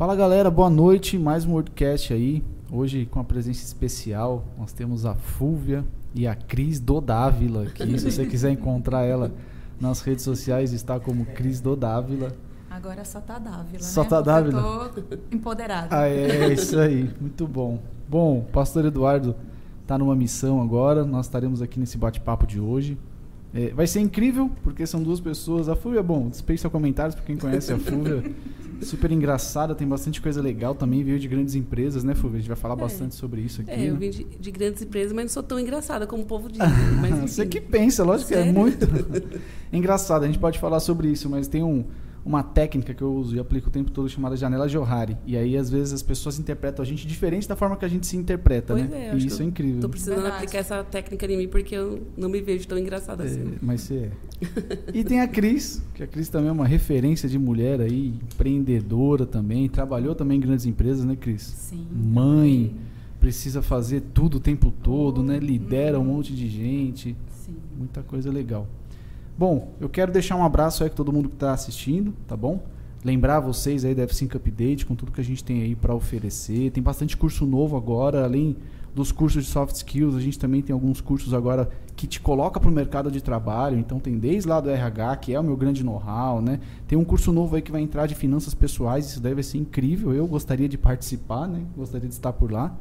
[0.00, 1.18] Fala galera, boa noite.
[1.18, 2.42] Mais um Wordcast aí.
[2.72, 5.84] Hoje com a presença especial, nós temos a Fúvia
[6.14, 7.98] e a Cris Dodávila aqui.
[7.98, 9.30] Se você quiser encontrar ela
[9.78, 12.34] nas redes sociais, está como Cris Dodávila.
[12.70, 14.08] Agora só tá Dávila, Só né?
[14.08, 14.90] tá Dávila?
[14.96, 15.88] Eu tô empoderada.
[15.94, 17.10] Ah, é isso aí.
[17.20, 17.78] Muito bom.
[18.08, 19.36] Bom, o pastor Eduardo
[19.82, 21.04] está numa missão agora.
[21.04, 22.96] Nós estaremos aqui nesse bate-papo de hoje.
[23.52, 25.68] É, vai ser incrível, porque são duas pessoas.
[25.68, 28.22] A Fúvia, bom, dispensa comentários para quem conhece a Fúvia.
[28.80, 31.02] Super engraçada, tem bastante coisa legal também.
[31.04, 32.36] Veio de grandes empresas, né, Fúvia?
[32.38, 32.78] A gente vai falar É.
[32.78, 33.70] bastante sobre isso aqui.
[33.70, 33.98] É, eu né?
[33.98, 36.58] vim de, de grandes empresas, mas não sou tão engraçada como o povo diz.
[36.58, 36.66] né?
[37.00, 37.18] Mas.
[37.30, 38.54] Você que pensa, lógico que é Sério?
[38.54, 38.86] muito
[39.72, 40.22] engraçado.
[40.22, 41.84] A gente pode falar sobre isso, mas tem um-
[42.24, 45.16] uma técnica que eu uso e aplico o tempo todo chamada janela Johari.
[45.26, 48.06] E aí, às vezes, as pessoas interpretam a gente diferente da forma que a gente
[48.06, 49.08] se interpreta, Pois né?
[49.08, 49.80] é, e isso é eu incrível.
[49.80, 50.36] Tô precisando Verdade.
[50.36, 53.54] aplicar essa técnica em mim porque eu não me vejo tão engraçada É, assim.
[53.62, 54.10] mas você é.
[54.92, 59.24] E tem a Cris, que a Cris também é uma referência de mulher aí, empreendedora
[59.26, 61.42] também, trabalhou também em grandes empresas, né, Cris?
[61.42, 61.86] Sim.
[61.92, 62.74] Mãe,
[63.18, 65.38] precisa fazer tudo o tempo todo, né?
[65.38, 67.16] Lidera um monte de gente.
[67.30, 67.56] Sim.
[67.78, 68.66] Muita coisa legal.
[69.40, 72.62] Bom, eu quero deixar um abraço aí com todo mundo que está assistindo, tá bom?
[73.02, 76.70] Lembrar vocês aí da F5 Update com tudo que a gente tem aí para oferecer.
[76.72, 78.58] Tem bastante curso novo agora, além
[78.94, 82.60] dos cursos de soft skills, a gente também tem alguns cursos agora que te coloca
[82.60, 83.78] para o mercado de trabalho.
[83.78, 86.60] Então tem desde lá do RH, que é o meu grande know-how, né?
[86.86, 90.12] Tem um curso novo aí que vai entrar de finanças pessoais, isso deve ser incrível.
[90.12, 91.62] Eu gostaria de participar, né?
[91.74, 92.76] Gostaria de estar por lá.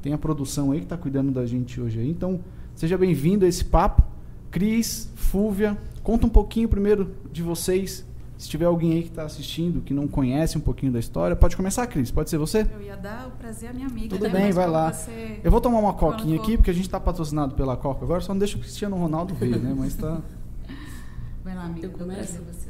[0.00, 2.08] Tem a produção aí que está cuidando da gente hoje aí.
[2.08, 2.40] Então,
[2.74, 4.02] seja bem-vindo a esse papo.
[4.50, 8.06] Cris, Fúvia, conta um pouquinho primeiro de vocês.
[8.38, 11.54] Se tiver alguém aí que está assistindo, que não conhece um pouquinho da história, pode
[11.54, 12.10] começar, Cris.
[12.10, 12.66] Pode ser você?
[12.72, 14.08] Eu ia dar o prazer à minha amiga.
[14.08, 14.30] Tudo né?
[14.30, 14.90] bem, Mas vai lá.
[14.90, 18.22] você- Eu vou tomar uma coquinha aqui, porque a gente está patrocinado pela Coca agora,
[18.22, 19.74] só não deixa o Cristiano Ronaldo ver, né?
[19.76, 20.22] Mas tá.
[21.44, 21.86] Vai lá, amiga.
[21.86, 22.42] Eu começo?
[22.42, 22.68] você.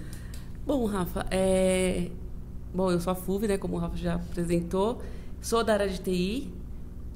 [0.66, 2.10] Bom, Rafa, é...
[2.74, 3.56] Bom, eu sou a Fuve, né?
[3.56, 5.00] Como o Rafa já apresentou.
[5.40, 6.52] Sou da área de TI.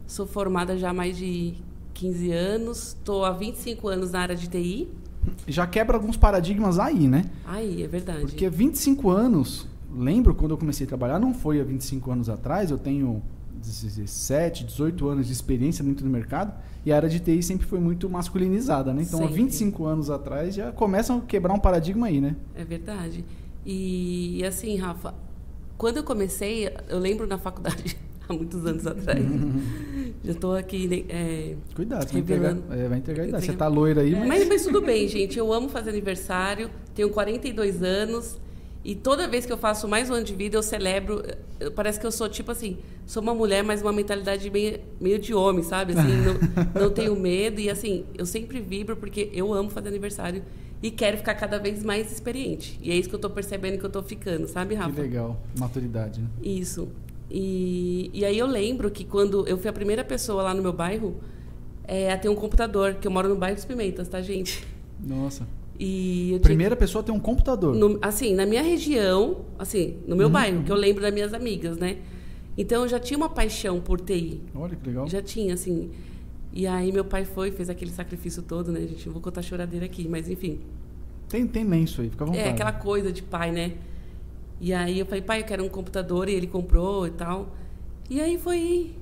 [0.06, 1.54] Sou formada já há mais de
[1.92, 2.88] 15 anos.
[2.88, 4.88] Estou há 25 anos na área de TI.
[5.46, 7.24] Já quebra alguns paradigmas aí, né?
[7.46, 8.20] Aí, é verdade.
[8.20, 12.70] Porque 25 anos, lembro quando eu comecei a trabalhar, não foi há 25 anos atrás,
[12.70, 13.22] eu tenho
[13.54, 16.52] 17, 18 anos de experiência dentro do mercado
[16.84, 19.02] e a área de TI sempre foi muito masculinizada, né?
[19.02, 19.42] Então, há Sempre.
[19.42, 22.36] 25 anos atrás já começam a quebrar um paradigma aí, né?
[22.54, 23.24] É verdade.
[23.64, 25.14] E, e assim, Rafa,
[25.78, 27.96] quando eu comecei, eu lembro na faculdade,
[28.28, 29.24] há muitos anos atrás.
[30.24, 30.86] já estou aqui.
[30.88, 33.44] né, é, Cuidado, vai entregar, é, vai entregar a idade.
[33.44, 34.28] Você Entrega- tá loira aí, mas...
[34.28, 35.38] Mas, mas tudo bem, gente.
[35.38, 38.38] Eu amo fazer aniversário, tenho 42 anos.
[38.84, 41.22] E toda vez que eu faço mais um ano de vida, eu celebro.
[41.58, 42.76] eu- Parece que eu sou tipo assim,
[43.06, 45.94] sou uma mulher, mas uma mentalidade meio, meio de homem, sabe?
[45.94, 46.34] Assim, não,
[46.82, 47.60] não tenho medo.
[47.60, 50.42] E assim, eu sempre vibro porque eu amo fazer aniversário
[50.82, 52.78] e quero ficar cada vez mais experiente.
[52.82, 54.92] E é isso que eu tô percebendo que eu tô ficando, sabe, Rafa?
[54.92, 56.26] Que legal, maturidade, né?
[56.42, 56.88] Isso.
[57.30, 60.72] E, e aí eu lembro que quando eu fui a primeira pessoa lá no meu
[60.72, 61.16] bairro
[61.86, 64.64] é, a ter um computador, que eu moro no bairro dos Pimentas, tá, gente?
[65.00, 65.46] Nossa.
[65.78, 67.74] E eu tinha Primeira pessoa a ter um computador.
[67.74, 70.16] no- assim, na minha região, assim, no Uhum.
[70.18, 71.98] meu bairro, que eu lembro das minhas amigas, né?
[72.56, 74.40] Então eu já tinha uma paixão por TI.
[74.54, 75.08] Olha que legal.
[75.08, 75.90] Já tinha, assim.
[76.52, 79.04] E aí meu pai foi, fez aquele sacrifício todo, né, gente?
[79.06, 80.60] Não vou contar a choradeira aqui, mas enfim.
[81.28, 82.46] Tem, tem lenço aí, fica à vontade.
[82.46, 83.72] É aquela coisa de pai, né?
[84.60, 87.54] E aí eu falei, pai, eu quero um computador, e ele comprou e tal.
[88.08, 88.94] E aí foi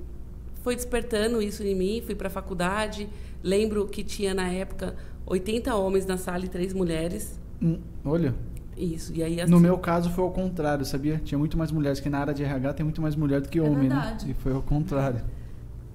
[0.62, 3.08] foi despertando isso em mim, fui para a faculdade.
[3.42, 4.94] Lembro que tinha na época
[5.26, 7.38] 80 homens na sala e três mulheres.
[7.60, 8.34] Hum, olha,
[8.76, 9.12] Isso.
[9.14, 11.20] E aí assim, no meu caso foi ao contrário, sabia?
[11.24, 13.58] Tinha muito mais mulheres, que na área de RH tem muito mais mulher do que
[13.58, 13.94] É homem, né?
[13.96, 14.30] verdade.
[14.30, 15.20] E foi ao contrário.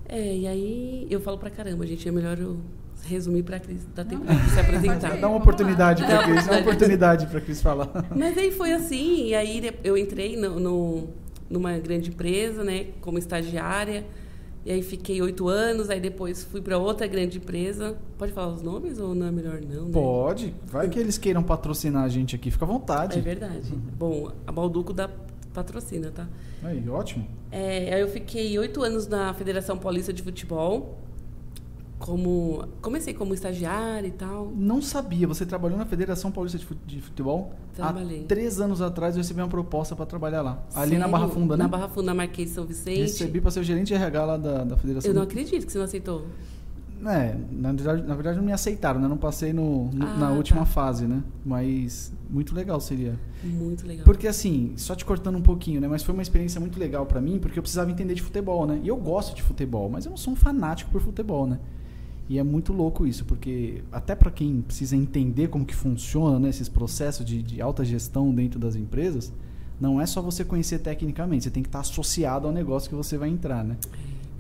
[0.08, 2.58] É, e aí eu falo pra caramba, gente, é melhor eu
[3.06, 5.18] resumir pra Cris dar tempo de se apresentar.
[5.18, 6.68] Dá uma oportunidade pra Dá Cris, dá uma oportunidade.
[6.68, 7.90] oportunidade pra Cris falar.
[8.16, 11.08] Mas aí foi assim, e aí eu entrei no, no-
[11.50, 14.06] numa grande empresa, né, como estagiária.
[14.66, 17.96] E aí fiquei oito anos, aí depois fui para outra grande empresa.
[18.18, 19.86] Pode falar os nomes ou não é melhor não?
[19.86, 19.92] Né?
[19.94, 23.18] Pode, vai que eles queiram patrocinar a gente aqui, fica à vontade.
[23.18, 23.72] É verdade.
[23.98, 25.10] Bom, a Balduco dá
[25.54, 26.28] patrocina, tá?
[26.62, 27.26] Aí, ótimo.
[27.50, 30.98] É, aí eu fiquei oito anos na Federação Paulista de Futebol.
[32.00, 34.52] Como comecei como estagiária e tal.
[34.56, 37.54] Não sabia, você trabalhou na Federação Paulista de Fu- de Futebol?
[37.74, 38.22] Trabalhei.
[38.24, 40.64] Há três anos atrás eu recebi uma proposta para trabalhar lá.
[40.76, 41.12] Ali na Sério?
[41.12, 41.64] Barra Funda, né?
[41.64, 43.00] Na Barra Funda, Marquês São Vicente.
[43.02, 45.10] Recebi para ser o gerente de RH lá da, da Federação.
[45.10, 46.26] Eu não acredito que você não aceitou.
[47.06, 49.08] É, na verdade, na verdade não me aceitaram, né?
[49.08, 50.66] Não passei no, no- Ah, na última tá.
[50.66, 51.24] fase, né?
[51.46, 53.20] Mas muito legal seria.
[53.44, 54.04] Muito legal.
[54.06, 55.88] Porque assim, só te cortando um pouquinho, né?
[55.88, 58.80] Mas foi uma experiência muito legal pra mim, porque eu precisava entender de futebol, né?
[58.84, 61.60] E eu gosto de futebol, mas eu não sou um fanático por futebol, né?
[62.30, 66.50] E é muito louco isso, porque até pra quem precisa entender como que funciona, né,
[66.50, 69.32] esses processos de, de alta gestão dentro das empresas,
[69.80, 73.18] não é só você conhecer tecnicamente, você tem que estar associado ao negócio que você
[73.18, 73.78] vai entrar, né?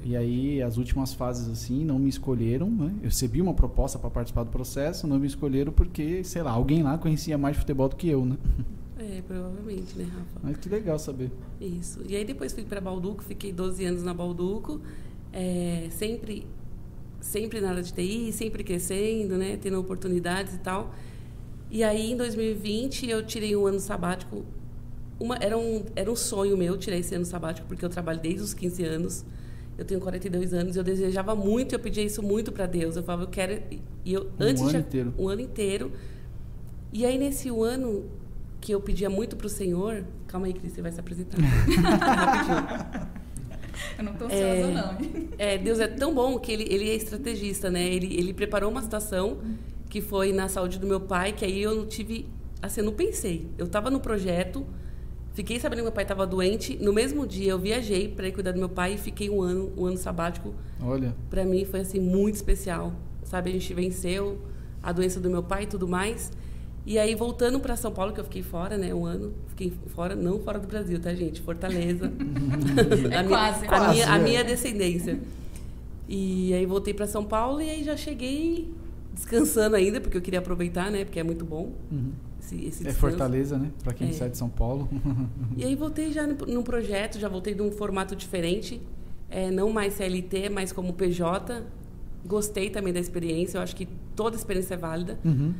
[0.04, 2.94] E aí, as últimas fases, assim, não me escolheram, né?
[3.02, 6.82] Eu recebi uma proposta para participar do processo, não me escolheram porque, sei lá, alguém
[6.82, 8.38] lá conhecia mais de futebol do que eu, né?
[9.00, 10.40] É, provavelmente, né, Rafa?
[10.42, 11.32] Mas que legal saber.
[11.62, 12.02] Isso.
[12.10, 14.82] E aí depois fui para Balduco, fiquei 12 anos na Balduco,
[15.32, 16.48] é, sempre,
[17.20, 20.94] sempre na área de TI, sempre crescendo, né, tendo oportunidades e tal.
[21.70, 24.46] E aí, em 2020, eu tirei um ano sabático.
[25.20, 28.42] Uma, era, um, era um sonho meu tirar esse ano sabático, porque eu trabalho desde
[28.42, 29.26] os 15 anos.
[29.78, 32.96] Eu tenho 42 anos e eu desejava muito, eu pedia isso muito para Deus.
[32.96, 33.62] Eu falava, eu quero.
[34.06, 35.14] E eu, Um antes ano já- inteiro.
[35.18, 35.92] Um ano inteiro.
[36.94, 38.06] E aí, nesse ano
[38.62, 40.04] que eu pedia muito para o Senhor.
[40.28, 41.38] Calma aí, Cris, você vai se apresentar.
[41.42, 43.08] Rapidinho.
[43.98, 44.72] Eu não tô ansiosa, É.
[44.72, 44.98] não.
[45.38, 47.88] É, Deus é tão bom que ele, ele é estrategista, né?
[47.88, 49.40] Ele, ele preparou uma situação
[49.90, 52.28] que foi na saúde do meu pai, que aí eu não tive.
[52.62, 53.48] Assim, eu não pensei.
[53.58, 54.66] Eu estava no projeto,
[55.34, 56.78] fiquei sabendo que meu pai estava doente.
[56.82, 59.72] No mesmo dia eu viajei para ir cuidar do meu pai e fiquei um ano,
[59.78, 60.54] um ano sabático.
[60.82, 63.50] Olha, Para mim foi assim muito especial, sabe?
[63.52, 64.40] A gente venceu
[64.82, 66.32] a doença do meu pai e tudo mais.
[66.88, 70.16] E aí voltando para São Paulo, que eu fiquei fora, né, um ano, fiquei fora,
[70.16, 71.42] não fora do Brasil, tá, gente?
[71.42, 72.10] Fortaleza.
[73.12, 75.20] É a minha, quase, a quase, minha, a minha descendência.
[76.08, 78.74] E aí voltei para São Paulo e aí já cheguei
[79.14, 82.14] descansando ainda, porque eu queria aproveitar, né, porque é muito bom uhum.
[82.40, 82.94] esse, esse é.
[82.94, 83.70] Fortaleza, né?
[83.84, 84.14] Pra quem É.
[84.14, 84.88] sai de São Paulo.
[85.58, 88.82] E aí voltei já no, num projeto, já voltei de um formato diferente,
[89.30, 91.64] é, não mais CLT, mas como PJ.
[92.26, 95.20] Gostei também da experiência, eu acho que toda experiência é válida.
[95.26, 95.54] Uhum.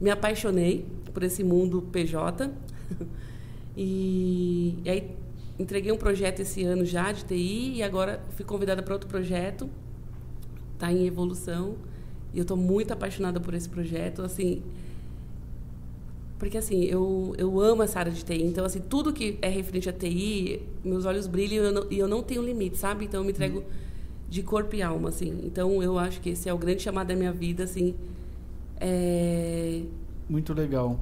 [0.00, 2.50] Me apaixonei por esse mundo PJ.
[3.76, 5.16] E, e aí
[5.58, 9.70] entreguei um projeto esse ano já de TI e agora fui convidada para outro projeto.
[10.74, 11.76] Está em evolução.
[12.34, 14.62] E eu estou muito apaixonada por esse projeto, assim,
[16.40, 18.42] porque assim, eu, eu amo essa área de TI.
[18.42, 21.98] Então, assim, tudo que é referente a TI, meus olhos brilham e eu não, e
[21.98, 23.04] eu não tenho limite, sabe?
[23.04, 23.62] Então, eu me entrego
[24.26, 25.38] de corpo e alma, assim.
[25.44, 27.94] Então, eu acho que esse é o grande chamado da minha vida, assim.
[28.80, 29.82] É
[30.28, 30.98] Muito legal.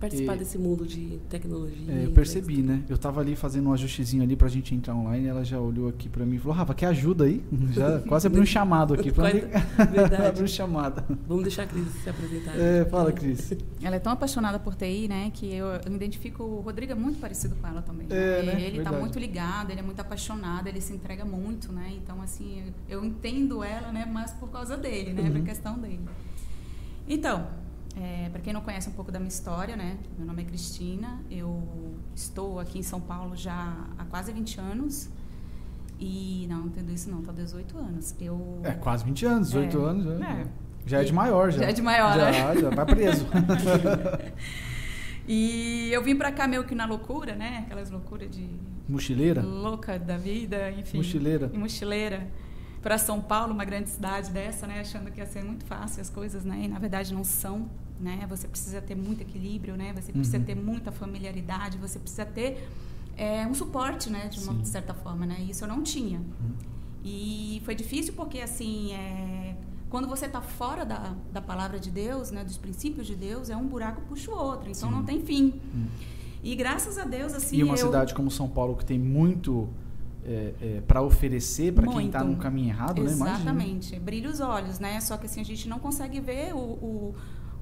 [0.00, 1.92] participar E- desse mundo de tecnologia.
[1.92, 2.82] É, eu percebi, né?
[2.88, 6.08] Eu tava ali fazendo um ajustezinho ali pra gente entrar online, ela já olhou aqui
[6.08, 7.44] pra mim e falou, Rafa, quer ajuda aí?
[7.72, 9.12] Já quase abriu um chamado aqui.
[9.12, 9.40] Pra mim.
[9.92, 10.26] Verdade.
[10.26, 11.04] abriu um chamado.
[11.28, 12.58] Vamos deixar a Cris se apresentar.
[12.58, 13.52] É, fala, Cris.
[13.82, 16.42] Ela é tão apaixonada por TI, né, que eu, eu me identifico.
[16.42, 18.06] O Rodrigo é muito parecido com ela também.
[18.08, 18.62] É, né?
[18.62, 21.92] Ele está muito ligado, ele é muito apaixonado, ele se entrega muito, né?
[22.02, 25.32] Então, assim, eu entendo ela, né, mas por causa dele, né, Uhum.
[25.32, 26.00] por questão dele.
[27.08, 27.46] Então,
[28.30, 31.62] para quem não conhece um pouco da minha história, né, meu nome é Cristina, eu
[32.14, 35.08] estou aqui em São Paulo já há quase 20 anos.
[35.98, 38.14] E não, não entendo isso não, tá 18 anos.
[38.18, 39.82] Eu É, quase 20 anos, 18 É.
[39.84, 40.18] anos.
[40.18, 40.46] Já É.
[40.86, 41.58] já é de maior, já.
[41.62, 42.60] Já é de maior, já, né?
[42.60, 43.26] Já vai preso.
[45.28, 47.62] E eu vim pra cá meio que na loucura, né?
[47.64, 48.48] Aquelas loucuras de
[48.88, 49.42] Mochileira?
[49.42, 50.96] louca da vida, enfim.
[50.96, 51.50] Mochileira.
[51.52, 52.26] E mochileira.
[52.82, 54.80] Para São Paulo, uma grande cidade dessa, né?
[54.80, 56.62] Achando que ia ser muito fácil as coisas, né?
[56.64, 57.68] E na verdade não são,
[58.00, 58.24] né?
[58.28, 59.92] Você precisa ter muito equilíbrio, né?
[59.94, 60.44] Você precisa Uhum.
[60.44, 62.66] ter muita familiaridade, você precisa ter
[63.16, 64.28] é, um suporte, né?
[64.28, 64.64] De uma Sim.
[64.64, 65.36] certa forma, né?
[65.40, 66.18] E isso eu não tinha.
[66.18, 66.52] Uhum.
[67.04, 69.56] E foi difícil porque, assim, é,
[69.90, 73.56] quando você está fora da, da palavra de Deus, né, dos princípios de Deus, é
[73.56, 74.70] um buraco puxa o outro.
[74.70, 74.94] Então Sim.
[74.94, 75.60] não tem fim.
[75.74, 75.86] Hum.
[76.42, 77.86] E graças a Deus, assim, e uma eu...
[77.86, 79.68] cidade como São Paulo que tem muito
[80.24, 83.10] é, é, para oferecer para quem está no caminho errado, né?
[83.10, 83.98] Exatamente.
[83.98, 85.00] Brilha os olhos, né?
[85.00, 87.14] Só que assim, a gente não consegue ver o, o,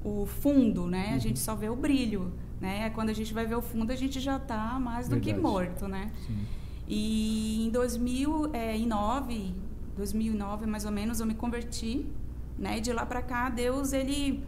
[0.04, 1.10] o fundo, né?
[1.10, 1.14] Uhum.
[1.14, 2.90] A gente só vê o brilho, né?
[2.90, 5.42] Quando a gente vai ver o fundo, a gente já está mais do que Verdade.
[5.42, 6.10] morto, né?
[6.26, 6.38] Sim.
[6.88, 9.54] E em 2009,
[9.96, 12.06] 2009 mais ou menos, eu me converti,
[12.58, 12.78] né?
[12.78, 14.42] E de lá para cá, Deus ele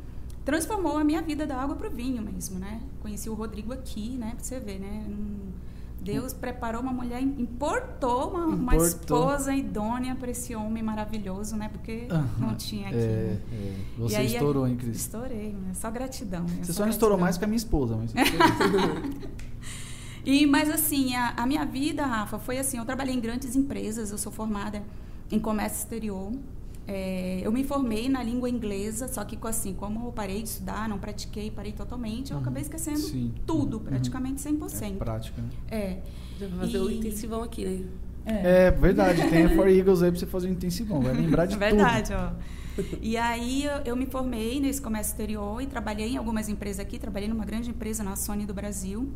[0.45, 2.81] transformou a minha vida da água para o vinho mesmo, né?
[3.01, 4.33] Conheci o Rodrigo aqui, né?
[4.35, 5.05] Pra você ver, né?
[5.09, 5.51] Hum,
[6.03, 11.69] Deus preparou uma mulher, importou uma, uma esposa idônea para esse homem maravilhoso, né?
[11.69, 12.97] Porque não tinha aqui.
[12.97, 13.41] É, né?
[13.53, 13.57] é.
[13.99, 14.97] E Você aí, estourou, hein, Cris?
[14.97, 15.73] Estourei, né?
[15.75, 16.43] só gratidão.
[16.43, 16.59] né?
[16.63, 18.13] Você só não estourou mais que a minha esposa, mas.
[20.25, 24.11] E, mas assim, a, a minha vida, Rafa, foi assim, eu trabalhei em grandes empresas,
[24.11, 24.83] eu sou formada
[25.31, 26.31] em comércio exterior.
[26.93, 30.89] É, eu me formei na língua inglesa, só que assim, como eu parei de estudar,
[30.89, 32.43] não pratiquei, parei totalmente, eu Uhum.
[32.43, 33.33] acabei esquecendo Sim.
[33.47, 33.85] tudo, Uhum.
[33.85, 34.97] praticamente É 100%.
[34.99, 35.49] prática, né?
[35.71, 35.99] É.
[36.41, 37.85] Já vai fazer o E- intensivão aqui, né?
[38.27, 39.23] É, verdade.
[39.31, 41.01] Tem a For Eagles aí pra você fazer um intensivão.
[41.01, 42.33] Vai lembrar de Verdade, ó.
[43.01, 46.99] E aí eu, eu me formei nesse comércio exterior e trabalhei em algumas empresas aqui,
[46.99, 49.09] trabalhei numa grande empresa na Sony do Brasil.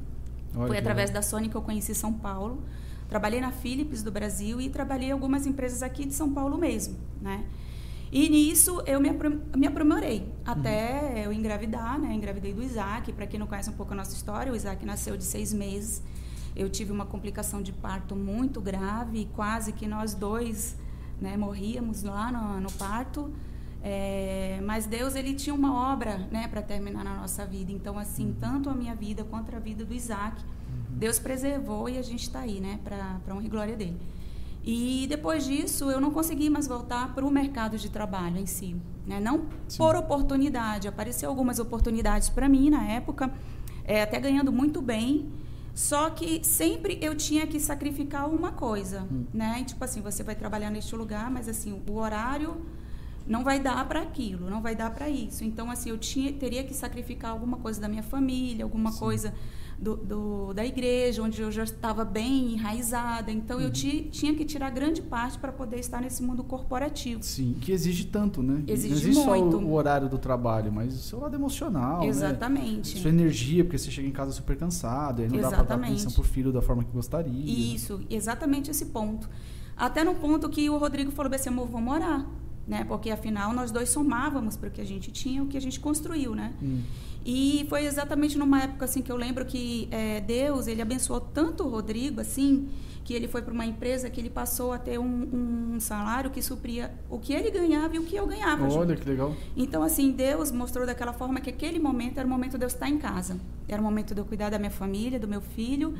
[0.53, 0.61] tudo.
[0.61, 2.63] Olha Foi através da Sony que eu conheci São Paulo.
[3.09, 6.95] Trabalhei na Philips do Brasil e trabalhei em algumas empresas aqui de São Paulo mesmo,
[7.21, 7.43] né?
[8.15, 9.11] E nisso eu me,
[9.57, 12.15] me aprimorei até eu engravidar, né?
[12.15, 13.13] Engravidei do Isaac.
[13.13, 16.01] Para quem não conhece um pouco a nossa história, o Isaac nasceu de seis meses.
[16.55, 20.77] eu tive uma complicação de parto muito grave, quase que nós dois
[21.21, 23.33] né, morríamos lá no, no parto.
[23.83, 27.73] É, mas Deus ele tinha uma obra né, para terminar na nossa vida.
[27.73, 28.37] Então, assim, uhum.
[28.41, 30.99] tanto a minha vida quanto a vida do Isaac, uhum.
[30.99, 34.14] Deus preservou e a gente está aí, né, para honra e glória dele.
[34.67, 38.75] E depois disso, eu não consegui mais voltar para o mercado de trabalho em si.
[39.07, 39.21] Né?
[39.21, 39.79] Não Sim.
[39.79, 40.89] por oportunidade.
[40.89, 43.31] Apareceu algumas oportunidades para mim na época,
[43.85, 45.31] é, até ganhando muito bem.
[45.75, 49.25] Só que sempre eu tinha que sacrificar uma coisa, hum.
[49.35, 49.65] né?
[49.67, 52.65] Tipo assim, você vai trabalhar neste lugar, mas assim, o horário
[53.27, 55.45] não vai dar para aquilo, não vai dar para isso.
[55.45, 58.99] Então, assim, eu tinha, teria que sacrificar alguma coisa da minha família, alguma Sim.
[58.99, 59.35] coisa
[59.79, 63.31] do, do, da igreja, onde eu já estava bem enraizada.
[63.31, 63.65] Então, uhum.
[63.65, 67.23] eu ti, tinha que tirar grande parte para poder estar nesse mundo corporativo.
[67.23, 68.63] Sim, que exige tanto, né?
[68.67, 69.59] Exige existe muito.
[69.59, 72.07] só o, o, horário do trabalho, mas o seu lado emocional, né?
[72.07, 72.95] Exatamente.
[72.95, 73.01] Né?
[73.01, 75.59] Sua energia, porque você chega em casa super cansado, e não exatamente.
[75.59, 77.75] dá para dar atenção pro filho da forma que gostaria.
[77.75, 79.29] Isso, exatamente esse ponto.
[79.77, 82.27] Até no ponto que o Rodrigo falou assim, amor, vamos morar.
[82.67, 82.83] Né?
[82.85, 85.79] Porque afinal nós dois somávamos para o que a gente tinha, o que a gente
[85.79, 86.55] construiu, né?
[86.63, 86.81] Hum.
[87.25, 91.65] E foi exatamente numa época assim que eu lembro que é, Deus ele abençoou tanto
[91.65, 92.69] o Rodrigo assim
[93.05, 96.41] que ele foi para uma empresa que ele passou a ter um, um, salário que
[96.41, 98.65] supria o que ele ganhava e o que eu ganhava.
[98.65, 99.03] Olha junto.
[99.03, 99.37] que legal.
[99.55, 102.89] Então, assim, Deus mostrou daquela forma que aquele momento era o momento de eu estar
[102.89, 103.39] em casa.
[103.69, 105.95] Era o momento de eu cuidar da minha família, do meu filho.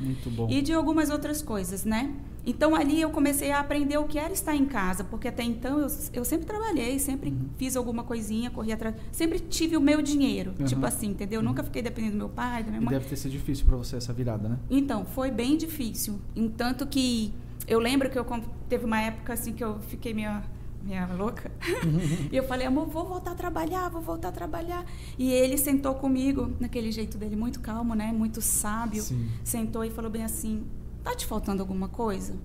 [0.49, 2.15] E de algumas outras coisas, né?
[2.45, 5.79] Então, ali eu comecei a aprender o que era estar em casa, porque até então
[5.79, 7.49] eu, eu sempre trabalhei, sempre uhum.
[7.57, 8.95] fiz alguma coisinha, corri atrás.
[9.11, 10.65] Sempre tive o meu dinheiro, uhum.
[10.65, 11.39] tipo assim, entendeu?
[11.39, 11.47] Uhum.
[11.47, 12.93] Nunca fiquei dependendo do meu pai, da minha mãe.
[12.93, 14.59] E deve ter sido difícil para você essa virada, né?
[14.69, 16.19] Então, foi bem difícil.
[16.35, 17.33] Entanto que que
[17.67, 18.25] eu lembro que eu
[18.69, 20.41] teve uma época assim que eu fiquei meio
[20.83, 21.51] minha louca.
[22.31, 24.85] e eu falei, amor, vou voltar a trabalhar, vou voltar a trabalhar.
[25.17, 28.11] E ele sentou comigo, naquele jeito dele, muito calmo, né?
[28.11, 29.01] Muito sábio.
[29.01, 29.27] Sim.
[29.43, 30.63] Sentou e falou bem assim:
[31.03, 32.35] tá te faltando alguma coisa?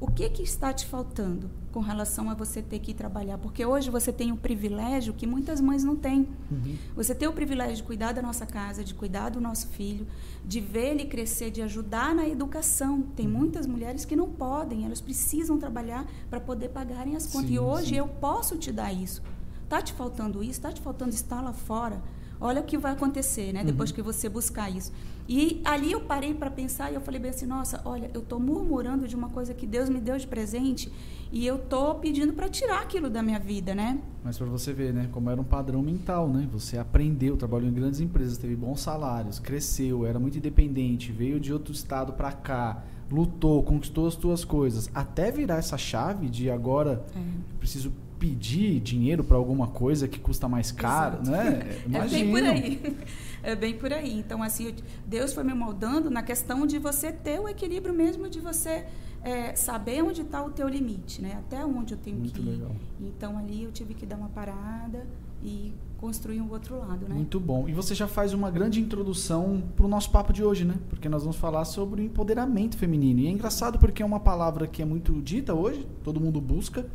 [0.00, 3.36] O que, que está te faltando com relação a você ter que trabalhar?
[3.36, 6.26] Porque hoje você tem o privilégio que muitas mães não têm.
[6.50, 6.78] Uhum.
[6.96, 10.06] Você tem o privilégio de cuidar da nossa casa, de cuidar do nosso filho,
[10.42, 13.02] de ver ele crescer, de ajudar na educação.
[13.14, 13.32] Tem uhum.
[13.32, 17.48] muitas mulheres que não podem, elas precisam trabalhar para poder pagarem as contas.
[17.48, 17.96] Sim, e hoje sim.
[17.96, 19.22] eu posso te dar isso.
[19.64, 20.52] Está te faltando isso?
[20.52, 22.02] Está te faltando estar lá fora?
[22.40, 23.60] Olha o que vai acontecer, né?
[23.60, 23.66] Uhum.
[23.66, 24.90] Depois que você buscar isso.
[25.32, 28.40] E ali eu parei para pensar e eu falei bem assim, nossa, olha, eu estou
[28.40, 30.90] murmurando de uma coisa que Deus me deu de presente
[31.30, 34.00] e eu estou pedindo para tirar aquilo da minha vida, né?
[34.24, 36.48] Mas para você ver, né, como era um padrão mental, né?
[36.50, 41.52] Você aprendeu, trabalhou em grandes empresas, teve bons salários, cresceu, era muito independente, veio de
[41.52, 47.04] outro estado para cá, lutou, conquistou as suas coisas, até virar essa chave de agora
[47.14, 47.20] é.
[47.60, 51.30] preciso pedir dinheiro para alguma coisa que custa mais caro, Exato.
[51.30, 51.78] né?
[51.86, 52.00] Imagina.
[52.00, 52.96] É bem por aí.
[53.42, 54.18] É bem por aí.
[54.18, 54.74] Então, assim,
[55.06, 58.86] Deus foi me moldando na questão de você ter o equilíbrio mesmo, de você
[59.22, 61.36] é, saber onde está o teu limite, né?
[61.38, 62.50] Até onde eu tenho Muito que ir.
[62.50, 62.74] Legal.
[63.00, 65.06] Então, ali eu tive que dar uma parada
[65.42, 67.14] e construir um outro lado, né?
[67.14, 67.68] Muito bom.
[67.68, 70.76] E você já faz uma grande introdução para o nosso papo de hoje, né?
[70.88, 73.20] Porque nós vamos falar sobre o empoderamento feminino.
[73.20, 76.86] E é engraçado porque é uma palavra que é muito dita hoje, todo mundo busca,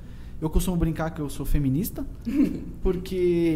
[0.42, 2.06] eu costumo brincar que eu sou feminista,
[2.84, 3.16] porque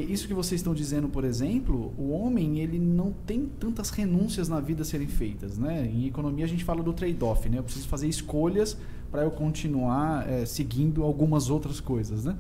[0.10, 4.60] isso que vocês estão dizendo, por exemplo, o homem ele não tem tantas renúncias na
[4.60, 5.86] vida a serem feitas, né?
[5.86, 7.58] Em economia a gente fala do trade-off, né?
[7.58, 8.78] Eu preciso fazer escolhas
[9.12, 12.38] para eu continuar é, seguindo algumas outras coisas, né?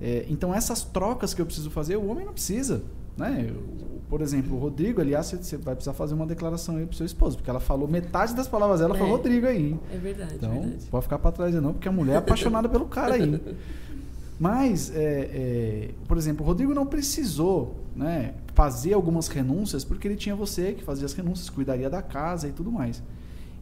[0.00, 2.82] É, então essas trocas que eu preciso fazer, o homem não precisa,
[3.18, 3.46] né?
[3.48, 7.04] Eu, por exemplo, o Rodrigo, aliás, você vai precisar fazer uma declaração aí pro seu
[7.04, 9.72] esposo, porque ela falou metade das palavras dela é, foi Rodrigo aí.
[9.72, 9.80] Hein?
[9.92, 10.34] É verdade.
[10.36, 10.86] Então, verdade.
[10.90, 13.40] pode ficar para trás não, porque a mulher é apaixonada pelo cara aí.
[14.40, 20.14] Mas, é, é, por exemplo, o Rodrigo não precisou né, fazer algumas renúncias porque ele
[20.14, 23.02] tinha você que fazia as renúncias, cuidaria da casa e tudo mais.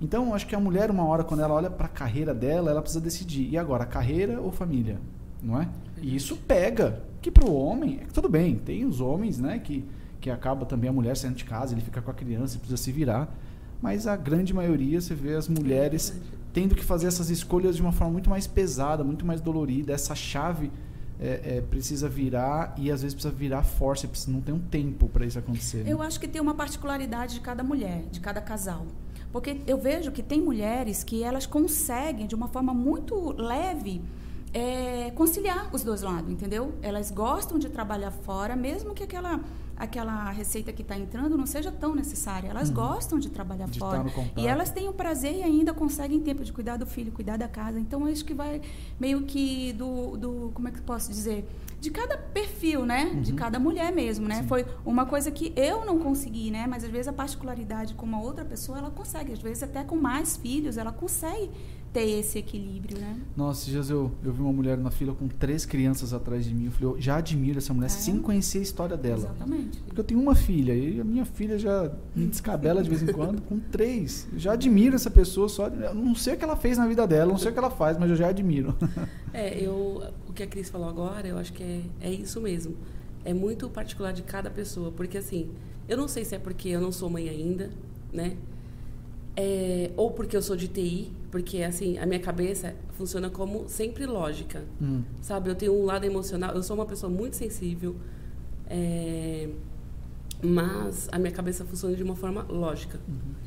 [0.00, 2.82] Então, acho que a mulher, uma hora, quando ela olha para a carreira dela, ela
[2.82, 5.00] precisa decidir: e agora, carreira ou família?
[5.42, 5.68] Não é?
[6.00, 7.02] E isso pega.
[7.22, 9.84] Que para o homem, tudo bem, tem os homens né, que
[10.26, 12.90] que acaba também a mulher saindo de casa, ele fica com a criança, precisa se
[12.90, 13.32] virar.
[13.80, 16.20] Mas a grande maioria, você vê as mulheres
[16.52, 19.92] tendo que fazer essas escolhas de uma forma muito mais pesada, muito mais dolorida.
[19.92, 20.72] Essa chave
[21.20, 25.08] é, é, precisa virar e às vezes precisa virar força, precisa, não tem um tempo
[25.08, 25.84] para isso acontecer.
[25.84, 25.92] Né?
[25.92, 28.84] Eu acho que tem uma particularidade de cada mulher, de cada casal.
[29.30, 34.02] Porque eu vejo que tem mulheres que elas conseguem, de uma forma muito leve,
[34.56, 36.72] é, conciliar os dois lados, entendeu?
[36.80, 39.40] Elas gostam de trabalhar fora, mesmo que aquela
[39.76, 42.48] aquela receita que está entrando não seja tão necessária.
[42.48, 42.76] Elas uhum.
[42.76, 44.06] gostam de trabalhar de fora.
[44.34, 47.46] E elas têm o prazer e ainda conseguem tempo de cuidar do filho, cuidar da
[47.46, 47.78] casa.
[47.78, 48.62] Então, acho que vai
[48.98, 51.46] meio que do, do como é que posso dizer?
[51.78, 53.04] de cada perfil, né?
[53.04, 53.20] Uhum.
[53.20, 54.36] De cada mulher mesmo, né?
[54.36, 54.48] Sim.
[54.48, 56.66] Foi uma coisa que eu não consegui, né?
[56.66, 59.32] Mas às vezes a particularidade com uma outra pessoa, ela consegue.
[59.32, 61.50] Às vezes até com mais filhos, ela consegue
[61.96, 63.18] ter esse equilíbrio, né?
[63.34, 66.54] Nossa, esses dias eu, eu vi uma mulher na fila com três crianças atrás de
[66.54, 66.66] mim.
[66.66, 67.88] Eu falei, eu já admiro essa mulher É.
[67.88, 69.16] sem conhecer a história dela.
[69.18, 69.78] Exatamente.
[69.80, 73.06] Porque eu tenho uma filha e a minha filha já me descabela de vez em
[73.06, 74.28] quando com três.
[74.30, 75.68] Eu já admiro essa pessoa só.
[75.68, 77.70] Eu não sei o que ela fez na vida dela, não sei o que ela
[77.70, 78.76] faz, mas eu já admiro.
[79.32, 82.74] É, eu, o que a Cris falou agora, eu acho que é, é isso mesmo.
[83.24, 85.48] É muito particular de cada pessoa, porque assim,
[85.88, 87.70] eu não sei se é porque eu não sou mãe ainda,
[88.12, 88.36] né?
[89.34, 94.06] É, ou porque eu sou de TI, porque assim, a minha cabeça funciona como sempre
[94.06, 94.64] lógica.
[94.80, 95.02] Hum.
[95.20, 97.94] Sabe, eu tenho um lado emocional, eu sou uma pessoa muito sensível,
[98.70, 99.50] é,
[100.42, 102.98] mas a minha cabeça funciona de uma forma lógica.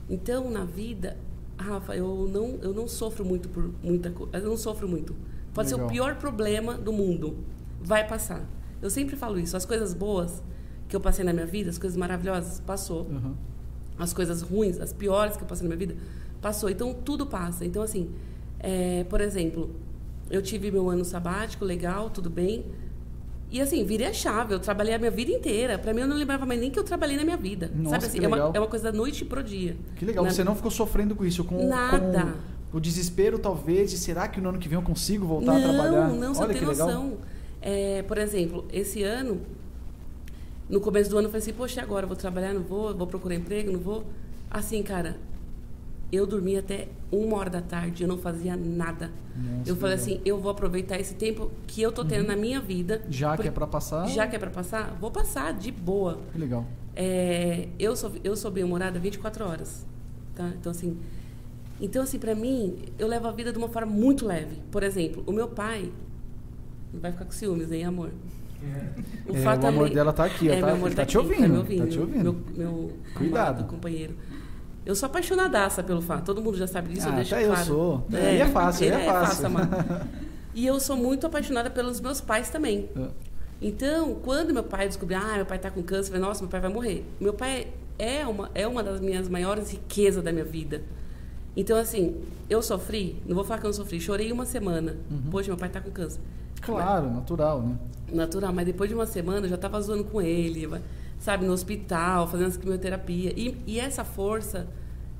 [0.08, 1.17] Então, na vida,
[1.58, 4.38] Rafa, eu não, eu não sofro muito por muita coisa.
[4.38, 5.15] Eu não sofro muito.
[5.51, 5.89] Pode ser Legal.
[5.89, 7.39] o pior problema do mundo.
[7.81, 8.48] Vai passar.
[8.84, 9.58] Eu sempre falo isso.
[9.58, 10.43] As coisas boas
[10.88, 13.05] que eu passei na minha vida, as coisas maravilhosas, passou.
[13.05, 13.34] Uhum.
[13.98, 16.00] As coisas ruins, as piores que eu passei na minha vida,
[16.41, 16.69] passou.
[16.69, 17.65] Então, tudo passa.
[17.65, 18.10] Então, assim,
[18.60, 19.69] é, por exemplo,
[20.29, 22.65] eu tive meu ano sabático, legal, tudo bem.
[23.51, 25.77] E assim, virei a chave, eu trabalhei a minha vida inteira.
[25.79, 27.72] Pra mim, eu não lembrava mais nem que eu trabalhei na minha vida.
[27.74, 29.75] Nossa, Sabe assim, é uma, é uma coisa da noite pro dia.
[29.96, 32.36] Que legal, Na- você não ficou sofrendo com isso, com, Nada.
[32.72, 35.58] com o desespero talvez de será que no ano que vem eu consigo voltar não,
[35.58, 36.10] a trabalhar?
[36.10, 37.17] Não, você Olha não tem noção.
[37.60, 39.41] É, por exemplo, esse ano,
[40.69, 42.03] no começo do ano, eu falei assim, poxa, agora?
[42.03, 42.96] Eu vou trabalhar, não vou?
[42.96, 44.05] Vou procurar emprego, não vou?
[44.51, 45.17] Assim, cara,
[46.12, 49.12] eu dormia até uma hora da tarde, eu não fazia nada.
[49.36, 50.13] Nossa, eu falei legal.
[50.16, 53.01] assim, eu vou aproveitar esse tempo que eu tô tendo na minha vida.
[53.10, 56.20] Já que é pra passar, Já que é pra passar, vou passar, de boa.
[56.32, 56.66] que legal.
[56.96, 59.86] É, eu sou eu sou bem humorada 24 horas,
[60.36, 60.51] tá?
[60.60, 60.98] Então assim,
[61.80, 64.58] então assim para mim eu levo a vida de uma forma muito leve.
[64.72, 65.92] Por exemplo, o meu pai
[66.94, 68.10] não vai ficar com ciúmes, hein, amor?
[68.62, 71.18] É, o amor também- dela tá aqui, é, tá- meu amor ele tá aqui, te
[71.18, 72.24] ouvindo, me ouvindo, tá te ouvindo.
[72.24, 73.60] Meu, meu Cuidado.
[73.60, 74.16] amado companheiro.
[74.86, 77.55] Eu sou apaixonadaça pelo fato, todo mundo já sabe disso, Ah, eu deixo até eu
[77.57, 78.03] sou.
[78.13, 79.46] Aí é fácil, aí ele é fácil.
[79.46, 80.07] amado.
[80.55, 82.89] E eu sou muito apaixonada pelos meus pais também.
[82.98, 83.07] É.
[83.61, 86.50] Então, quando meu pai descobriu, ah, meu pai tá com câncer, eu falei, nossa, meu
[86.50, 87.05] pai vai morrer.
[87.20, 87.68] Meu pai
[88.00, 90.81] é uma, é uma das minhas maiores riquezas da minha vida.
[91.55, 92.15] Então, assim,
[92.50, 94.98] eu sofri, não vou falar que eu não sofri, chorei uma semana.
[95.11, 95.22] Uhum.
[95.29, 96.20] Poxa, meu pai tá com câncer.
[96.61, 97.75] Claro, natural, né?
[98.11, 100.81] Natural, mas depois de uma semana eu já tava zoando com ele, vai-
[101.20, 103.34] sabe, no hospital, fazendo as quimioterapia.
[103.36, 104.68] E, e essa força,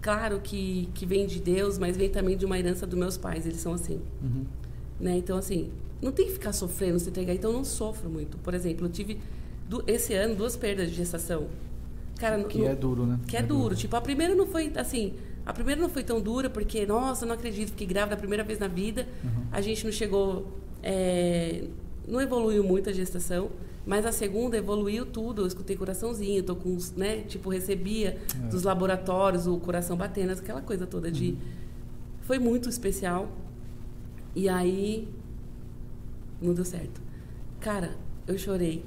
[0.02, 3.46] claro que, que vem de Deus, mas vem também de uma herança dos meus pais,
[3.46, 4.00] eles são assim.
[4.24, 4.46] Uhum.
[5.00, 5.18] Né?
[5.18, 5.70] Então, assim,
[6.02, 7.34] não tem que ficar sofrendo, se entregar.
[7.34, 8.38] Então, eu não sofro muito.
[8.38, 9.20] Por exemplo, eu tive,
[9.68, 11.48] du- esse ano, duas perdas de gestação.
[12.18, 13.20] Cara, Que no- é duro, né?
[13.28, 13.76] que é duro.
[13.76, 15.14] Tipo, a primeira não foi assim.
[15.46, 18.60] A primeira não foi tão dura, porque, nossa, não acredito, fiquei grávida a primeira vez
[18.60, 19.08] na vida.
[19.24, 19.44] Uhum.
[19.52, 20.48] A gente não chegou.
[20.84, 21.66] é,
[22.08, 23.50] não evoluiu muito a gestação.
[23.86, 25.42] Mas a segunda evoluiu tudo.
[25.42, 27.22] Eu escutei coraçãozinho, tô com, né?
[27.22, 28.48] Tipo, recebia É.
[28.48, 31.30] dos laboratórios o coração batendo, aquela coisa toda de.
[31.32, 31.38] Uhum.
[32.22, 33.30] Foi muito especial.
[34.36, 35.08] E aí.
[36.42, 37.02] Não deu certo.
[37.60, 37.92] Cara,
[38.28, 38.84] eu chorei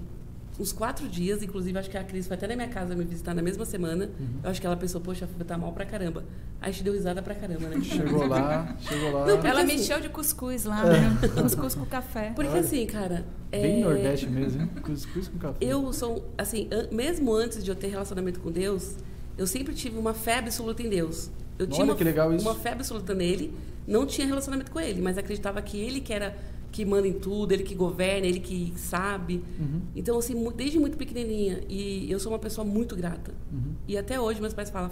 [0.60, 3.34] uns quatro dias, inclusive acho que a Cris foi até na minha casa me visitar
[3.34, 4.04] na mesma semana.
[4.18, 4.28] Uhum.
[4.44, 6.24] Eu acho que ela pensou, poxa, tá mal pra caramba.
[6.60, 7.80] Aí a gente deu risada pra caramba, né?
[7.82, 9.26] Chegou lá, chegou lá.
[9.26, 11.18] Não, porque Ela assim- mexeu de cuscuz lá, né?
[11.42, 12.32] Cuscuz com café.
[12.34, 12.60] Porque Olha.
[12.60, 13.24] assim, cara.
[13.50, 14.70] Bem é, Nordeste mesmo, hein?
[14.82, 15.56] Cuscuz com café.
[15.60, 18.96] Eu sou, assim, an- mesmo antes de eu ter relacionamento com Deus,
[19.38, 21.30] eu sempre tive uma fé absoluta em Deus.
[21.58, 22.46] Eu tinha Olha uma, que legal isso.
[22.46, 23.52] uma fé absoluta nele,
[23.86, 26.36] não tinha relacionamento com ele, mas acreditava que ele que era
[26.72, 29.44] que manda em tudo, ele que governa, ele que sabe.
[29.61, 29.82] Uhum.
[29.94, 31.61] Então, assim, desde muito pequenininha.
[31.68, 33.35] E eu sou uma pessoa muito grata.
[33.52, 33.74] Uhum.
[33.87, 34.90] E até hoje meus pais falam,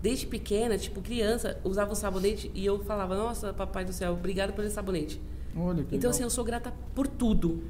[0.00, 4.52] desde pequena, tipo criança, usava o sabonete e eu falava, nossa, papai do céu, obrigado
[4.52, 5.20] por esse sabonete.
[5.54, 6.10] Olha Então, legal.
[6.10, 7.60] assim, eu sou grata por tudo.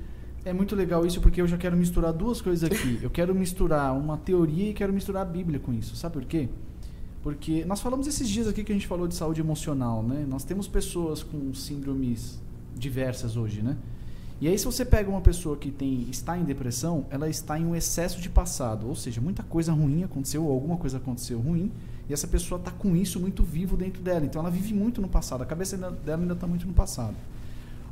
[0.45, 2.99] É muito legal isso porque eu já quero misturar duas coisas aqui.
[3.03, 5.95] Eu quero misturar uma teoria e quero misturar a Bíblia com isso.
[5.97, 6.49] Sabe por quê?
[7.23, 10.25] Porque nós falamos esses dias aqui que a gente falou de saúde emocional, né?
[10.27, 12.41] Nós temos pessoas com síndromes
[12.81, 13.77] diversas hoje, né?
[14.41, 17.67] E aí se você pega uma pessoa que tem está em depressão, ela está em
[17.67, 21.71] um excesso de passado, ou seja, muita coisa ruim aconteceu, ou alguma coisa aconteceu ruim,
[22.09, 24.25] e essa pessoa está com isso muito vivo dentro dela.
[24.25, 27.15] Então ela vive muito no passado, a cabeça dela ainda está muito no passado.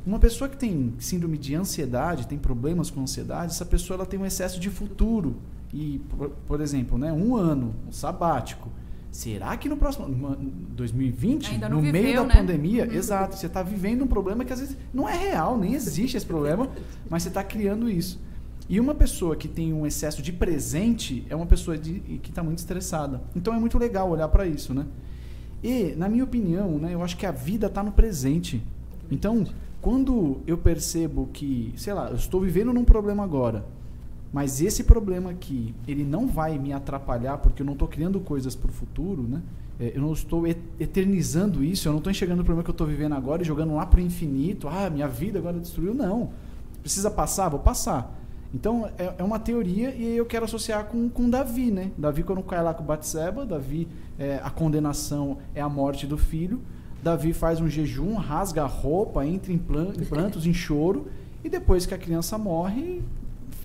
[0.05, 4.19] Uma pessoa que tem síndrome de ansiedade, tem problemas com ansiedade, essa pessoa ela tem
[4.19, 5.35] um excesso de futuro.
[5.71, 8.69] E, por, por exemplo, né, um ano, um sabático.
[9.11, 10.37] Será que no próximo uma-
[10.75, 12.35] 2020, Ainda não no meio viveu, da né?
[12.35, 16.15] pandemia, exato, você está vivendo um problema que às vezes não é real, nem existe
[16.15, 16.69] esse problema,
[17.09, 18.21] mas você está criando isso.
[18.69, 22.43] E uma pessoa que tem um excesso de presente é uma pessoa de- que está
[22.43, 23.19] muito estressada.
[23.35, 24.85] Então é muito legal olhar para isso, né?
[25.63, 28.63] E, na minha opinião, né, eu acho que a vida está no presente.
[29.11, 29.43] Então,
[29.81, 33.65] quando eu percebo que, sei lá, eu estou vivendo num problema agora,
[34.31, 38.55] mas esse problema aqui, ele não vai me atrapalhar porque eu não estou criando coisas
[38.55, 39.41] para o futuro, né?
[39.79, 42.85] É, eu não estou eternizando isso, eu não estou enxergando o problema que eu estou
[42.85, 44.67] vivendo agora e jogando lá para o infinito.
[44.67, 45.93] Ah, minha vida agora destruiu.
[45.93, 46.31] Não.
[46.81, 47.49] Precisa passar?
[47.49, 48.15] Vou passar.
[48.53, 51.91] Então, é, é, uma teoria e eu quero associar com, com Davi, né?
[51.97, 53.87] Davi, quando cai lá com Batseba, Davi,
[54.17, 56.59] é, a condenação é a morte do filho.
[57.01, 61.07] Davi faz um jejum, rasga a roupa, entra em, prantos, em choro.
[61.43, 63.01] E depois que a criança morre,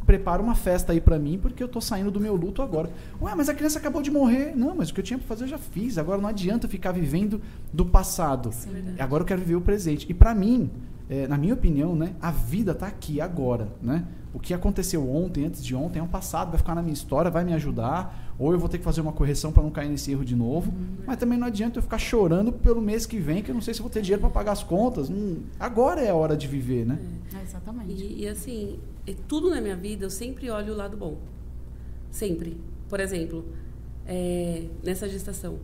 [0.07, 2.91] prepara uma festa aí para mim porque eu tô saindo do meu luto agora.
[3.21, 4.55] Ué, mas a criança acabou de morrer.
[4.57, 5.99] Não, mas o que eu tinha para fazer eu já fiz.
[5.99, 7.41] Agora não adianta ficar vivendo
[7.73, 8.53] do passado.
[8.53, 10.07] Sim, agora eu quero viver o presente.
[10.09, 10.71] E para mim,
[11.09, 14.05] é, na minha opinião, né, a vida tá aqui agora, né?
[14.33, 17.31] O que aconteceu ontem, antes de ontem, é um passado, vai ficar na minha história,
[17.31, 20.11] vai me ajudar, ou eu vou ter que fazer uma correção para não cair nesse
[20.11, 20.71] erro de novo.
[20.71, 21.05] Uhum.
[21.07, 23.75] Mas também não adianta eu ficar chorando pelo mês que vem, que eu não sei
[23.75, 25.09] se vou ter dinheiro para pagar as contas.
[25.09, 26.99] Hum, agora é a hora de viver, né?
[27.33, 28.03] É, exatamente.
[28.03, 28.79] E, e assim,
[29.29, 31.19] tudo na minha vida eu sempre olho o lado bom.
[32.11, 32.57] Sempre.
[32.89, 33.45] Por exemplo,
[34.07, 35.59] é, nessa gestação,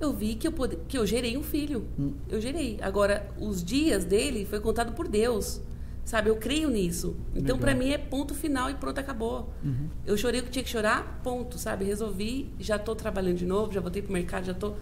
[0.00, 0.76] eu vi que eu, pod...
[0.88, 1.84] que eu gerei um filho.
[1.98, 2.12] Hum.
[2.28, 2.78] Eu gerei.
[2.82, 5.60] Agora, os dias dele foi contado por Deus.
[6.06, 7.16] Sabe, eu creio nisso.
[7.34, 9.52] Então, para mim, é ponto final e pronto, acabou.
[9.64, 9.88] Uhum.
[10.06, 11.84] Eu chorei o que tinha que chorar, ponto, sabe?
[11.84, 14.70] Resolvi, já estou trabalhando de novo, já voltei pro mercado, já estou.
[14.70, 14.76] Tô...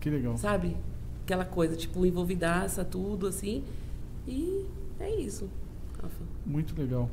[0.00, 0.36] Que legal.
[0.36, 0.76] Sabe?
[1.22, 3.62] Aquela coisa, tipo, envolvidaça, tudo, assim.
[4.26, 4.66] E
[4.98, 5.48] é isso.
[6.44, 7.08] Muito legal.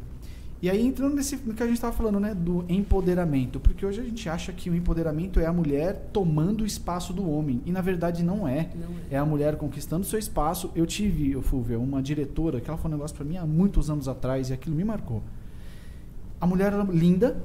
[0.59, 4.01] E aí entrando nesse no que a gente estava falando, né, do empoderamento, porque hoje
[4.01, 7.71] a gente acha que o empoderamento é a mulher tomando o espaço do homem e
[7.71, 8.69] na verdade não é.
[8.75, 9.15] Não é.
[9.15, 10.71] é a mulher conquistando seu espaço.
[10.75, 13.89] Eu tive, eu Fúvia, uma diretora que ela falou um negócio para mim há muitos
[13.89, 15.21] anos atrás e aquilo me marcou.
[16.41, 17.37] A mulher era linda,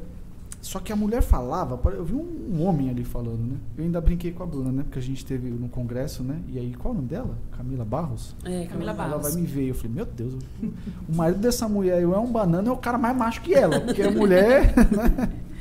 [0.62, 3.56] só que a mulher falava, eu vi um, um, homem ali falando, né?
[3.76, 4.84] Eu ainda brinquei com a Bruna, né?
[4.84, 6.40] Porque a gente teve no congresso, né?
[6.48, 7.36] E aí, qual é o nome dela?
[7.50, 8.36] Camila Barros?
[8.44, 9.12] É, Camila ela, Barros.
[9.12, 9.70] Ela vai me ver.
[9.70, 10.34] Eu falei, meu Deus,
[11.08, 13.80] o marido dessa mulher eu é um banana, é o cara mais macho que ela,
[13.80, 14.72] porque a mulher.
[14.76, 15.32] Né?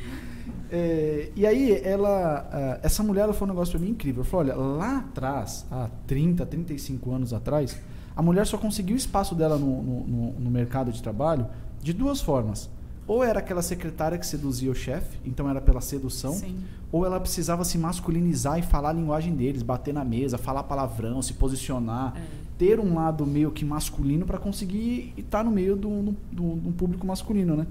[0.74, 4.22] É, e aí, ela, essa mulher ela foi um negócio pra mim incrível.
[4.22, 7.78] Eu falei, olha, lá atrás, há 30, 35 anos atrás,
[8.16, 11.46] a mulher só conseguiu o espaço dela no, no, no mercado de trabalho
[11.82, 12.70] de duas formas
[13.08, 16.58] ou era aquela secretária que seduzia o chefe, então era pela sedução, Sim.
[16.92, 21.22] ou ela precisava se masculinizar e falar a linguagem deles, bater na mesa, falar palavrão,
[21.22, 22.22] se posicionar, é.
[22.58, 27.56] ter um lado meio que masculino para conseguir estar no meio de um público masculino,
[27.56, 27.68] né?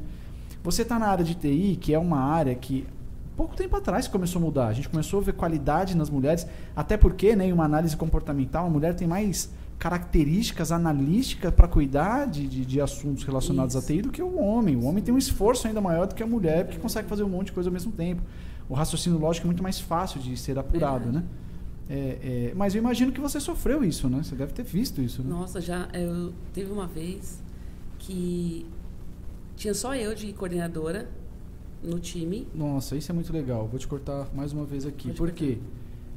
[0.63, 2.87] Você está na área de TI, que é uma área que
[3.35, 4.67] pouco tempo atrás começou a mudar.
[4.67, 8.67] A gente começou a ver qualidade nas mulheres, até porque, né, em uma análise comportamental,
[8.67, 13.83] a mulher tem mais características analíticas para cuidar de, de, de, assuntos relacionados Isso.
[13.83, 14.77] à TI do que o homem.
[14.77, 17.31] O homem tem um esforço ainda maior do que a mulher, porque consegue fazer um
[17.31, 18.21] monte de coisa ao mesmo tempo.
[18.69, 21.13] O raciocínio lógico é muito mais fácil de ser apurado, é.
[21.13, 21.25] né?
[21.89, 24.23] É, é, mas eu imagino que você sofreu isso, né?
[24.23, 25.23] Você deve ter visto isso.
[25.23, 25.31] Né?
[25.31, 27.43] Nossa, já eu teve uma vez
[27.99, 28.67] que
[29.57, 31.09] tinha só eu de coordenadora
[31.83, 32.47] no time.
[32.55, 33.67] Nossa, isso é muito legal.
[33.67, 35.09] Vou te cortar mais uma vez aqui.
[35.09, 35.59] Pode Por quê?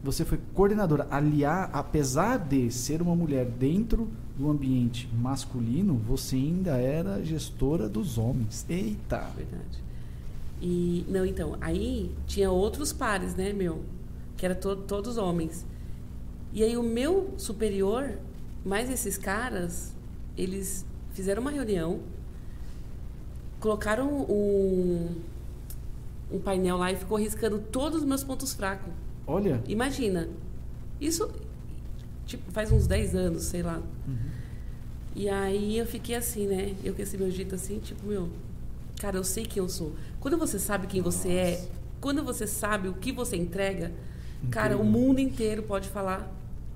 [0.03, 1.07] Você foi coordenadora.
[1.09, 8.17] Aliar, apesar de ser uma mulher dentro do ambiente masculino, você ainda era gestora dos
[8.17, 8.65] homens.
[8.67, 9.19] Eita!
[9.35, 9.81] Verdade.
[10.61, 13.81] E, não, então, aí tinha outros pares, né, meu?
[14.35, 15.65] Que era to todos homens.
[16.51, 18.11] E aí o meu superior,
[18.65, 19.93] mais esses caras,
[20.37, 22.01] eles fizeram uma reunião,
[23.59, 25.15] colocaram um,
[26.31, 28.91] um painel lá e ficou riscando todos os meus pontos fracos.
[29.25, 29.61] Olha.
[29.67, 30.29] Imagina.
[30.99, 31.29] Isso
[32.25, 33.81] tipo, faz uns 10 anos, sei lá.
[34.07, 34.17] Uhum.
[35.15, 36.75] E aí eu fiquei assim, né?
[36.83, 38.29] Eu com esse meu jeito assim, tipo, meu,
[38.99, 39.93] cara, eu sei quem eu sou.
[40.19, 41.19] Quando você sabe quem Nossa.
[41.19, 41.67] você é,
[42.01, 43.91] quando você sabe o que você entrega,
[44.37, 44.49] Incrível.
[44.49, 46.31] cara, o mundo inteiro pode falar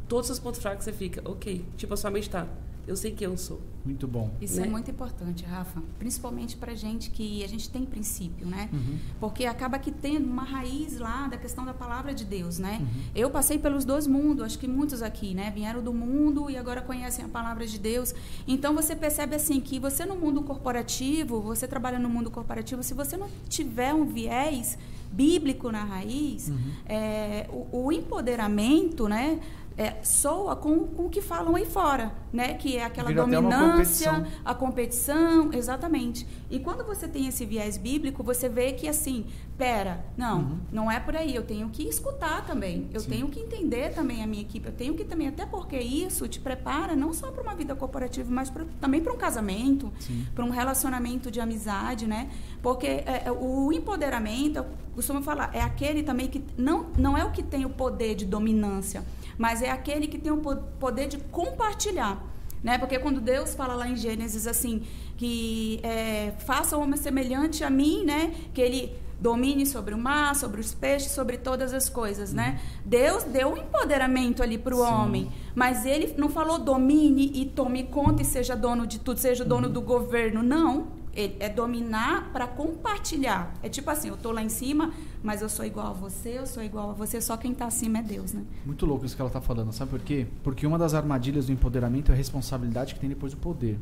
[0.07, 1.65] todos os pontos fracos você fica, ok.
[1.75, 2.47] Tipo, a sua mente tá
[2.87, 3.61] eu sei quem eu sou.
[3.85, 4.31] Muito bom.
[4.41, 4.67] Isso é né?
[4.67, 5.81] é muito importante, Rafa.
[5.99, 8.69] Principalmente para gente que a gente tem princípio, né?
[8.71, 8.97] Uhum.
[9.19, 12.79] Porque acaba que tendo uma raiz lá da questão da palavra de Deus, né?
[12.81, 13.01] Uhum.
[13.15, 15.51] Eu passei pelos dois mundos, acho que muitos aqui, né?
[15.51, 18.13] Vieram do mundo e agora conhecem a palavra de Deus.
[18.47, 22.93] Então você percebe assim que você no mundo corporativo, você trabalha no mundo corporativo, se
[22.93, 24.77] você não tiver um viés
[25.11, 26.57] bíblico na raiz, uhum.
[26.85, 29.39] é, o, o empoderamento, né?
[29.77, 32.55] É, soa com, com o que falam aí fora, né?
[32.55, 34.41] Que é aquela Vira dominância, competição.
[34.43, 36.27] a competição, exatamente.
[36.49, 40.57] E quando você tem esse viés bíblico, você vê que assim, pera, não, uhum.
[40.71, 41.35] não é por aí.
[41.35, 42.89] Eu tenho que escutar também.
[42.91, 43.09] Eu Sim.
[43.11, 44.67] tenho que entender também a minha equipe.
[44.67, 48.33] Eu tenho que também, até porque isso te prepara não só para uma vida corporativa,
[48.33, 49.93] mas pra, também para um casamento,
[50.33, 52.31] para um relacionamento de amizade, né?
[52.63, 57.23] Porque é, é, o empoderamento, eu costumo falar, é aquele também que não, não é
[57.23, 59.03] o que tem o poder de dominância
[59.37, 60.37] mas é aquele que tem o
[60.79, 62.23] poder de compartilhar.
[62.63, 62.77] Né?
[62.77, 64.83] Porque quando Deus fala lá em Gênesis assim,
[65.15, 68.33] que é, faça o homem semelhante a mim, né?
[68.53, 72.59] Que ele domine sobre o mar, sobre os peixes, sobre todas as coisas, né?
[72.85, 77.83] Deus deu um empoderamento ali para o homem, mas ele não falou domine e tome
[77.83, 80.96] conta e seja dono de tudo, seja dono do governo, não.
[81.17, 83.51] Ele é dominar para compartilhar.
[83.63, 86.45] É tipo assim, eu tô lá em cima, mas eu sou igual a você, eu
[86.45, 88.43] sou igual a você, só quem tá acima é Deus, né?
[88.63, 90.27] Muito louco isso que ela está falando, sabe por quê?
[90.43, 93.79] Porque uma das armadilhas do empoderamento é a responsabilidade que tem depois do poder.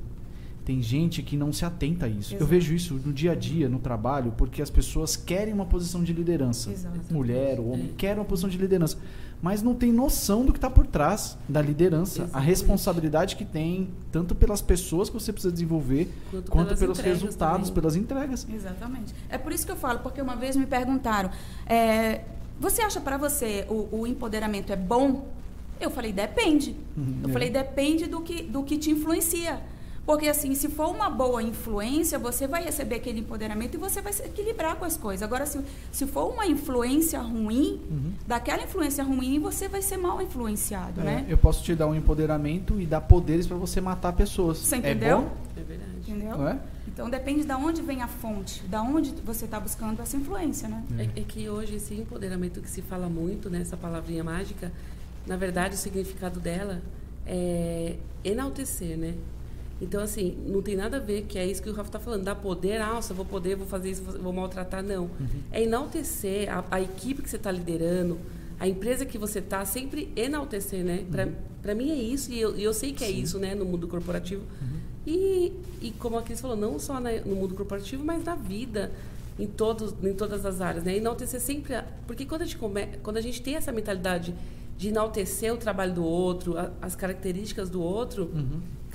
[0.63, 2.34] Tem gente que não se atenta a isso.
[2.34, 2.50] Eu Exato.
[2.50, 6.12] vejo isso no dia a dia, no trabalho, porque as pessoas querem uma posição de
[6.12, 6.71] liderança.
[6.71, 7.13] Exato.
[7.13, 7.93] Mulher ou homem É.
[7.95, 8.98] querem uma posição de liderança.
[9.41, 12.21] Mas não tem noção do que está por trás da liderança.
[12.21, 12.48] A Exatamente.
[12.48, 17.82] responsabilidade que tem, tanto pelas pessoas que você precisa desenvolver, Quanto quanto pelos resultados, também.
[17.82, 18.48] pelas entregas.
[18.52, 19.13] Exatamente.
[19.30, 21.30] É por isso que eu falo, porque uma vez me perguntaram,
[21.67, 22.21] é,
[22.60, 25.28] você acha para você o, o empoderamento é bom?
[25.80, 26.76] Eu falei, depende.
[26.95, 27.34] Uhum, eu é.
[27.34, 29.62] falei, depende do que, do que te influencia.
[30.06, 34.13] Porque assim, se for uma boa influência, você vai receber aquele empoderamento e você vai
[34.13, 35.24] se equilibrar com as coisas.
[35.24, 35.60] Agora, se,
[35.91, 38.13] se for uma influência ruim, Uhum.
[38.28, 41.26] daquela influência ruim, você vai ser mal influenciado, É, né?
[41.28, 44.60] Eu posso te dar um empoderamento e dar poderes para você matar pessoas.
[44.60, 45.22] Você É entendeu?
[45.22, 45.32] bom?
[45.58, 45.91] É verdade.
[46.08, 46.48] Entendeu?
[46.48, 46.60] É?
[46.88, 50.84] Então depende de onde vem a fonte, da onde você está buscando essa influência, né?
[51.00, 54.72] É, é que hoje esse empoderamento que se fala muito, né, essa palavrinha mágica,
[55.26, 56.80] na verdade o significado dela
[57.26, 59.15] é enaltecer, né?
[59.82, 62.24] Então, assim, não tem nada a ver que é isso que o Rafa está falando,
[62.24, 65.10] dar poder, ah, nossa, vou poder, vou fazer isso, vou maltratar, não.
[65.52, 68.18] É enaltecer a, a equipe que você está liderando,
[68.58, 71.04] a empresa que você está, sempre enaltecer, né?
[71.62, 74.44] Para mim é isso, e eu, eu sei que é isso, né, no mundo corporativo.
[75.06, 78.92] E, e como a Cris falou, não só na- no mundo corporativo, mas na vida,
[79.38, 80.96] em, todos, em todas as áreas, né?
[80.96, 81.76] Enaltecer sempre...
[81.76, 84.34] a- porque quando a, gente come, quando a gente tem essa mentalidade
[84.78, 88.32] de enaltecer o trabalho do outro, a- as características do outro,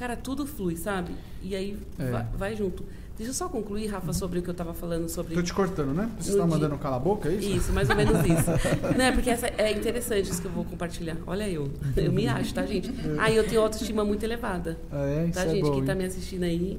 [0.00, 1.12] cara, tudo flui, sabe?
[1.42, 2.10] E aí É.
[2.10, 2.82] vai, vai junto.
[3.16, 5.34] Deixa eu só concluir, Rafa, sobre o que eu estava falando sobre...
[5.34, 6.08] Tô te cortando, né?
[6.18, 7.50] Você está dia- mandando calar a boca, é isso?
[7.50, 8.50] Isso, mais ou menos isso.
[8.96, 11.18] Não é porque essa é interessante isso que eu vou compartilhar.
[11.26, 11.70] Olha eu.
[11.94, 12.90] Eu me acho, tá, gente?
[13.18, 14.78] Ah, e eu tenho autoestima muito elevada.
[14.90, 15.60] Ah, é, isso Tá, é gente?
[15.60, 15.98] bom, Quem tá hein?
[15.98, 16.78] me assistindo aí.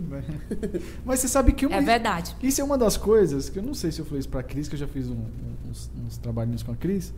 [1.06, 1.76] Mas você sabe que uma...
[1.78, 2.36] É verdade.
[2.42, 4.68] Isso é uma das coisas que eu não sei se eu falei isso pra Cris,
[4.68, 5.26] que eu já fiz um-
[5.70, 7.14] uns, uns trabalhinhos com a Cris,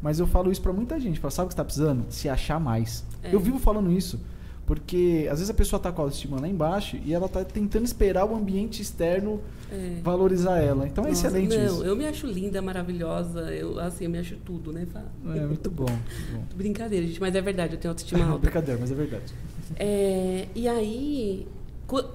[0.00, 1.20] mas eu falo isso pra muita gente.
[1.20, 2.06] Fala, sabe o que você tá precisando?
[2.08, 3.04] Se achar mais.
[3.22, 3.34] É.
[3.34, 4.18] Eu vivo falando isso.
[4.66, 7.84] Porque às vezes a pessoa tá com a autoestima lá embaixo e ela tá tentando
[7.84, 9.96] esperar o ambiente externo É.
[10.02, 10.86] valorizar ela.
[10.86, 11.84] Então é Nossa, excelente não, isso.
[11.84, 13.40] eu me acho linda, maravilhosa.
[13.52, 14.86] Eu, assim, eu me acho tudo, né?
[14.92, 15.02] Fá?
[15.34, 15.86] É muito bom.
[16.32, 18.30] Muito Brincadeira, gente, mas é verdade, eu tenho autoestima bom.
[18.32, 18.38] alta.
[18.42, 19.34] Brincadeira, mas é verdade.
[19.76, 21.46] É, e aí,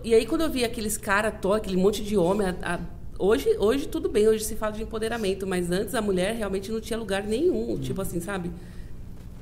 [0.04, 2.80] e aí quando eu vi aqueles caras aquele monte de homem, a- a-
[3.20, 6.80] hoje, hoje tudo bem, hoje se fala de empoderamento, mas antes a mulher realmente não
[6.80, 8.52] tinha lugar nenhum, tipo assim, sabe?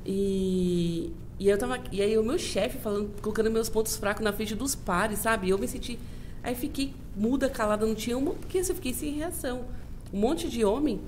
[0.04, 4.32] E, e eu tava, e aí o meu chefe falando, colocando meus pontos fracos na
[4.32, 5.50] frente dos pares, sabe?
[5.50, 5.98] Eu me senti,
[6.42, 9.64] aí fiquei muda, calada, não tinha uma, porque assim, eu fiquei sem reação.
[10.12, 11.00] Um monte de homem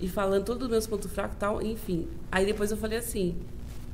[0.00, 2.08] e falando todos os meus pontos fracos e tal, enfim.
[2.30, 3.36] Aí depois eu falei assim,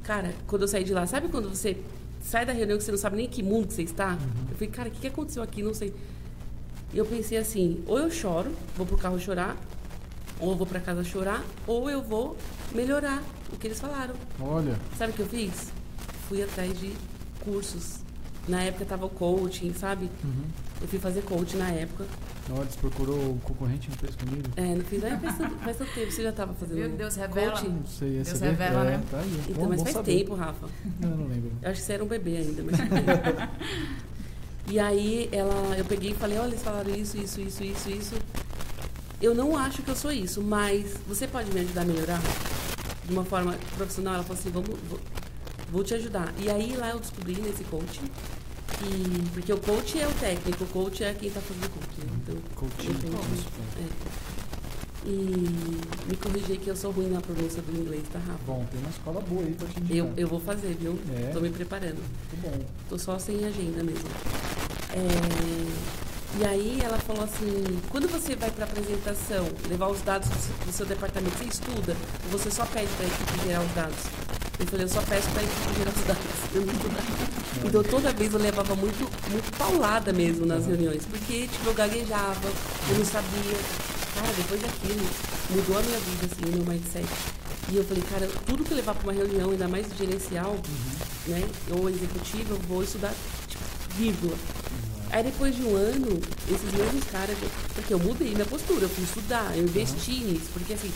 [0.03, 1.77] cara, quando eu saí de lá, sabe quando você
[2.21, 4.19] sai da reunião que você não sabe nem em que mundo que você está?
[4.49, 5.63] Eu falei, cara, o que, que aconteceu aqui?
[5.63, 5.93] Não sei.
[6.95, 9.55] E eu pensei assim, ou eu choro, vou pro carro chorar,
[10.41, 12.37] ou eu vou pra casa chorar, ou eu vou
[12.75, 13.23] melhorar
[13.53, 14.15] o que eles falaram.
[14.41, 15.73] Olha, Sabe o que eu fiz?
[16.29, 16.93] Fui atrás de
[17.41, 17.99] cursos.
[18.47, 20.11] Na época tava o coaching, sabe?
[20.81, 22.05] Eu fui fazer coaching na época.
[22.51, 24.49] olha, você procurou o concorrente não fez comigo?
[24.57, 25.05] É, não fiz.
[25.05, 26.13] Aí faz tanto, faz tanto tempo.
[26.13, 26.89] Você já tava fazendo Viu?
[26.97, 27.51] Deus revela.
[27.53, 27.69] coaching?
[27.69, 29.03] Não sei, Deus essa revela, é, né?
[29.11, 29.43] Tá aí.
[29.49, 30.19] Então, Bom, mas bom faz saber.
[30.19, 30.67] tempo, Rafa.
[31.01, 31.53] Não, não lembro.
[31.61, 32.77] Eu acho que você era um bebê ainda, mas.
[34.71, 38.15] e aí ela, eu peguei e falei, olha, eles falaram isso, isso, isso, isso, isso.
[39.21, 42.21] Eu não acho que eu sou isso, mas você pode me ajudar a melhorar?
[43.05, 45.01] De uma forma profissional, ela falou assim, vamos, vou,
[45.73, 46.33] vou te ajudar.
[46.39, 48.05] E aí lá eu descobri nesse coaching
[48.79, 49.31] que.
[49.35, 52.07] Porque o coach é o técnico, o coach é quem está fazendo o coaching.
[52.07, 52.19] né?
[52.23, 53.47] Então, Coaching.
[53.81, 54.29] é.
[55.07, 58.39] E me corrigi que eu sou ruim na pronúncia do inglês, tá, Rafa?
[58.47, 59.97] Bom, tem uma escola boa aí pra te indicar.
[59.97, 60.99] Eu, eu vou fazer, viu?
[61.17, 61.31] É.
[61.33, 61.97] Tô me preparando.
[61.97, 62.65] Muito bom.
[62.89, 64.09] Tô só sem agenda mesmo.
[64.93, 64.99] É,
[66.37, 70.55] E aí ela falou assim, quando você vai para apresentação, levar os dados do seu,
[70.67, 73.99] do seu departamento, você estuda ou você só pede para a equipe gerar os dados?
[74.61, 76.25] Eu falei, eu só peço para a equipe gerar os dados.
[76.55, 77.69] Eu não.
[77.69, 82.49] Então toda vez eu levava muito, muito paulada mesmo nas reuniões, porque tipo, eu gaguejava,
[82.91, 83.59] eu não sabia.
[84.15, 85.07] Cara, depois daquilo,
[85.51, 87.07] mudou a minha vida, assim, o meu mindset.
[87.71, 90.57] E eu falei, cara, tudo que eu levar para uma reunião, ainda mais gerencial,
[91.27, 93.13] né, ou executiva, eu vou estudar,
[93.47, 93.63] tipo,
[93.97, 94.37] vírgula.
[95.11, 97.37] Aí depois de um ano, esses mesmos caras,
[97.75, 100.93] porque eu mudei minha postura, eu fui estudar, eu investi nisso, porque assim,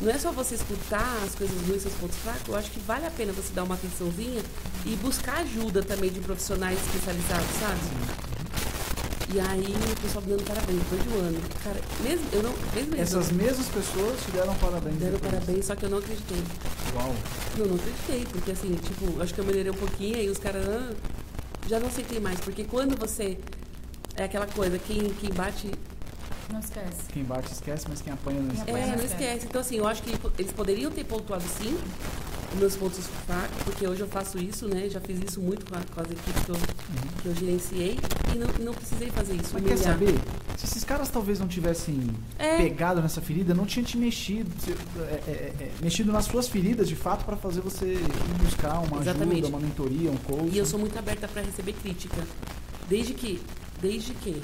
[0.00, 3.06] não é só você escutar as coisas ruins, seus pontos fracos, eu acho que vale
[3.06, 4.42] a pena você dar uma atençãozinha
[4.86, 7.80] e buscar ajuda também de profissionais especializados, sabe?
[9.32, 11.38] E aí o pessoal me dando parabéns depois de um ano.
[11.62, 12.52] Cara, mesmo, eu não.
[12.74, 14.96] Mesmo Essas não- mesmas pessoas te deram parabéns.
[14.96, 15.32] deram depois.
[15.32, 16.42] parabéns, só que eu não acreditei.
[16.96, 17.14] Uau.
[17.56, 20.66] Eu não acreditei, porque assim, tipo, acho que eu melhorei um pouquinho e os caras
[20.66, 20.90] ah,
[21.68, 22.40] já não aceitei mais.
[22.40, 23.38] Porque quando você.
[24.16, 25.70] É aquela coisa, quem, quem bate.
[26.52, 27.12] Não esquece.
[27.12, 28.78] Quem bate esquece, mas quem apanha não esquece.
[28.78, 29.46] É, não esquece.
[29.46, 31.78] Então, assim, eu acho que eles poderiam ter pontuado sim
[32.58, 34.88] meus pontos fracos, porque hoje eu faço isso, né?
[34.90, 36.56] Já fiz isso muito com, a- com as equipes que eu,
[37.22, 37.98] que eu gerenciei
[38.34, 39.50] e não, não precisei fazer isso.
[39.54, 39.92] Mas quer humilhar.
[39.94, 40.14] saber?
[40.56, 42.56] Se esses caras talvez não tivessem É.
[42.58, 46.88] pegado nessa ferida, não tinha te mexido, se- é, é, é, mexido nas suas feridas
[46.88, 49.42] de fato para fazer você ir buscar uma Exatamente.
[49.42, 50.50] ajuda, uma mentoria, um coach.
[50.52, 52.16] E eu sou muito aberta para receber crítica.
[52.88, 53.40] Desde que,
[53.80, 54.42] desde que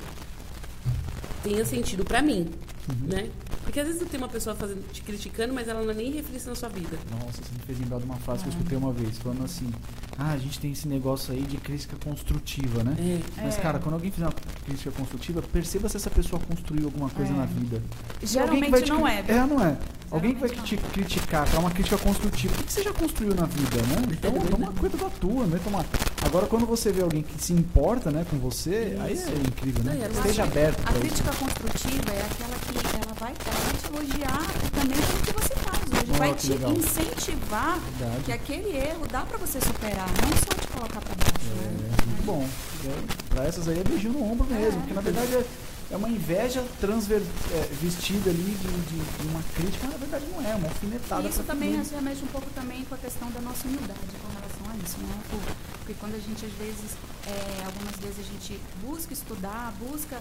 [1.42, 2.48] tenha sentido para mim,
[2.88, 3.08] Uhum.
[3.08, 3.30] né?
[3.64, 6.50] Porque às vezes tem uma pessoa fazendo, te criticando, mas ela não é nem reflexão
[6.50, 6.96] na sua vida.
[7.10, 9.72] Nossa, você me fez lembrar de uma frase que eu escutei uma vez, falando assim:
[10.16, 12.96] Ah, a gente tem esse negócio aí de crítica construtiva, né?
[12.98, 13.42] É.
[13.42, 13.60] Mas, É.
[13.60, 14.32] cara, quando alguém fizer uma
[14.64, 17.36] crítica construtiva, perceba se essa pessoa construiu alguma coisa É.
[17.36, 17.82] na vida.
[18.22, 19.24] Geralmente não é?
[19.26, 19.76] É, não é.
[20.10, 23.34] Alguém que vai te criticar para uma crítica construtiva, o que que você já construiu
[23.34, 23.96] na vida, né?
[24.12, 25.58] Então, toma cuida da tua, né?
[25.62, 25.84] Toma...
[26.24, 29.28] Agora, quando você vê alguém que se importa, né, com você, aí Isso.
[29.28, 29.94] é incrível, né?
[29.94, 31.00] Não, eu Esteja aberto A para isso.
[31.00, 35.54] crítica construtiva é aquela que ela vai, ela vai te elogiar também pelo que você
[35.56, 36.10] faz hoje.
[36.10, 36.72] Oh, vai que te legal.
[36.72, 38.22] incentivar Verdade.
[38.24, 41.46] que aquele erro dá pra você superar, não só te colocar pra baixo.
[41.46, 41.96] É, né?
[42.06, 42.48] muito bom.
[42.86, 44.80] É, pra essas aí é beijinho no ombro mesmo, É.
[44.80, 45.44] porque na verdade é,
[45.90, 47.22] é uma inveja transver,
[47.52, 50.68] é, vestida ali de, de- de uma crítica, mas na verdade não é, é uma
[50.68, 51.22] alfinetada.
[51.26, 54.28] E isso também se remete um pouco também com a questão da nossa humildade com
[54.34, 55.14] relação a isso, né?
[55.30, 55.40] Por-
[55.86, 56.90] Porque quando a gente, às vezes,
[57.28, 60.20] é, algumas vezes a gente busca estudar, busca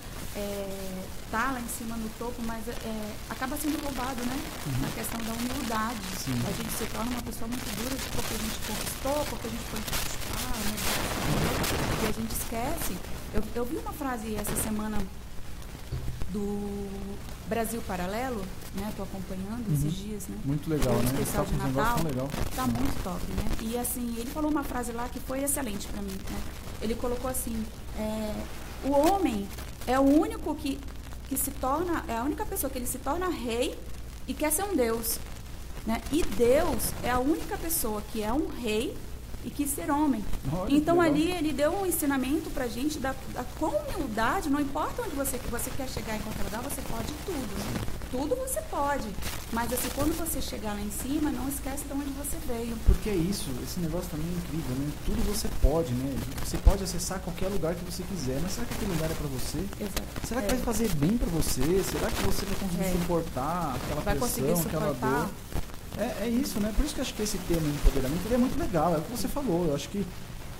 [1.25, 4.37] estar lá em cima no topo, mas é, acaba sendo roubado, né?
[4.81, 5.97] Na questão da humildade.
[6.27, 6.35] Uhum.
[6.37, 6.41] Sim.
[6.47, 9.63] A gente se torna uma pessoa muito dura porque a gente conquistou, porque a gente
[9.71, 10.75] foi conquistar, né?
[12.03, 12.97] E a gente esquece.
[13.33, 14.97] Eu, eu vi uma frase essa semana
[16.35, 16.89] do
[17.47, 18.41] Brasil Paralelo,
[18.75, 18.91] né?
[18.97, 19.89] Tô acompanhando esses Uhum.
[20.07, 20.35] dias, né?
[20.43, 21.05] Muito legal, o né?
[21.05, 22.03] especial de Natal.
[22.03, 22.29] legal.
[22.53, 23.45] Tá muito top, né?
[23.61, 26.41] E assim, ele falou uma frase lá que foi excelente pra mim, né?
[26.81, 27.55] Ele colocou assim,
[27.97, 28.33] é,
[28.83, 29.47] o homem
[29.87, 30.77] é o único que,
[31.29, 33.79] que se torna, é a única pessoa que ele se torna rei
[34.27, 35.17] e quer ser um deus,
[35.87, 36.01] né?
[36.11, 38.93] E Deus é a única pessoa que é um rei
[39.45, 40.23] e quis ser homem.
[40.51, 45.03] Olha então ali ele deu um ensinamento pra gente da, da com humildade, não importa
[45.03, 47.37] onde você, você quer chegar em qualquer lugar, você pode tudo.
[47.37, 47.81] né?
[48.11, 49.07] Tudo você pode.
[49.51, 52.75] Mas assim, quando você chegar lá em cima, não esquece de onde você veio.
[52.85, 54.91] Porque é isso, esse negócio também é incrível, né?
[55.05, 56.15] Tudo você pode, né?
[56.45, 59.27] Você pode acessar qualquer lugar que você quiser, mas será que aquele lugar é pra
[59.27, 59.57] você?
[59.79, 60.27] Exato.
[60.27, 60.55] Será que É.
[60.55, 61.83] vai fazer bem pra você?
[61.83, 62.91] Será que você vai conseguir É.
[62.93, 65.29] suportar aquela Vai pressão, conseguir aquela dor?
[65.97, 66.73] É, é isso, né?
[66.75, 69.11] Por isso que eu acho que esse tema empoderamento é muito legal, é o que
[69.11, 69.67] você falou.
[69.67, 70.05] Eu acho que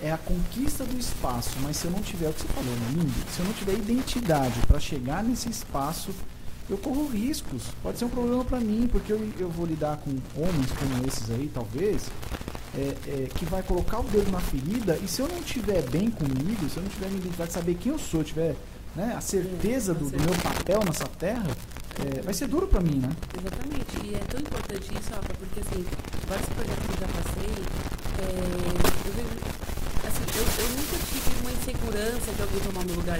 [0.01, 2.71] é a conquista do espaço, mas se eu não tiver é o que você falou,
[2.71, 2.87] né?
[2.91, 3.31] Lindo.
[3.31, 6.11] Se eu não tiver identidade para chegar nesse espaço,
[6.69, 7.63] eu corro riscos.
[7.83, 11.29] Pode ser um problema para mim, porque eu, eu vou lidar com homens como esses
[11.29, 12.03] aí, talvez,
[12.77, 16.09] é, é, que vai colocar o dedo na ferida e se eu não tiver bem
[16.09, 18.55] comigo, se eu não tiver minha identidade, saber quem eu sou, tiver
[18.95, 21.47] né, a certeza do, do meu papel nessa terra,
[21.95, 23.09] é, vai ser duro para mim, né?
[23.37, 23.93] Exatamente.
[24.03, 25.85] E é tão importante isso, Rafa, porque assim,
[26.27, 27.53] vários projetos que eu já passei,
[28.19, 28.27] é,
[29.07, 29.15] eu.
[30.05, 33.19] Assim, eu, eu nunca tive uma insegurança de alguém tomar meu lugar.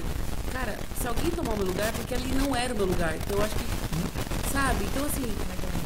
[0.51, 3.15] Cara, se alguém tomar meu lugar, é porque ali não era o meu lugar.
[3.15, 3.65] Então eu acho que.
[4.51, 4.85] Sabe?
[4.85, 5.27] Então assim,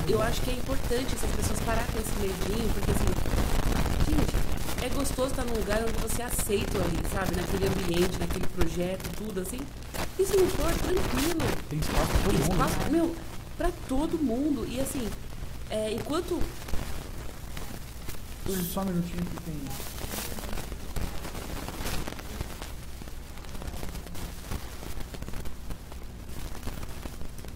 [0.08, 3.10] eu acho que é importante essas pessoas parar com esse medinho, porque assim,
[4.10, 4.36] gente,
[4.82, 7.36] é gostoso estar num lugar onde você aceita ali, sabe?
[7.36, 9.60] Naquele ambiente, naquele projeto, tudo assim.
[10.18, 11.42] E se não for, tranquilo.
[11.70, 12.52] Tem espaço para todo Tem mundo.
[12.52, 12.90] espaço, né?
[12.90, 13.16] meu,
[13.58, 14.68] pra todo mundo.
[14.70, 15.08] E assim,
[15.70, 16.40] é, enquanto.
[18.74, 19.56] Só um minutinho que tem.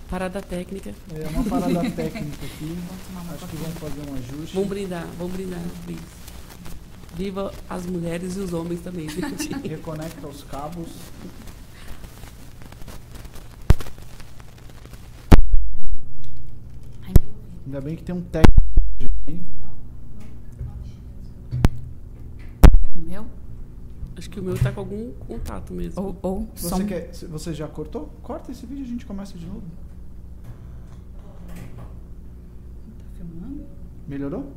[0.09, 0.93] Parada técnica.
[1.11, 2.77] É uma parada técnica aqui.
[3.33, 4.55] Acho que vamos fazer um ajuste.
[4.55, 5.59] Vamos brindar, vamos brindar.
[7.15, 9.51] Viva as mulheres e os homens também, gente.
[9.67, 10.87] Reconecta os cabos.
[17.03, 17.13] Ai,
[17.65, 18.51] Ainda bem que tem um técnico
[19.27, 19.41] aí.
[23.07, 23.25] meu.
[24.17, 26.01] Acho que o meu tá com algum contato mesmo.
[26.01, 26.85] Ou, ou Você, som.
[26.85, 28.07] quer, você já cortou?
[28.21, 29.63] Corta esse vídeo e a gente começa de novo.
[31.47, 33.65] Tá filmando?
[34.07, 34.51] Melhorou?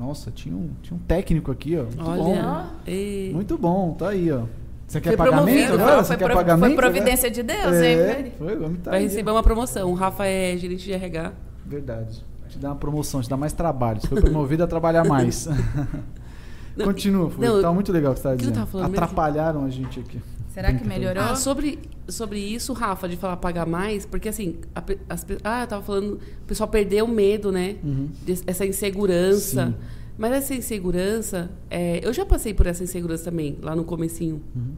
[0.00, 1.82] Nossa, tinha um, tinha um técnico aqui, ó.
[1.84, 2.22] Muito Olha.
[2.42, 2.66] bom.
[2.86, 3.32] ei.
[3.34, 4.44] Muito bom, tá aí, ó.
[4.86, 5.92] Você quer Foi pagamento agora?
[5.96, 6.66] foi, Você quer pro- pagamento?
[6.66, 8.32] foi providência de Deus, é, hein?
[8.38, 9.04] Foi, homem tá Vai aí.
[9.06, 9.90] receber uma promoção.
[9.90, 11.32] O Rafa é gerente de RH.
[11.66, 12.24] Verdade.
[12.48, 14.00] Te dá uma promoção, te dá mais trabalho.
[14.00, 15.46] Você foi promovido a trabalhar mais.
[16.76, 17.52] Não, Continua, Fúvio.
[17.54, 18.66] não, Tá muito legal o que você tá dizendo.
[18.66, 19.04] falando mesmo?
[19.04, 20.20] Atrapalharam a gente aqui.
[20.52, 21.22] Será que melhorou?
[21.22, 21.78] Ah, sobre,
[22.08, 26.14] sobre isso, Rafa, de falar pagar mais, porque assim, a as ah, eu tava falando,
[26.14, 27.76] o pessoal perdeu o medo, né?
[27.84, 28.08] Uhum.
[28.24, 29.66] Des- essa insegurança.
[29.68, 29.74] Sim.
[30.18, 34.42] Mas essa insegurança, é, eu já passei por essa insegurança também, lá no comecinho.
[34.54, 34.72] Uhum.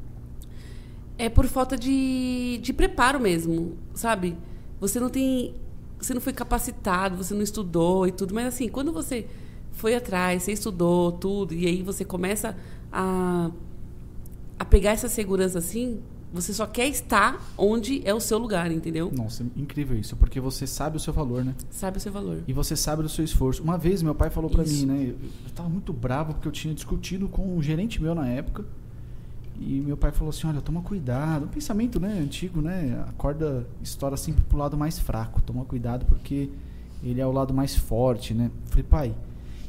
[1.18, 4.36] É por falta de, de preparo mesmo, sabe?
[4.78, 5.54] Você não tem.
[5.98, 9.26] Você não foi capacitado, você não estudou e tudo, mas assim, quando você
[9.70, 12.56] foi atrás, você estudou tudo, e aí você começa
[12.92, 13.50] a,
[14.62, 15.98] a pegar essa segurança assim,
[16.32, 19.10] você só quer estar onde é o seu lugar, entendeu?
[19.12, 21.52] Nossa, incrível isso, porque você sabe o seu valor, né?
[21.68, 22.44] Sabe o seu valor.
[22.46, 23.60] E você sabe do seu esforço.
[23.60, 24.86] Uma vez meu pai falou pra Isso.
[24.86, 25.02] mim, né?
[25.02, 28.64] Eu, eu tava muito bravo porque eu tinha discutido com um gerente meu na época.
[29.60, 31.46] E meu pai falou assim: olha, toma cuidado.
[31.46, 33.04] Um pensamento, né, antigo, né?
[33.08, 35.42] A corda estoura sempre pro lado mais fraco.
[35.42, 36.48] Toma cuidado porque
[37.02, 38.46] ele é o lado mais forte, né?
[38.46, 39.14] Eu falei, pai,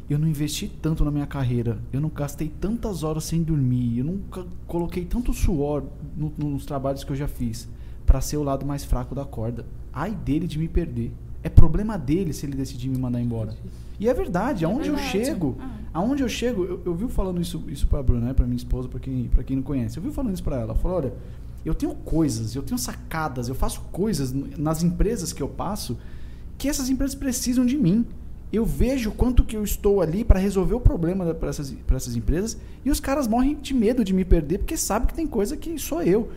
[0.09, 1.79] eu não investi tanto na minha carreira.
[1.91, 3.99] Eu não gastei tantas horas sem dormir.
[3.99, 5.83] Eu nunca coloquei tanto suor
[6.17, 7.67] no- nos trabalhos que eu já fiz
[8.05, 9.65] para ser o lado mais fraco da corda.
[9.93, 11.11] Ai dele de me perder.
[11.41, 13.55] É problema dele se ele decidir me mandar embora.
[13.99, 15.69] E é verdade, É aonde eu chego, Ah.
[15.93, 18.87] aonde eu chego, eu, eu vi falando isso, isso pra Bruna, né, pra minha esposa,
[18.89, 19.97] pra quem, pra quem não conhece.
[19.97, 20.63] Eu vi falando isso pra ela.
[20.71, 21.13] Ela falou: olha,
[21.65, 25.97] eu tenho coisas, eu tenho sacadas, eu faço coisas nas empresas que eu passo
[26.57, 28.05] que essas empresas precisam de mim.
[28.53, 32.15] Eu vejo quanto que eu estou ali para resolver o problema para essas, pra essas
[32.15, 35.57] empresas e os caras morrem de medo de me perder porque sabem que tem coisa
[35.57, 36.29] que sou eu.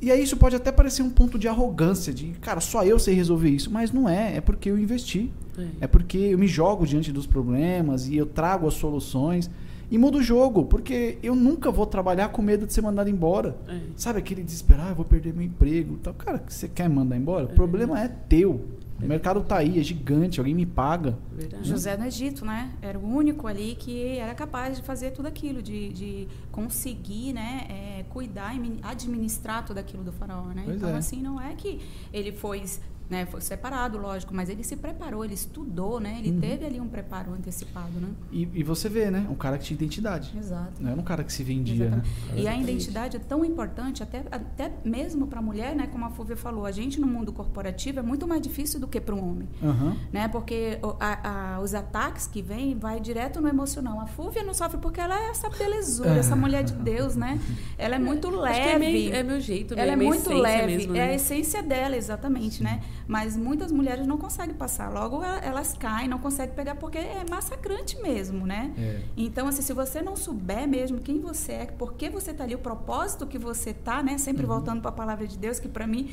[0.00, 3.14] E aí isso pode até parecer um ponto de arrogância, de cara, só eu sei
[3.14, 5.30] resolver isso, mas não é, é porque eu investi.
[5.58, 5.66] É.
[5.82, 9.50] É porque eu me jogo diante dos problemas e eu trago as soluções
[9.90, 13.56] e mudo o jogo, porque eu nunca vou trabalhar com medo de ser mandado embora.
[13.68, 13.78] É.
[13.96, 16.14] Sabe aquele desesperar, ah, eu vou perder meu emprego, tal.
[16.14, 17.46] Cara, que você quer mandar embora?
[17.46, 18.64] O problema é teu.
[19.00, 21.16] O mercado tá aí, é gigante, alguém me paga.
[21.32, 21.68] Verdade.
[21.68, 22.72] José no Egito, né?
[22.82, 27.66] Era o único ali que era capaz de fazer tudo aquilo, de, de conseguir, né?
[27.68, 30.62] é, cuidar e min- administrar tudo aquilo do faraó, né?
[30.64, 30.94] Pois então, é.
[30.96, 31.80] assim, não é que
[32.12, 32.62] ele foi,
[33.08, 36.16] né, foi separado, lógico, mas ele se preparou, ele estudou, né?
[36.18, 36.40] Ele Uhum.
[36.40, 38.08] teve ali um preparo antecipado, né?
[38.30, 39.26] E, e você vê, né?
[39.30, 40.36] Um cara que tinha identidade.
[40.36, 40.74] Exato.
[40.82, 42.02] Não era um cara que se vendia, né?
[42.36, 45.86] E a identidade é tão importante, até, até mesmo para a mulher, né?
[45.86, 49.00] Como a Fúvia falou, a gente no mundo corporativo é muito mais difícil do que
[49.00, 49.48] para um homem.
[49.62, 49.96] Aham.
[50.12, 50.28] Né?
[50.28, 54.00] Porque o- a- a- os ataques que vêm vai direto no emocional.
[54.00, 57.40] A Fúvia não sofre porque ela é essa belezura, essa mulher de Deus, né?
[57.78, 58.60] Ela é muito Acho leve.
[58.60, 59.82] que é, meio- é meu jeito, né?
[59.82, 61.14] ela é minha muito leve, mesmo, é a né?
[61.14, 62.80] essência dela, exatamente, né?
[63.08, 64.92] Mas muitas mulheres não conseguem passar.
[64.92, 68.70] Logo a- elas caem, não conseguem pegar porque é massacrante mesmo, né?
[68.78, 69.00] É.
[69.16, 72.54] Então, assim, se você não souber mesmo quem você é, por que você está ali,
[72.54, 74.18] o propósito que você tá, né?
[74.18, 74.52] Sempre Uhum.
[74.56, 76.10] voltando para a palavra de Deus, que para mim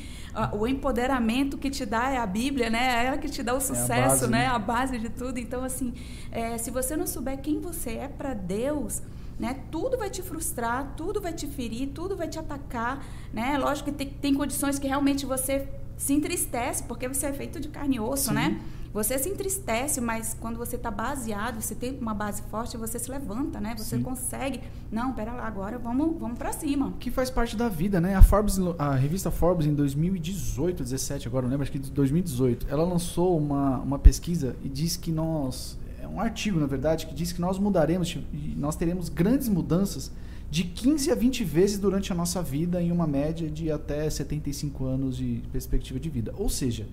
[0.58, 3.02] o empoderamento que te dá é a Bíblia, né?
[3.02, 4.38] É ela que te dá o sucesso, base, né?
[4.38, 4.46] né?
[4.46, 5.38] A base de tudo.
[5.38, 5.92] Então, assim,
[6.32, 9.02] é, se você não souber quem você é para Deus,
[9.38, 9.60] né?
[9.70, 13.58] Tudo vai te frustrar, tudo vai te ferir, tudo vai te atacar, né?
[13.58, 17.68] Lógico que tem, tem condições que realmente você se entristece, porque você é feito de
[17.68, 18.34] carne e osso, Sim.
[18.34, 18.60] né?
[18.96, 23.10] Você se entristece, mas quando você está baseado, você tem uma base forte, você se
[23.10, 23.74] levanta, né?
[23.76, 24.02] Você Sim.
[24.02, 24.62] consegue.
[24.90, 26.94] Não, pera lá, agora vamos, vamos para cima.
[26.98, 28.14] que faz parte da vida, né?
[28.14, 31.90] A Forbes, a revista Forbes em 2018, 17, agora eu não lembro, acho que de
[31.90, 37.06] 2018, ela lançou uma, uma pesquisa e diz que nós, é um artigo na verdade,
[37.06, 40.10] que diz que nós mudaremos, e nós teremos grandes mudanças
[40.50, 44.84] de 15 a 20 vezes durante a nossa vida em uma média de até 75
[44.84, 46.32] anos de perspectiva de vida.
[46.36, 46.86] Ou seja,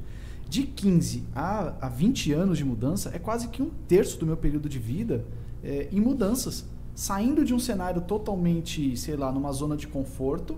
[0.49, 4.37] de 15 a, a 20 anos de mudança é quase que um terço do meu
[4.37, 5.25] período de vida
[5.63, 6.65] é, em mudanças.
[6.95, 10.57] Saindo de um cenário totalmente, sei lá, numa zona de conforto,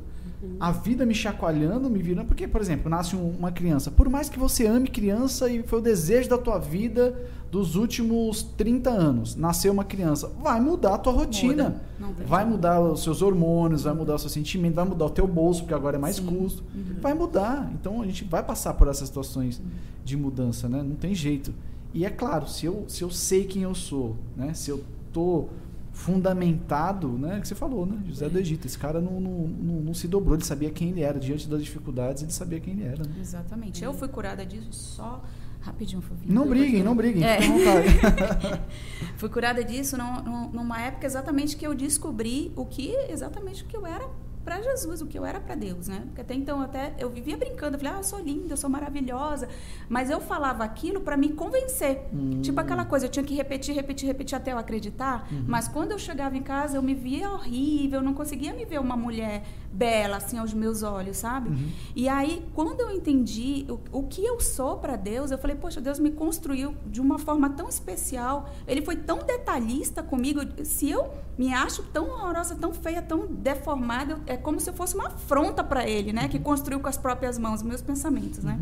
[0.60, 2.28] a vida me chacoalhando, me virando.
[2.28, 3.90] Porque, por exemplo, nasce um- uma criança.
[3.92, 7.16] Por mais que você ame criança e foi o desejo da tua vida
[7.52, 11.82] dos últimos 30 anos, nasceu uma criança, vai mudar a tua rotina.
[12.00, 12.26] Muda.
[12.26, 15.62] Vai mudar os seus hormônios, vai mudar o seu sentimento, vai mudar o teu bolso,
[15.62, 16.26] porque agora é mais Sim.
[16.26, 16.64] custo.
[16.76, 16.96] Uhum.
[17.02, 17.72] Vai mudar.
[17.80, 19.62] Então a gente vai passar por essas situações
[20.04, 20.84] de mudança, né?
[20.84, 21.54] Não tem jeito.
[21.94, 24.54] E é claro, se eu, se eu sei quem eu sou, né?
[24.54, 24.84] Se eu
[25.14, 25.46] tô
[25.96, 27.40] fundamentado, né?
[27.40, 27.98] Que você falou, né?
[28.08, 28.68] José do Egito.
[28.68, 31.20] Esse cara não, não, não, não se dobrou, ele sabia quem ele era.
[31.20, 33.04] Diante das dificuldades, ele sabia quem ele era.
[33.04, 33.16] Né?
[33.20, 33.84] Exatamente.
[33.84, 35.24] Eu fui curada disso só.
[35.62, 36.32] Rapidinho, Fofinho.
[36.32, 37.42] Não briguem, não briguem, É.
[37.42, 38.62] fiquem à vontade.
[39.18, 43.66] Fui curada disso num- num- numa época exatamente que eu descobri o que exatamente o
[43.66, 44.08] que eu era
[44.46, 46.04] para Jesus, o que eu era para Deus, né?
[46.06, 48.70] Porque até então até eu vivia brincando, eu falei, ah, eu sou linda, eu sou
[48.70, 49.50] maravilhosa,
[49.90, 52.04] mas eu falava aquilo para me convencer.
[52.14, 52.42] Hum.
[52.42, 55.44] Tipo aquela coisa, eu tinha que repetir, repetir, repetir até eu acreditar, Uhum.
[55.48, 58.80] mas quando eu chegava em casa, eu me via horrível, eu não conseguia me ver
[58.80, 59.44] uma mulher
[59.74, 61.50] bela assim aos meus olhos, sabe?
[61.50, 61.70] Uhum.
[61.96, 65.82] E aí, quando eu entendi o, o que eu sou para Deus, eu falei, poxa,
[65.82, 68.50] Deus me construiu de uma forma tão especial.
[68.68, 70.40] Ele foi tão detalhista comigo.
[70.64, 74.74] Se eu me acho tão horrorosa, tão feia, tão deformada, eu- é como se eu
[74.74, 76.28] fosse uma afronta para ele, né?
[76.28, 78.60] Que construiu com as próprias mãos meus pensamentos, né?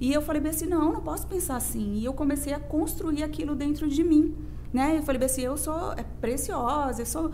[0.00, 1.94] E eu falei bem assim, não, não posso pensar assim.
[1.94, 4.34] E eu comecei a construir aquilo dentro de mim,
[4.72, 4.98] né?
[4.98, 7.30] Eu falei bem assim, eu sou é, preciosa, eu sou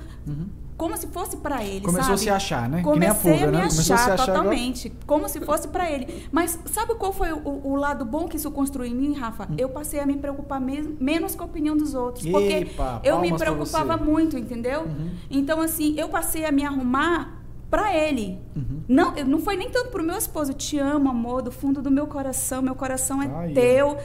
[0.76, 2.14] como se fosse para ele, Começou sabe?
[2.14, 2.82] a se achar, né?
[2.82, 3.58] Comecei a fuga, a me né?
[3.68, 6.26] Começou a achar, se achar totalmente, como se fosse para ele.
[6.32, 9.44] Mas sabe qual foi o, o lado bom que isso construiu em mim, Rafa?
[9.44, 9.54] Hum.
[9.58, 13.20] Eu passei a me preocupar me- menos com a opinião dos outros, porque Epa, eu
[13.20, 14.82] me preocupava muito, entendeu?
[14.82, 15.10] Uhum.
[15.30, 17.41] Então assim, eu passei a me arrumar
[17.72, 18.38] para ele.
[18.54, 18.82] Uhum.
[18.86, 21.90] Não, não foi nem tanto pro meu esposo, eu te amo, amor, do fundo do
[21.90, 23.54] meu coração, meu coração é Aí, ó.
[23.54, 23.96] teu.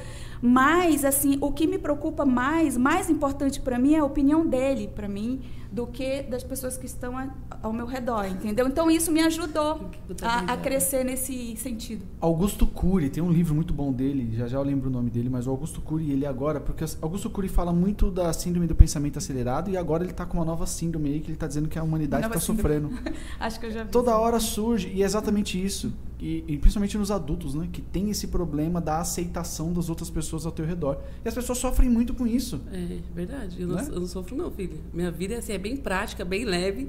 [0.42, 4.90] Mas assim, o que me preocupa mais, mais importante para mim é a opinião dele
[4.96, 5.42] para mim
[5.78, 7.30] do que das pessoas que estão a-
[7.62, 8.68] ao meu redor, entendeu?
[8.68, 9.80] Então isso me ajudou
[10.24, 12.04] a, a crescer nesse sentido.
[12.20, 15.30] Augusto Cury, tem um livro muito bom dele, já já eu lembro o nome dele,
[15.30, 19.20] mas o Augusto Cury, ele agora, porque Augusto Cury fala muito da síndrome do pensamento
[19.20, 21.78] acelerado e agora ele tá com uma nova síndrome aí que ele tá dizendo que
[21.78, 22.90] a humanidade tá síndrome.
[22.90, 23.14] sofrendo.
[23.40, 23.92] Acho que eu já vi.
[23.92, 25.94] Toda hora surge, e é exatamente isso.
[26.20, 27.68] E, e principalmente nos adultos, né?
[27.72, 30.98] Que tem esse problema da aceitação das outras pessoas ao teu redor.
[31.24, 32.60] E as pessoas sofrem muito com isso.
[32.74, 33.62] É verdade.
[33.62, 33.88] Eu não, Né?
[33.92, 34.80] eu não sofro, não, filho.
[34.92, 36.88] Minha vida é, assim, é bem prática, bem leve.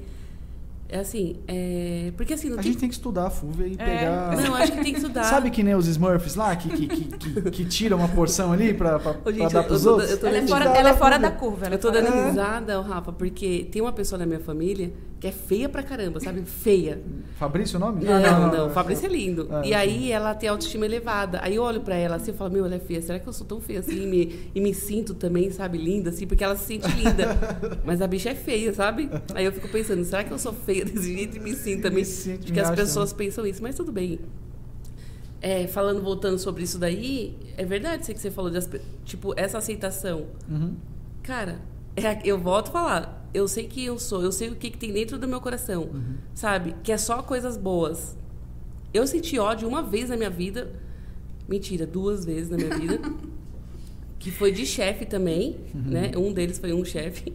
[0.91, 2.11] É assim, é...
[2.17, 2.73] porque assim, não A tem.
[2.73, 3.77] gente tem que estudar a FUVA e É.
[3.77, 4.37] pegar.
[4.39, 5.25] Não, acho que tem que estudar.
[5.25, 8.73] Sabe que nem os Smurfs lá, que, que, que, que, que tiram uma porção ali
[8.73, 10.11] pra, pra, Ô, pra gente, dar eu- pros eu tô- outros?
[10.13, 11.67] eu tô Ela é fora, ela é fora da curva.
[11.67, 14.91] ela Eu tô é dando risada, Rafa, porque tem uma pessoa na minha família
[15.21, 16.43] que é feia pra caramba, sabe?
[16.45, 17.03] Feia.
[17.39, 18.05] Fabrício o nome?
[18.05, 19.49] Não, Ah, não, Fabrício é lindo.
[19.51, 21.41] Ah, e aí ela tem autoestima elevada.
[21.43, 23.03] Aí eu olho pra ela assim e falo, meu, ela é feia.
[23.03, 24.05] Será que eu sou tão feia assim?
[24.05, 27.37] E me, e me sinto também, sabe, linda, assim, porque ela se sente linda.
[27.85, 29.11] Mas a bicha é feia, sabe?
[29.35, 31.99] Aí eu fico pensando, será que eu sou feia desse jeito e me sinto também?
[31.99, 34.21] Me sinto, Porque me as pessoas pensam isso, mas tudo bem.
[35.41, 38.61] É, falando, voltando sobre isso daí, é verdade isso que você falou, de
[39.05, 40.27] tipo, essa aceitação.
[40.49, 40.75] Uhum.
[41.23, 41.61] Cara,
[41.97, 43.31] é- eu volto a falar.
[43.35, 45.83] Eu sei que eu sou, eu sei o que, que tem dentro do meu coração,
[45.85, 46.15] Uhum.
[46.35, 46.75] sabe?
[46.83, 48.17] Que é só coisas boas.
[48.93, 50.73] Eu senti ódio uma vez na minha vida.
[51.49, 52.99] Mentira, duas vezes na minha vida.
[54.19, 55.83] que foi de chefe também, Uhum.
[55.83, 56.11] né?
[56.17, 57.33] Um deles foi um chefe.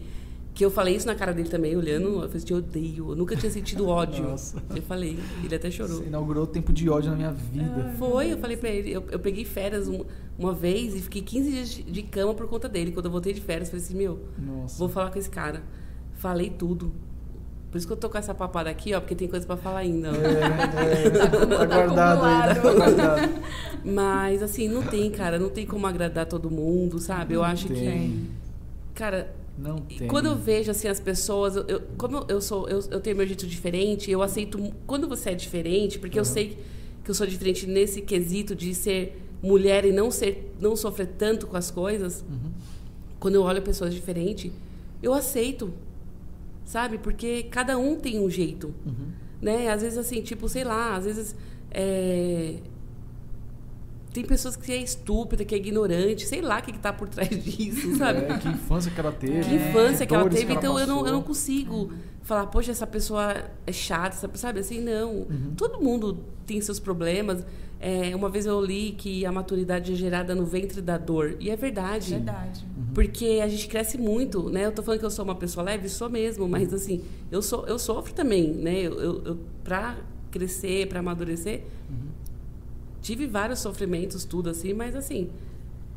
[0.55, 2.09] Que eu falei isso na cara dele também, olhando.
[2.09, 3.09] Eu falei, assim, eu odeio.
[3.11, 4.23] Eu nunca tinha sentido ódio.
[4.23, 4.61] Nossa.
[4.75, 5.97] Eu falei, ele até chorou.
[5.97, 7.95] Você inaugurou o tempo de ódio na minha vida.
[7.97, 10.03] Foi, eu falei pra ele, eu, eu peguei férias um-
[10.37, 12.91] uma vez e fiquei 15 dias de, cama por conta dele.
[12.91, 14.77] Quando eu voltei de férias, eu falei assim, meu, Nossa.
[14.77, 15.63] vou falar com esse cara.
[16.15, 16.91] Falei tudo.
[17.69, 19.79] Por isso que eu tô com essa papada aqui, ó, porque tem coisa pra falar
[19.79, 20.11] ainda.
[20.11, 20.13] ó.
[20.13, 22.55] É, é, tá guardado ainda.
[22.61, 23.43] Tá guardado.
[23.83, 27.33] Mas, assim, não tem, cara, não tem como agradar todo mundo, sabe?
[27.33, 27.73] Eu acho que.
[27.73, 28.29] Tem.
[28.93, 30.07] Cara, Não tem.
[30.07, 31.55] quando eu vejo, assim, as pessoas.
[31.55, 32.69] Eu, como eu sou.
[32.69, 34.71] Eu, eu tenho meu jeito diferente, eu aceito.
[34.85, 36.59] Quando você é diferente, porque eu sei
[37.03, 41.45] que eu sou diferente nesse quesito de ser mulher e não ser não sofrer tanto
[41.47, 42.51] com as coisas Uhum.
[43.19, 44.51] quando eu olho pessoas diferentes
[45.01, 45.71] eu aceito
[46.65, 49.07] sabe porque cada um tem um jeito Uhum.
[49.41, 51.35] né às vezes assim tipo sei lá às vezes
[51.71, 52.55] é,
[54.13, 57.09] tem pessoas que é estúpida que é ignorante sei lá o que que tá por
[57.09, 59.41] trás disso sabe É, que infância que ela teve.
[59.43, 61.91] que infância que ela teve, então eu não, eu não consigo
[62.23, 63.35] falar, poxa, essa pessoa
[63.67, 64.59] é chata, essa- sabe?
[64.59, 65.25] Assim, não.
[65.57, 67.45] Todo mundo tem seus problemas.
[67.79, 71.35] É, uma vez eu li que a maturidade é gerada no ventre da dor.
[71.39, 72.11] E é verdade.
[72.13, 72.65] Verdade.
[72.95, 74.65] Porque a gente cresce muito, né?
[74.65, 77.67] Eu tô falando que eu sou uma pessoa leve, sou mesmo, mas assim, eu, sou,
[77.67, 78.79] eu sofro também, né?
[78.79, 79.97] Eu, eu, eu, pra
[80.31, 81.63] crescer, pra amadurecer,
[83.01, 85.29] tive vários sofrimentos, tudo assim, mas assim,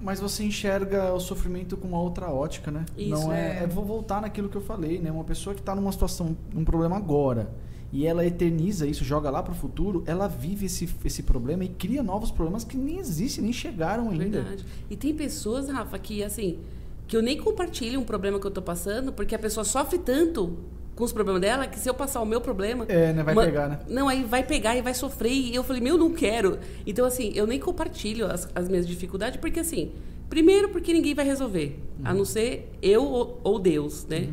[0.01, 2.85] Mas você enxerga o sofrimento com uma outra ótica, né?
[2.97, 3.63] Isso, não é, é.
[3.63, 3.67] é.
[3.67, 5.11] Vou voltar naquilo que eu falei, né?
[5.11, 7.51] Uma pessoa que está numa situação, um problema agora,
[7.93, 11.69] e ela eterniza isso, joga lá para o futuro, ela vive esse, esse problema e
[11.69, 14.43] cria novos problemas que nem existem, nem chegaram ainda.
[14.43, 14.65] Verdade.
[14.91, 16.59] E tem pessoas, Rafa, que assim,
[17.07, 20.59] que eu nem compartilho um problema que eu tô passando, porque a pessoa sofre tanto
[20.97, 22.85] com os problemas dela que se eu passar o meu problema.
[22.89, 23.23] É, né?
[23.23, 23.79] Vai uma- pegar, né?
[23.89, 25.31] Não, aí vai pegar e vai sofrer.
[25.31, 26.59] E eu falei, meu, não quero.
[26.87, 29.93] Então, assim, eu nem compartilho as, as minhas dificuldades, porque assim,
[30.29, 31.79] primeiro porque ninguém vai resolver.
[32.03, 34.31] A não ser eu ou, ou Deus, né?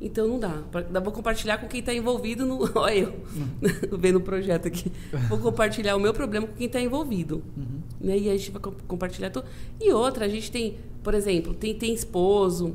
[0.00, 0.62] Então não dá.
[0.90, 2.58] Dá- Vou compartilhar com quem está envolvido no.
[2.76, 3.14] Olha eu,
[3.96, 4.90] vendo o projeto aqui.
[5.28, 7.40] Vou compartilhar o meu problema com quem está envolvido.
[8.00, 8.18] Né?
[8.18, 9.46] E a gente vai co- compartilhar tudo.
[9.80, 12.74] E outra, a gente tem, por exemplo, tem, tem esposo,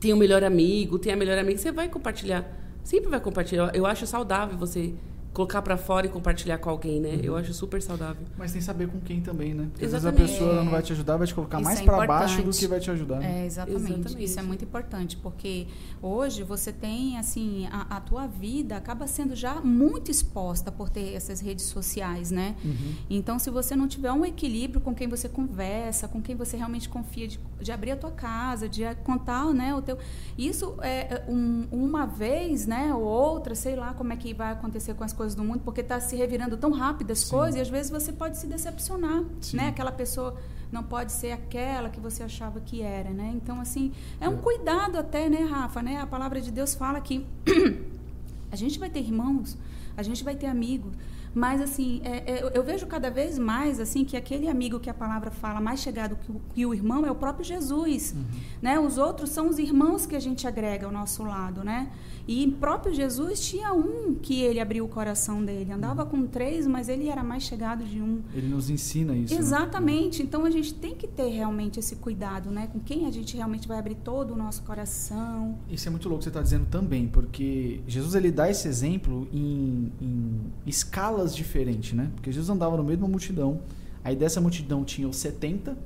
[0.00, 1.58] tem o melhor amigo, tem a melhor amiga.
[1.58, 3.70] Você vai compartilhar sempre vai compartilhar.
[3.74, 4.94] Eu acho saudável você
[5.32, 7.10] colocar para fora e compartilhar com alguém, né?
[7.10, 7.20] Uhum.
[7.22, 8.26] Eu acho super saudável.
[8.36, 9.68] Mas tem que saber com quem também, né?
[9.70, 10.22] Porque exatamente.
[10.22, 12.06] às vezes a pessoa não vai te ajudar, vai te colocar Isso mais é para
[12.06, 13.20] baixo do que vai te ajudar.
[13.20, 13.42] Né?
[13.42, 13.82] É, exatamente.
[13.82, 14.24] exatamente.
[14.24, 15.68] Isso é muito importante, porque
[16.02, 21.14] hoje você tem, assim, a, a, tua vida acaba sendo já muito exposta por ter
[21.14, 22.56] essas redes sociais, né?
[22.64, 22.94] Uhum.
[23.08, 26.88] Então, se você não tiver um equilíbrio com quem você conversa, com quem você realmente
[26.88, 29.96] confia, de, de abrir a tua casa, de contar, né, o teu...
[30.36, 34.52] Isso é, é um, uma vez, né, ou outra, sei lá como é que vai
[34.52, 37.30] acontecer com as coisas do mundo, porque está se revirando tão rápido as Sim.
[37.36, 39.58] coisas, e às vezes você pode se decepcionar, Sim.
[39.58, 39.68] né?
[39.68, 40.34] Aquela pessoa
[40.72, 43.30] não pode ser aquela que você achava que era, né?
[43.34, 44.40] Então, assim, é um é.
[44.40, 46.00] cuidado até, né, Rafa, né?
[46.00, 47.26] A palavra de Deus fala que
[48.50, 49.58] a gente vai ter irmãos,
[49.94, 50.94] a gente vai ter amigos,
[51.34, 54.94] mas, assim, é, é, eu vejo cada vez mais, assim, que aquele amigo que a
[54.94, 58.24] palavra fala mais chegado que o, que o irmão é o próprio Jesus, uhum.
[58.60, 58.80] né?
[58.80, 61.88] Os outros são os irmãos que a gente agrega ao nosso lado, né?
[62.26, 65.72] E próprio Jesus tinha um que ele abriu o coração dele.
[65.72, 68.22] Andava com três, mas ele era mais chegado de um.
[68.34, 69.34] Ele nos ensina isso.
[69.34, 69.40] Né?
[69.40, 70.20] Exatamente.
[70.20, 70.26] Né?
[70.26, 72.68] Então a gente tem que ter realmente esse cuidado, né?
[72.72, 75.58] Com quem a gente realmente vai abrir todo o nosso coração.
[75.70, 79.28] Isso é muito louco que você está dizendo também, porque Jesus ele dá esse exemplo
[79.32, 82.10] em, em escala escalas diferentes, né?
[82.14, 83.60] Porque Jesus andava no meio de uma multidão,
[84.04, 85.76] aí dessa multidão tinha os 70,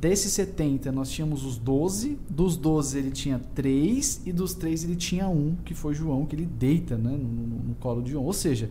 [0.00, 4.96] desses 70 nós tínhamos os 12, dos 12 ele tinha 3 e dos 3 ele
[4.96, 8.24] tinha um, que foi João, que ele deita né, no, no, no colo de João.
[8.24, 8.70] Ou seja,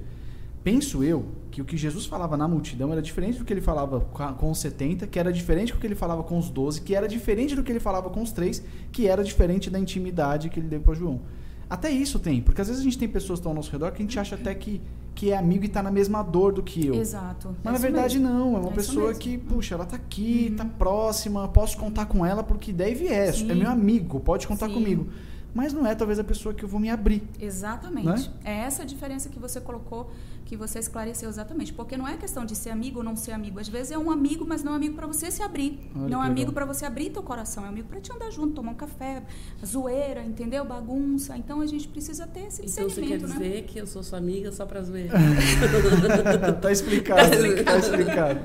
[0.63, 4.01] penso eu que o que Jesus falava na multidão era diferente do que ele falava
[4.01, 7.07] com os 70, que era diferente do que ele falava com os 12, que era
[7.07, 10.67] diferente do que ele falava com os 3, que era diferente da intimidade que ele
[10.67, 11.21] deu para João.
[11.69, 13.91] Até isso tem, porque às vezes a gente tem pessoas que estão ao nosso redor
[13.91, 14.81] que a gente acha até que
[15.19, 16.95] que é amigo e está na mesma dor do que eu.
[16.95, 17.53] Exato.
[17.61, 18.33] Mas é na verdade mesmo.
[18.33, 20.69] não, é uma é pessoa que, puxa, ela está aqui, está uhum.
[20.69, 24.75] próxima, posso contar com ela porque deve é, é meu amigo, pode contar Sim.
[24.75, 25.09] comigo
[25.53, 27.23] mas não é talvez a pessoa que eu vou me abrir.
[27.39, 28.07] Exatamente.
[28.07, 28.33] Né?
[28.43, 30.11] É essa a diferença que você colocou,
[30.45, 31.73] que você esclareceu exatamente.
[31.73, 33.59] Porque não é questão de ser amigo ou não ser amigo.
[33.59, 35.79] Às vezes é um amigo, mas não é um amigo para você se abrir.
[35.95, 37.63] Olha não é amigo para você abrir teu coração.
[37.63, 39.23] É um amigo para te andar junto, tomar um café,
[39.65, 40.63] zoeira, entendeu?
[40.65, 41.37] Bagunça.
[41.37, 44.03] Então a gente precisa ter esse então, discernimento, Então você quer dizer que eu sou
[44.03, 45.13] sua amiga só para zoeira?
[46.61, 47.21] tá explicado.
[47.63, 48.39] tá explicado.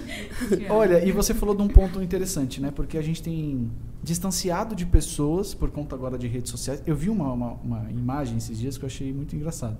[0.68, 2.70] Olha, e você falou de um ponto interessante, né?
[2.70, 3.70] Porque a gente tem
[4.06, 6.80] distanciado de pessoas por conta agora de redes sociais.
[6.86, 9.76] Eu vi uma, uma, uma, imagem esses dias que eu achei muito engraçado.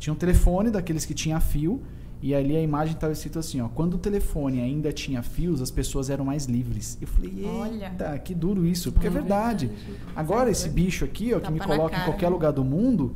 [0.00, 1.80] Tinha um telefone daqueles que tinha fio
[2.20, 5.70] e ali a imagem estava escrito assim, ó, quando o telefone ainda tinha fios, as
[5.70, 6.98] pessoas eram mais livres.
[7.00, 8.18] Eu falei, eita, Olha.
[8.18, 9.70] que duro isso, porque é, é verdade.
[10.16, 13.14] Agora esse bicho aqui, ó, que me coloca em qualquer lugar do mundo,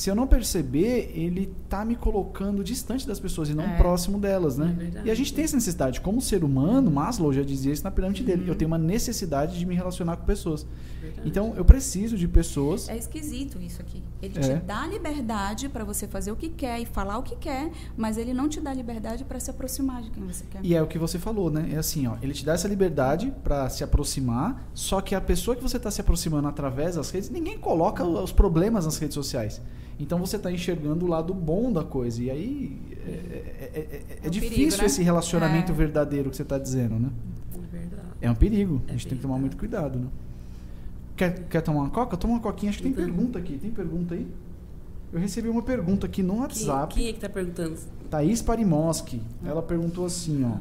[0.00, 3.76] se eu não perceber, ele tá me colocando distante das pessoas e não é.
[3.76, 4.94] próximo delas, né?
[4.94, 6.00] É e a gente tem essa necessidade.
[6.00, 8.26] Como ser humano, Maslow já dizia isso na pirâmide uhum.
[8.26, 8.44] dele.
[8.50, 10.66] Eu tenho uma necessidade de me relacionar com pessoas.
[11.02, 11.28] Verdade.
[11.28, 12.88] Então, eu preciso de pessoas.
[12.88, 14.02] É esquisito isso aqui.
[14.22, 14.40] Ele é.
[14.40, 18.16] te dá liberdade para você fazer o que quer e falar o que quer, mas
[18.16, 20.64] ele não te dá liberdade para se aproximar de quem você quer.
[20.64, 21.68] E é o que você falou, né?
[21.74, 22.16] É assim, ó.
[22.22, 25.90] Ele te dá essa liberdade para se aproximar, só que a pessoa que você está
[25.90, 29.60] se aproximando através das redes, ninguém coloca os problemas nas redes sociais.
[30.00, 32.22] Então você está enxergando o lado bom da coisa.
[32.22, 34.86] E aí é, é, é, é, é difícil perigo, né?
[34.86, 37.10] esse relacionamento verdadeiro que você está dizendo, né?
[38.20, 38.82] É um perigo.
[38.88, 40.06] a gente tem que tomar muito cuidado, né?
[41.16, 42.16] Quer, quer tomar uma coca?
[42.16, 42.70] Toma uma coquinha.
[42.70, 43.04] Acho que tem então.
[43.04, 43.58] pergunta aqui.
[43.58, 44.26] Tem pergunta aí?
[45.12, 46.94] Eu recebi uma pergunta aqui no WhatsApp.
[46.94, 47.78] Quem, quem é que está perguntando?
[48.08, 49.20] Thaís Parimoski.
[49.44, 50.56] Ela perguntou assim, ó.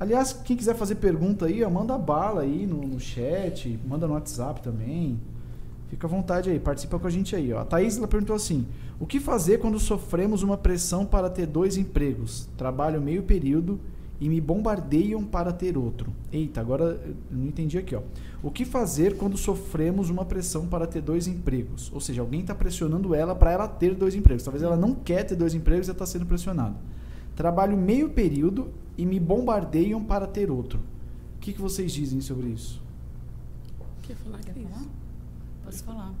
[0.00, 4.14] Aliás, quem quiser fazer pergunta aí, ó, manda bala aí no, no chat, manda no
[4.14, 5.20] WhatsApp também.
[5.92, 7.52] Fica à vontade aí, participa com a gente aí.
[7.52, 7.60] Ó.
[7.60, 8.66] A Thaís ela perguntou assim:
[8.98, 12.48] o que fazer quando sofremos uma pressão para ter dois empregos?
[12.56, 13.78] Trabalho meio período
[14.18, 16.10] e me bombardeiam para ter outro.
[16.32, 17.94] Eita, agora eu não entendi aqui.
[17.94, 18.00] Ó.
[18.42, 21.92] O que fazer quando sofremos uma pressão para ter dois empregos?
[21.92, 24.44] Ou seja, alguém está pressionando ela para ela ter dois empregos.
[24.44, 26.76] Talvez ela não quer ter dois empregos e está sendo pressionada.
[27.36, 30.78] Trabalho meio período e me bombardeiam para ter outro.
[31.36, 32.80] O que, que vocês dizem sobre isso?
[34.00, 34.40] Quer falar,
[35.80, 36.12] Falar.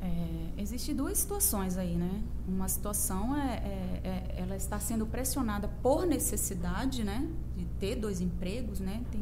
[0.00, 2.22] É, Existem duas situações aí, né?
[2.46, 7.28] Uma situação é, é, é, ela está sendo pressionada por necessidade, né?
[7.56, 9.02] De ter dois empregos, né?
[9.10, 9.20] Tem,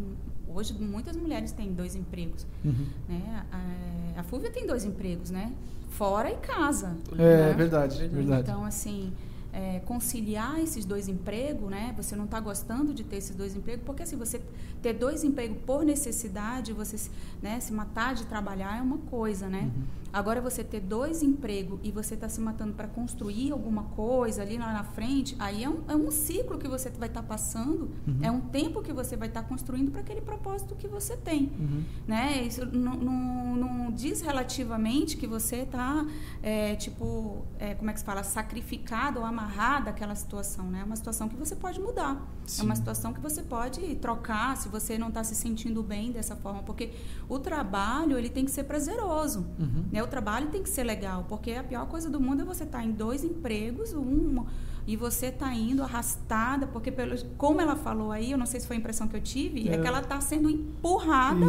[0.48, 2.86] hoje muitas mulheres têm dois empregos, uhum.
[3.08, 3.46] né?
[3.52, 5.52] A, a Fúvia tem dois empregos, né?
[5.90, 6.96] Fora e casa.
[7.12, 7.52] É, né?
[7.54, 8.42] verdade, verdade.
[8.42, 9.12] Então, assim,
[9.52, 11.94] é, conciliar esses dois empregos, né?
[11.96, 14.40] Você não está gostando de ter esses dois empregos, porque assim, você
[14.80, 17.10] ter dois empregos por necessidade, você
[17.42, 19.62] né, se matar de trabalhar é uma coisa, né?
[19.62, 19.82] Uhum.
[20.12, 24.58] Agora você ter dois empregos e você está se matando para construir alguma coisa ali
[24.58, 27.90] lá na frente, aí é um, é um ciclo que você vai estar tá passando,
[28.06, 28.18] uhum.
[28.22, 31.52] é um tempo que você vai estar tá construindo para aquele propósito que você tem,
[31.58, 31.84] uhum.
[32.06, 32.42] né?
[32.42, 36.04] Isso não, não, não, diz relativamente que você está,
[36.42, 40.80] é, tipo, é, como é que se fala, sacrificado ou amarrada àquela situação, né?
[40.80, 42.20] É uma situação que você pode mudar.
[42.46, 42.62] Sim.
[42.62, 46.34] É uma situação que você pode trocar se você não está se sentindo bem dessa
[46.34, 46.62] forma.
[46.62, 46.90] Porque
[47.28, 49.46] o trabalho, ele tem que ser prazeroso.
[49.58, 49.84] Uhum.
[49.92, 49.99] Né?
[50.02, 51.24] O trabalho tem que ser legal.
[51.28, 54.44] Porque a pior coisa do mundo é você estar tá em dois empregos, um
[54.86, 58.66] e você está indo arrastada, porque pelo, como ela falou aí, eu não sei se
[58.66, 61.46] foi a impressão que eu tive, é, é que ela está sendo empurrada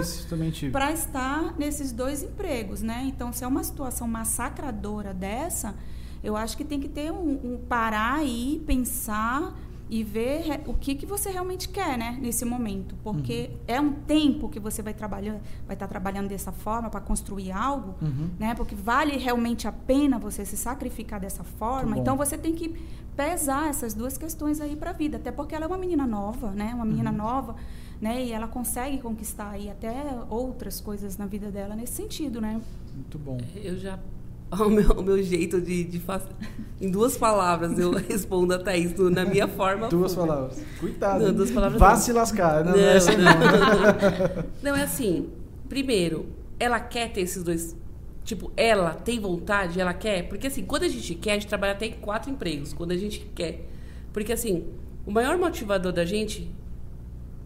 [0.72, 3.04] para estar nesses dois empregos, né?
[3.08, 5.74] Então, se é uma situação massacradora dessa,
[6.24, 9.58] eu acho que tem que ter um, um parar aí, pensar
[9.92, 13.60] e ver o que, que você realmente quer, né, nesse momento, porque uhum.
[13.68, 15.34] é um tempo que você vai trabalhar,
[15.68, 18.30] vai estar tá trabalhando dessa forma para construir algo, uhum.
[18.40, 21.98] né, porque vale realmente a pena você se sacrificar dessa forma.
[21.98, 22.70] Então você tem que
[23.18, 26.52] pesar essas duas questões aí para a vida, até porque ela é uma menina nova,
[26.52, 27.18] né, uma menina uhum.
[27.18, 27.58] nova,
[28.00, 29.94] né, e ela consegue conquistar aí até
[30.30, 32.62] outras coisas na vida dela nesse sentido, né?
[32.96, 33.38] Muito bom.
[33.62, 34.00] Eu já
[34.52, 36.28] o meu, o meu jeito de, de fazer.
[36.80, 39.88] Em duas palavras eu respondo a Thaís no, na minha forma.
[39.88, 40.34] Duas pública.
[40.34, 40.64] palavras.
[40.80, 41.24] Cuidado.
[41.24, 41.80] Não, duas palavras.
[41.80, 41.98] Vá não.
[41.98, 42.66] se lascar.
[42.66, 44.44] Não, não, é assim, não.
[44.72, 45.30] não, é assim.
[45.70, 46.26] Primeiro,
[46.60, 47.76] ela quer ter esses dois.
[48.24, 50.28] Tipo, ela tem vontade, ela quer.
[50.28, 52.74] Porque assim, quando a gente quer, a gente trabalha até em quatro empregos.
[52.74, 53.68] Quando a gente quer.
[54.12, 54.66] Porque assim,
[55.06, 56.52] o maior motivador da gente,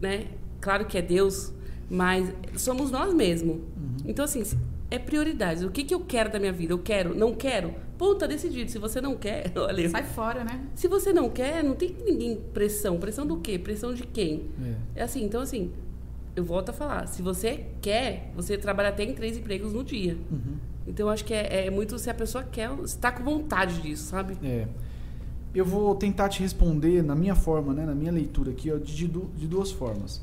[0.00, 0.26] né?
[0.60, 1.52] Claro que é Deus,
[1.88, 3.56] mas somos nós mesmos.
[3.56, 3.96] Uhum.
[4.06, 4.42] Então, assim,
[4.90, 5.62] é prioridades.
[5.62, 6.72] O que, que eu quero da minha vida?
[6.72, 7.74] Eu quero, não quero?
[7.98, 8.70] Ponto, tá decidido.
[8.70, 9.88] Se você não quer, olha.
[9.88, 10.64] Sai fora, né?
[10.74, 12.98] Se você não quer, não tem ninguém pressão.
[12.98, 13.58] Pressão do quê?
[13.58, 14.50] Pressão de quem?
[14.94, 15.72] É, é assim, então assim,
[16.34, 17.06] eu volto a falar.
[17.06, 20.16] Se você quer, você trabalha até em três empregos no dia.
[20.30, 20.56] Uhum.
[20.86, 24.04] Então eu acho que é, é, muito se a pessoa quer, está com vontade disso,
[24.04, 24.36] sabe?
[24.42, 24.68] É.
[25.52, 29.08] Eu vou tentar te responder na minha forma, né, na minha leitura aqui, ó, de,
[29.08, 30.22] de duas formas.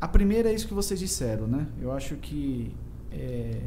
[0.00, 1.66] A primeira é isso que vocês disseram, né?
[1.82, 2.72] Eu acho que
[3.14, 3.60] é,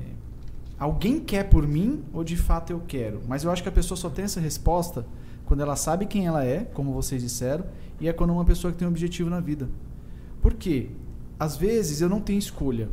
[0.77, 3.21] alguém quer por mim ou de fato eu quero?
[3.27, 5.05] Mas eu acho que a pessoa só tem essa resposta
[5.45, 7.65] quando ela sabe quem ela é, como vocês disseram,
[7.99, 9.69] e é quando uma pessoa que tem um objetivo na vida.
[10.41, 10.89] Por quê?
[11.39, 12.89] Às vezes eu não tenho escolha.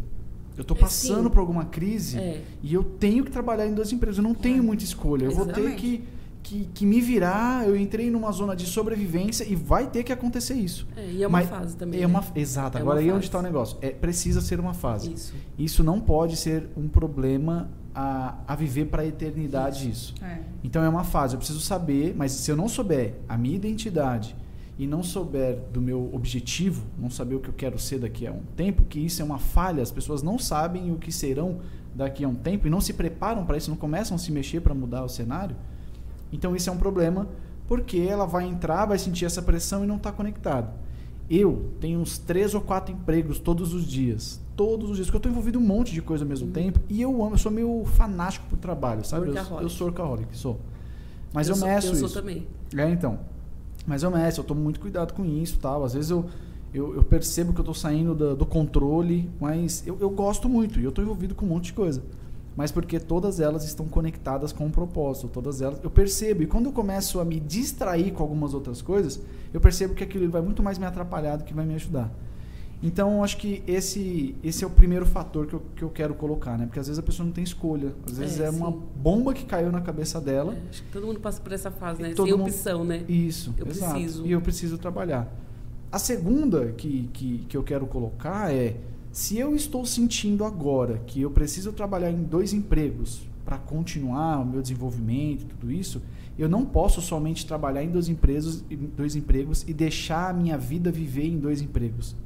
[0.56, 1.30] Eu estou é, passando Sim.
[1.30, 2.42] por alguma crise é.
[2.62, 4.18] e eu tenho que trabalhar em duas empresas.
[4.18, 4.60] Eu não tenho é.
[4.60, 5.24] muita escolha.
[5.24, 5.60] Eu Exatamente.
[5.60, 6.04] vou ter que
[6.44, 10.52] que, que, me virar, eu entrei numa zona de sobrevivência e vai ter que acontecer
[10.52, 10.86] isso.
[10.94, 11.98] É, e é uma Mas fase também.
[11.98, 12.06] É né?
[12.06, 13.78] uma, exato, é agora aí é onde está o negócio.
[13.80, 15.10] É, precisa ser uma fase.
[15.10, 15.34] Isso.
[15.58, 20.12] Isso não pode ser um problema a, a viver para a eternidade isso.
[20.14, 20.24] isso.
[20.24, 20.40] É.
[20.62, 24.36] Então é uma fase, eu preciso saber, mas se eu não souber a minha identidade
[24.78, 28.32] e não souber do meu objetivo, não saber o que eu quero ser daqui a
[28.32, 31.60] um tempo, que isso é uma falha, as pessoas não sabem o que serão
[31.94, 34.60] daqui a um tempo e não se preparam para isso, não começam a se mexer
[34.60, 35.56] para mudar o cenário
[36.34, 37.28] então isso é um problema
[37.66, 40.70] porque ela vai entrar, vai sentir essa pressão e não está conectado.
[41.30, 44.40] Eu tenho uns três ou quatro empregos todos os dias.
[44.54, 45.06] Todos os dias.
[45.06, 46.52] Porque eu estou envolvido em um monte de coisa ao mesmo uhum.
[46.52, 46.80] tempo.
[46.88, 49.28] E eu amo, eu sou meio fanático por trabalho, sabe?
[49.28, 50.60] Eu, eu, sou orcaholic, sou.
[51.32, 52.04] Mas eu, eu meço eu isso.
[52.04, 52.46] Eu sou também.
[52.76, 53.18] É, então.
[53.86, 55.82] Mas eu meço, eu tomo muito cuidado com isso tal.
[55.82, 56.26] Às vezes eu,
[56.74, 60.78] eu, eu percebo que eu estou saindo do, do, controle, mas eu, eu gosto muito.
[60.78, 62.02] E eu estou envolvido com um monte de coisa
[62.56, 66.66] mas porque todas elas estão conectadas com um propósito, todas elas eu percebo e quando
[66.66, 69.20] eu começo a me distrair com algumas outras coisas,
[69.52, 72.12] eu percebo que aquilo vai muito mais me atrapalhar do que vai me ajudar.
[72.82, 76.58] Então, acho que esse, esse é o primeiro fator que eu, que eu quero colocar,
[76.58, 76.66] né?
[76.66, 77.94] Porque às vezes a pessoa não tem escolha.
[78.06, 80.52] Às vezes é, é uma bomba que caiu na cabeça dela.
[80.52, 82.14] É, acho que todo mundo passa por essa fase, né?
[82.14, 82.88] Sem opção, mundo...
[82.88, 83.04] né?
[83.08, 83.94] Isso, eu exato.
[83.94, 84.26] preciso.
[84.26, 85.32] E eu preciso trabalhar.
[85.90, 88.76] A segunda que, que, que eu quero colocar é
[89.14, 94.44] se eu estou sentindo agora que eu preciso trabalhar em dois empregos para continuar o
[94.44, 96.02] meu desenvolvimento, tudo isso,
[96.36, 100.58] eu não posso somente trabalhar em dois empregos, em dois empregos e deixar a minha
[100.58, 102.16] vida viver em dois empregos.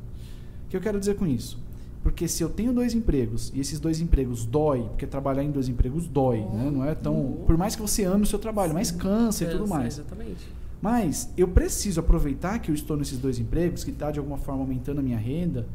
[0.65, 1.61] O que eu quero dizer com isso?
[2.03, 5.69] Porque se eu tenho dois empregos e esses dois empregos dói, porque trabalhar em dois
[5.69, 6.71] empregos dói, oh, né?
[6.71, 7.45] Não é tão, oh.
[7.45, 9.99] por mais que você ame o seu trabalho, mas cansa, cansa e tudo mais.
[9.99, 10.49] Exatamente.
[10.81, 14.63] Mas eu preciso aproveitar que eu estou nesses dois empregos, que está de alguma forma
[14.63, 15.67] aumentando a minha renda,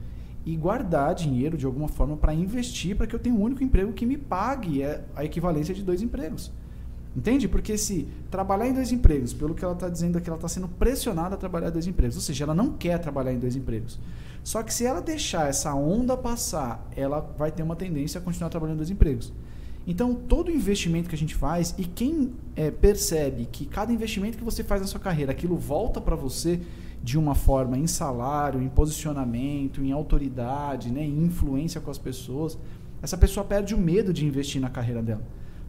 [0.46, 3.94] e guardar dinheiro de alguma forma para investir para que eu tenha um único emprego
[3.94, 6.52] que me pague é a equivalência de dois empregos.
[7.16, 7.48] Entende?
[7.48, 10.68] Porque se trabalhar em dois empregos, pelo que ela está dizendo aqui, ela está sendo
[10.68, 12.16] pressionada a trabalhar em dois empregos.
[12.16, 14.00] Ou seja, ela não quer trabalhar em dois empregos.
[14.44, 18.50] Só que se ela deixar essa onda passar, ela vai ter uma tendência a continuar
[18.50, 19.32] trabalhando em dois empregos.
[19.86, 24.44] Então, todo investimento que a gente faz e quem é, percebe que cada investimento que
[24.44, 26.62] você faz na sua carreira, aquilo volta para você
[27.04, 32.58] de uma forma em salário, em posicionamento, em autoridade, né, em influência com as pessoas,
[33.02, 35.22] essa pessoa perde o medo de investir na carreira dela.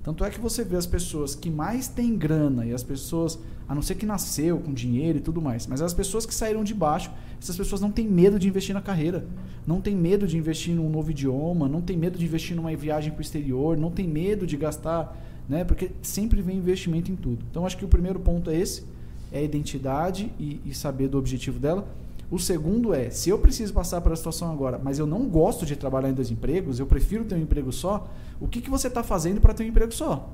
[0.05, 3.75] Tanto é que você vê as pessoas que mais têm grana e as pessoas, a
[3.75, 6.75] não ser que nasceu com dinheiro e tudo mais, mas as pessoas que saíram de
[6.75, 7.11] baixo,
[7.41, 9.27] essas pessoas não têm medo de investir na carreira,
[9.67, 13.11] não têm medo de investir num novo idioma, não têm medo de investir numa viagem
[13.11, 15.19] para o exterior, não tem medo de gastar,
[15.49, 15.65] né?
[15.65, 17.45] Porque sempre vem investimento em tudo.
[17.51, 18.85] Então acho que o primeiro ponto é esse,
[19.35, 21.87] é identidade e, e saber do objetivo dela.
[22.31, 25.67] O segundo é, se eu preciso passar por a situação agora, mas eu não gosto
[25.67, 28.09] de trabalhar em dois empregos, eu prefiro ter um emprego só,
[28.41, 30.33] o que, que você está fazendo para ter um emprego só?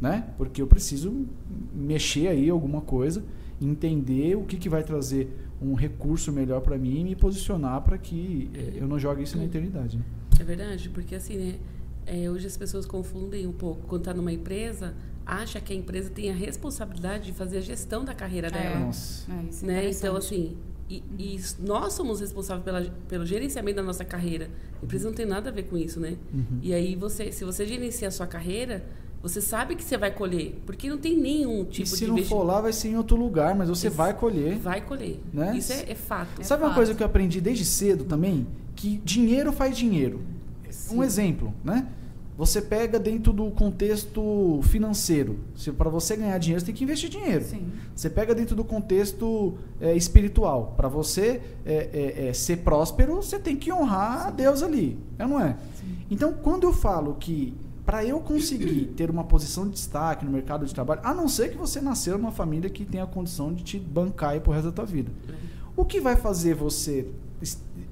[0.00, 0.28] Né?
[0.36, 1.26] Porque eu preciso
[1.74, 3.24] mexer aí alguma coisa,
[3.60, 7.96] entender o que, que vai trazer um recurso melhor para mim e me posicionar para
[7.96, 9.96] que eh, eu não jogue isso na eternidade.
[9.96, 10.04] Né?
[10.40, 11.54] É verdade, porque assim, né,
[12.06, 13.86] é, hoje as pessoas confundem um pouco.
[13.86, 14.94] Quando está numa empresa,
[15.26, 18.78] acha que a empresa tem a responsabilidade de fazer a gestão da carreira dela.
[18.80, 19.30] Nossa.
[19.32, 19.90] É, isso é né?
[19.90, 20.56] Então, assim,
[20.90, 24.50] e, e nós somos responsáveis pela, pelo gerenciamento da nossa carreira.
[24.80, 26.16] A empresa não tem nada a ver com isso, né?
[26.32, 26.58] Uhum.
[26.62, 28.84] E aí, você, se você gerencia a sua carreira,
[29.22, 30.60] você sabe que você vai colher.
[30.66, 32.96] Porque não tem nenhum E tipo se de não investi- for lá, vai ser em
[32.96, 33.96] outro lugar, mas você Isso.
[33.96, 34.58] vai colher.
[34.58, 35.20] Vai colher.
[35.32, 35.56] Né?
[35.56, 36.42] Isso é, é fato.
[36.44, 36.76] Sabe uma fato.
[36.76, 38.46] coisa que eu aprendi desde cedo também?
[38.74, 40.20] Que dinheiro faz dinheiro.
[40.66, 41.02] Um Sim.
[41.04, 41.86] exemplo, né?
[42.36, 45.38] Você pega dentro do contexto financeiro.
[45.54, 47.44] Se para você ganhar dinheiro, você tem que investir dinheiro.
[47.44, 47.70] Sim.
[47.94, 50.72] Você pega dentro do contexto é, espiritual.
[50.76, 54.98] Para você é, é, é, ser próspero, você tem que honrar a Deus ali.
[55.18, 55.56] É não é?
[56.10, 57.54] Então, quando eu falo que
[57.84, 61.50] para eu conseguir ter uma posição de destaque no mercado de trabalho, a não ser
[61.50, 64.72] que você nasceu numa família que tenha a condição de te bancar pro resto da
[64.72, 65.12] tua vida.
[65.76, 67.08] O que vai fazer você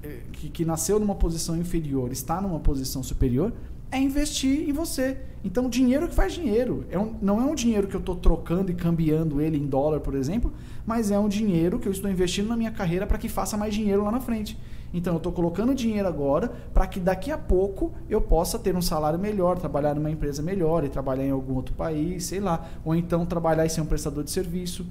[0.03, 3.51] eh, que, que nasceu numa posição inferior, está numa posição superior,
[3.91, 5.17] é investir em você.
[5.43, 6.85] Então, dinheiro que faz dinheiro.
[6.89, 9.99] É um- não é um dinheiro que eu estou trocando e cambiando ele em dólar,
[9.99, 10.53] por exemplo,
[10.85, 13.73] mas é um dinheiro que eu estou investindo na minha carreira para que faça mais
[13.73, 14.57] dinheiro lá na frente.
[14.93, 18.81] Então, eu estou colocando dinheiro agora para que daqui a pouco eu possa ter um
[18.81, 22.67] salário melhor, trabalhar numa empresa melhor e trabalhar em algum outro país, sei lá.
[22.85, 24.85] Ou então trabalhar e ser um prestador de serviço.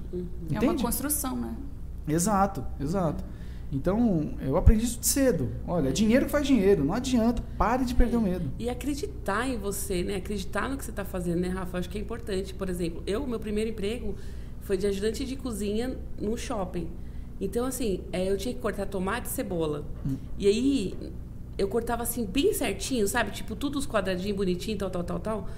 [0.51, 1.55] É uma construção, né?
[2.07, 3.23] Exato, exato.
[3.71, 5.49] Então, eu aprendi isso de cedo.
[5.65, 8.51] Olha, dinheiro que faz dinheiro, não adianta, pare de perder o medo.
[8.59, 10.15] E acreditar em você, né?
[10.15, 11.77] Acreditar no que você está fazendo, né, Rafa?
[11.77, 12.53] Acho que é importante.
[12.53, 14.15] Por exemplo, eu, meu primeiro emprego
[14.61, 16.87] foi de ajudante de cozinha no shopping.
[17.39, 19.85] Então, assim, é, eu tinha que cortar tomate e cebola.
[20.37, 20.93] E aí,
[21.57, 23.31] eu cortava assim, bem certinho, sabe?
[23.31, 25.49] Tipo, tudo os quadradinhos bonitinho, tal, tal, tal, tal.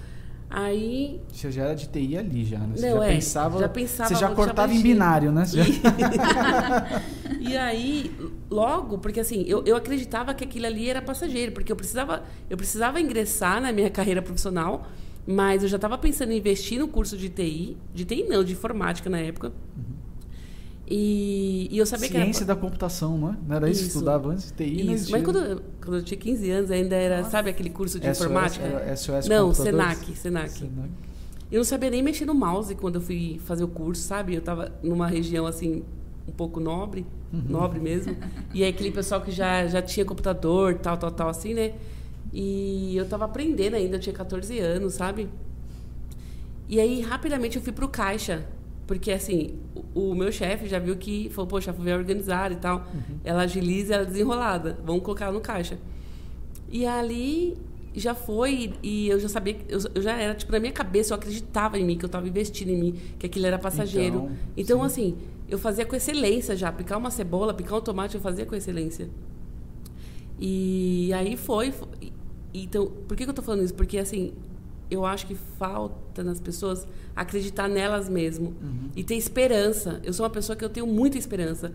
[0.50, 2.76] Aí, Você já era de TI ali já, né?
[2.76, 5.44] Você Não, já é, pensava, já pensava, Você já já cortava em binário, né?
[5.46, 5.64] Já-
[7.40, 8.16] E aí,
[8.50, 12.56] logo, porque assim, eu, eu acreditava que aquilo ali era passageiro, porque eu precisava, eu
[12.56, 14.86] precisava ingressar na minha carreira profissional,
[15.26, 18.52] mas eu já estava pensando em investir no curso de TI, de TI não, de
[18.52, 19.52] informática na época.
[20.86, 23.36] E, e eu sabia que Ciência da computação, não é?
[23.48, 24.50] Não era isso que estudava antes?
[24.50, 25.10] TI não Isso.
[25.10, 27.30] Mas quando, eu- quando eu tinha 15 anos, ainda era, Nossa.
[27.30, 28.64] sabe aquele curso de SOS, informática?
[28.66, 29.54] era SOS não?
[29.54, 30.50] Senac, Senac.
[30.50, 30.90] Senac.
[31.50, 34.34] Eu não sabia nem mexer no mouse quando eu fui fazer o curso, sabe?
[34.34, 35.82] Eu estava numa região assim
[36.28, 38.16] um pouco nobre, nobre mesmo.
[38.52, 41.72] E aí aquele pessoal que já já tinha computador, tal, tal, tal assim, né?
[42.32, 45.28] E eu estava aprendendo ainda, eu tinha 14 anos, sabe?
[46.68, 48.46] E aí rapidamente eu fui pro caixa,
[48.86, 49.54] porque assim,
[49.94, 52.86] o, o meu chefe já viu que falou, poxa, a FUVEA é organizada e tal.
[53.24, 54.78] Ela agiliza, ela é desenrolada.
[54.84, 55.78] Vamos colocar ela no caixa.
[56.70, 57.56] E ali
[57.94, 61.16] já foi, e eu já sabia, eu, eu já era, tipo, na minha cabeça, eu
[61.16, 64.28] acreditava em mim, que eu estava investindo em mim, que aquilo era passageiro.
[64.56, 64.84] Então, Então, sim.
[64.86, 65.16] assim,
[65.48, 66.72] eu fazia com excelência já.
[66.72, 69.08] Picar uma cebola, picar um tomate, eu fazia com excelência.
[70.38, 71.70] E aí foi.
[71.70, 72.12] fo- e-
[72.52, 73.74] Então, por que, que eu tô falando isso?
[73.74, 74.32] Porque, assim,
[74.90, 78.54] eu acho que falta nas pessoas acreditar nelas mesmo.
[78.96, 80.00] E ter esperança.
[80.04, 81.72] Eu sou uma pessoa que eu tenho muita esperança.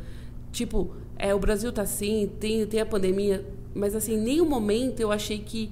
[0.52, 5.00] Tipo, é, o Brasil tá assim, tem, tem a pandemia, mas assim, em nenhum momento
[5.00, 5.70] eu achei que,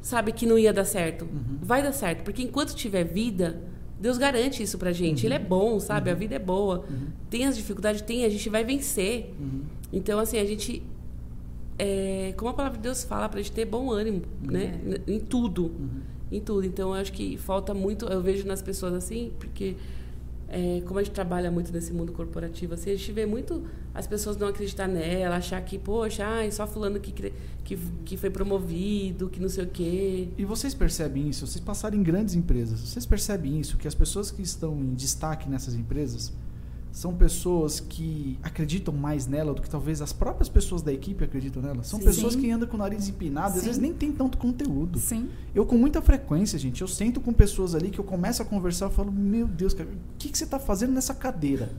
[0.00, 1.26] sabe, que não ia dar certo.
[1.60, 3.60] Vai dar certo, porque enquanto tiver vida,
[4.00, 5.26] Deus garante isso pra gente.
[5.26, 6.10] Ele é bom, sabe?
[6.10, 6.84] A vida é boa.
[7.30, 9.32] Tem as dificuldades, tem, a gente vai vencer.
[9.92, 10.82] Então, assim, a gente.
[11.78, 14.80] É, como a palavra de Deus fala, pra gente ter bom ânimo, né?
[15.06, 15.70] Em tudo.
[16.32, 16.66] Em tudo.
[16.66, 18.06] Então, eu acho que falta muito.
[18.06, 19.76] Eu vejo nas pessoas assim, porque.
[20.52, 23.62] é, como a gente trabalha muito nesse mundo corporativo, assim, a gente vê muito
[23.94, 27.32] as pessoas não acreditar nela, achar que, poxa, ai, só fulano que,
[27.64, 30.28] que, que foi promovido, que não sei o quê.
[30.36, 31.46] E vocês percebem isso?
[31.46, 32.80] Vocês passaram em grandes empresas.
[32.80, 33.78] Vocês percebem isso?
[33.78, 36.32] Que as pessoas que estão em destaque nessas empresas,
[36.92, 41.62] são pessoas que acreditam mais nela do que talvez as próprias pessoas da equipe acreditam
[41.62, 41.82] nela.
[41.82, 42.04] São Sim.
[42.04, 43.66] pessoas que andam com o nariz empinado, às Sim.
[43.66, 44.98] vezes nem tem tanto conteúdo.
[44.98, 45.30] Sim.
[45.54, 48.90] Eu, com muita frequência, gente, eu sento com pessoas ali que eu começo a conversar
[48.90, 51.72] e falo, meu Deus, cara, o que, que você está fazendo nessa cadeira?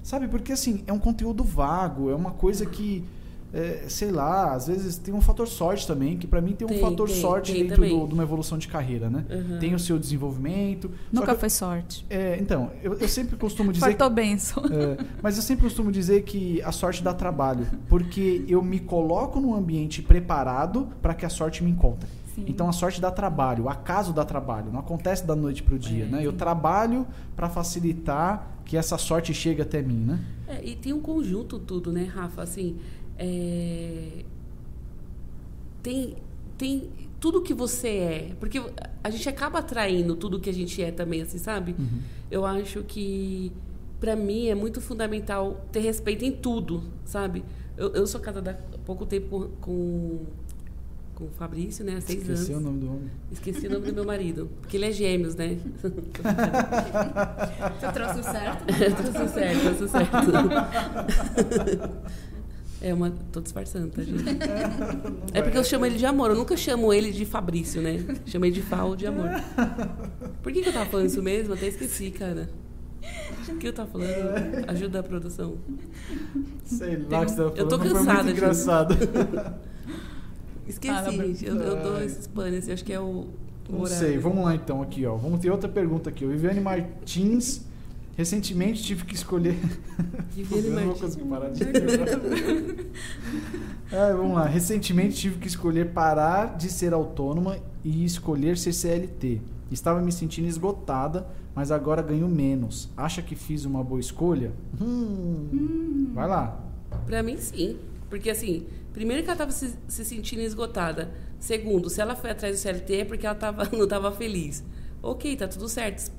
[0.00, 0.28] Sabe?
[0.28, 3.04] Porque, assim, é um conteúdo vago, é uma coisa que,
[3.52, 6.70] é, sei lá, às vezes tem um fator sorte também, que para mim tem um
[6.70, 9.24] Tem, fator tem, sorte tem dentro do- de uma evolução de carreira, né?
[9.30, 9.58] Uhum.
[9.58, 10.90] Tem o seu desenvolvimento.
[11.12, 12.06] Nunca eu- foi sorte.
[12.08, 13.84] é, então, eu, eu sempre costumo dizer...
[13.86, 14.62] Fartou benção.
[14.66, 19.38] É, mas eu sempre costumo dizer que a sorte dá trabalho, porque eu me coloco
[19.40, 22.08] num ambiente preparado para que a sorte me encontre.
[22.34, 22.44] Sim.
[22.46, 26.04] Então a sorte dá trabalho, o acaso dá trabalho, não acontece da noite pro dia,
[26.04, 26.26] É, né?
[26.26, 26.36] Eu sim.
[26.38, 30.20] trabalho para facilitar que essa sorte chegue até mim, né?
[30.48, 32.42] É, e tem um conjunto tudo, né, Rafa?
[32.42, 32.76] Assim,
[33.18, 34.24] é,
[35.82, 36.16] tem,
[36.56, 36.90] tem
[37.20, 38.32] tudo que você é.
[38.38, 38.60] Porque
[39.02, 41.74] a gente acaba atraindo tudo que a gente é também, assim, sabe?
[41.78, 42.00] Uhum.
[42.30, 43.52] Eu acho que,
[44.00, 47.44] pra mim, é muito fundamental ter respeito em tudo, sabe?
[47.76, 50.20] Eu, eu sou casada há pouco tempo com, com,
[51.14, 51.96] com o Fabrício, né?
[51.96, 52.64] Há seis Esqueci o anos.
[52.64, 53.10] nome do homem.
[53.30, 54.50] Esqueci o nome do meu marido.
[54.60, 55.58] Porque ele é gêmeos, né?
[57.80, 58.64] Você trouxe o certo?
[59.12, 60.16] tudo certo, tudo certo.
[62.82, 63.12] É uma.
[63.30, 64.24] Tô disfarçando, tá, gente?
[65.32, 66.30] É porque eu chamo ele de amor.
[66.30, 68.04] Eu nunca chamo ele de Fabrício, né?
[68.26, 69.28] Chamei de Fal de amor.
[70.42, 71.54] Por que, que eu tava falando isso mesmo?
[71.54, 72.50] Até esqueci, cara.
[73.48, 74.68] O que eu tava falando?
[74.68, 75.56] Ajuda a produção.
[76.64, 78.36] Sei lá o que você tava eu tô falando, mas foi cansada, gente.
[78.36, 79.58] engraçado.
[80.68, 81.46] Esqueci, Ah, gente.
[81.46, 82.68] Eu, eu dou esses planos.
[82.68, 83.04] Acho que é o.
[83.04, 83.28] o
[83.70, 83.98] Não horário.
[83.98, 85.16] sei, vamos lá então aqui, ó.
[85.16, 86.24] Vamos ter outra pergunta aqui.
[86.24, 87.62] O Viviane Martins,
[88.16, 89.56] recentemente tive que escolher.
[93.92, 94.46] Ah, vamos lá.
[94.46, 99.40] Recentemente tive que escolher parar de ser autônoma e escolher ser CLT.
[99.70, 102.90] Estava me sentindo esgotada, mas agora ganho menos.
[102.96, 104.52] Acha que fiz uma boa escolha?
[104.80, 106.10] Hum.
[106.14, 106.60] Vai lá.
[107.06, 107.78] Pra mim, sim.
[108.08, 111.12] Porque, assim, primeiro que ela tava se, se sentindo esgotada.
[111.38, 114.64] Segundo, se ela foi atrás do CLT é porque ela tava, não tava feliz.
[115.02, 116.12] Ok, tá tudo certo.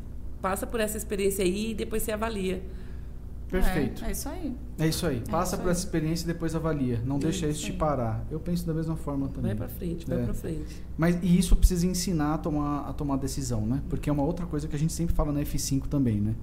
[0.44, 2.62] Passa por essa experiência aí e depois você avalia.
[3.50, 4.04] Perfeito.
[4.04, 4.54] É, é isso aí.
[4.78, 5.22] É isso aí.
[5.32, 5.72] Passa isso por aí.
[5.72, 7.02] essa experiência e depois avalia.
[7.06, 7.78] Não deixa Isso isso te aí.
[7.78, 8.26] parar.
[8.30, 9.56] Eu penso da mesma forma também.
[9.56, 10.26] Vai pra frente, vai É.
[10.26, 10.84] pra frente.
[10.98, 13.82] Mas e isso precisa ensinar a tomar, a tomar decisão, né?
[13.90, 16.36] Porque é uma outra coisa que a gente sempre fala na F5 também, né?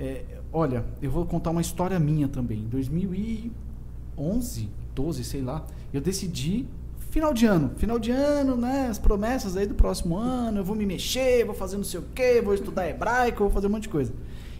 [0.00, 2.62] É, olha, eu vou contar uma história minha também.
[2.64, 6.66] Em 2011, 12, sei lá, eu decidi
[7.16, 8.88] final de ano, final de ano, né?
[8.90, 12.04] As promessas aí do próximo ano, eu vou me mexer, vou fazer não sei o
[12.14, 14.12] quê, vou estudar hebraico, vou fazer um monte de coisa.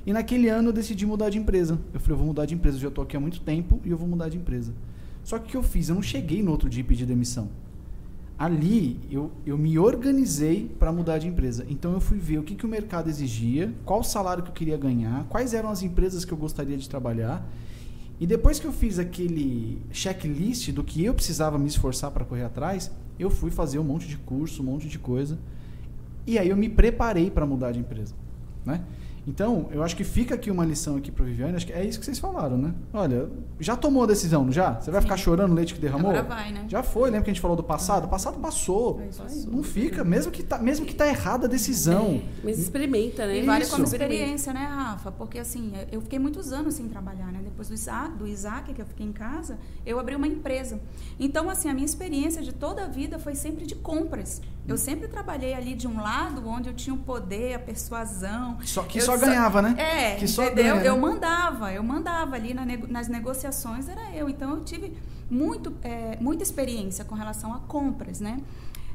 [0.07, 1.79] E naquele ano eu decidi mudar de empresa.
[1.93, 3.91] Eu falei, eu vou mudar de empresa, eu já estou aqui há muito tempo e
[3.91, 4.73] eu vou mudar de empresa.
[5.23, 5.91] Só que o que eu fiz?
[5.91, 7.51] Eu não cheguei no outro dia e pedi demissão
[8.39, 11.65] ali eu, eu me organizei para mudar de empresa.
[11.69, 14.55] Então eu fui ver o que, que o mercado exigia, qual o salário que eu
[14.55, 17.47] queria ganhar, quais eram as empresas que eu gostaria de trabalhar.
[18.19, 22.45] E depois que eu fiz aquele checklist do que eu precisava me esforçar para correr
[22.45, 25.39] atrás, eu fui fazer um monte de curso, um monte de coisa.
[26.27, 28.15] E aí eu me preparei para mudar de empresa,
[28.65, 28.85] né?
[29.27, 31.99] Então, eu acho que fica aqui uma lição aqui para Viviane, acho que é isso
[31.99, 32.73] que vocês falaram, né?
[32.93, 34.75] Olha, já tomou a decisão, não já?
[34.75, 35.07] Você vai Sim.
[35.07, 36.13] ficar chorando o leite que derramou?
[36.13, 36.65] Agora vai, né?
[36.69, 38.05] Já foi, lembra que a gente falou do passado?
[38.05, 39.01] O passado passou.
[39.01, 39.47] É isso aí.
[39.47, 42.23] Não fica, mesmo que tá, mesmo que tá errada a decisão.
[42.23, 43.39] É, mas experimenta, né?
[43.39, 43.73] E vale Isso.
[43.73, 45.11] como experiência, né, Rafa?
[45.11, 47.41] Porque assim, eu fiquei muitos anos sem trabalhar, né?
[47.43, 50.81] Depois do Isaac, do Isaac, que eu fiquei em casa, eu abri uma empresa.
[51.19, 54.41] Então, assim, a minha experiência de toda a vida foi sempre de compras.
[54.69, 58.59] Eu sempre trabalhei ali de um lado onde eu tinha o poder, a persuasão.
[58.65, 59.75] Só que Eu só ganhava, né?
[59.79, 60.65] É, que só entendeu?
[60.65, 60.89] ganha, né?
[60.89, 64.29] Eu mandava, eu mandava ali na nas negociações, era eu.
[64.29, 64.93] Então, eu tive
[65.31, 68.39] muito, é, muita experiência com relação a compras, né?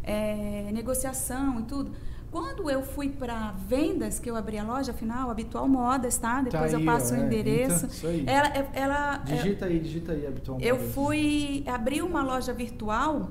[0.04, 1.92] É, negociação e tudo.
[2.32, 6.42] Quando eu fui para vendas, que eu abri a loja, afinal, Habitual Modas, tá?
[6.42, 7.76] Depois Tá eu aí, passo ó, o é, endereço.
[7.86, 8.24] então, isso aí.
[8.26, 10.68] Ela, ela, Digita aí, digita aí, habitualmente.
[10.68, 13.30] eu fui abrir uma loja virtual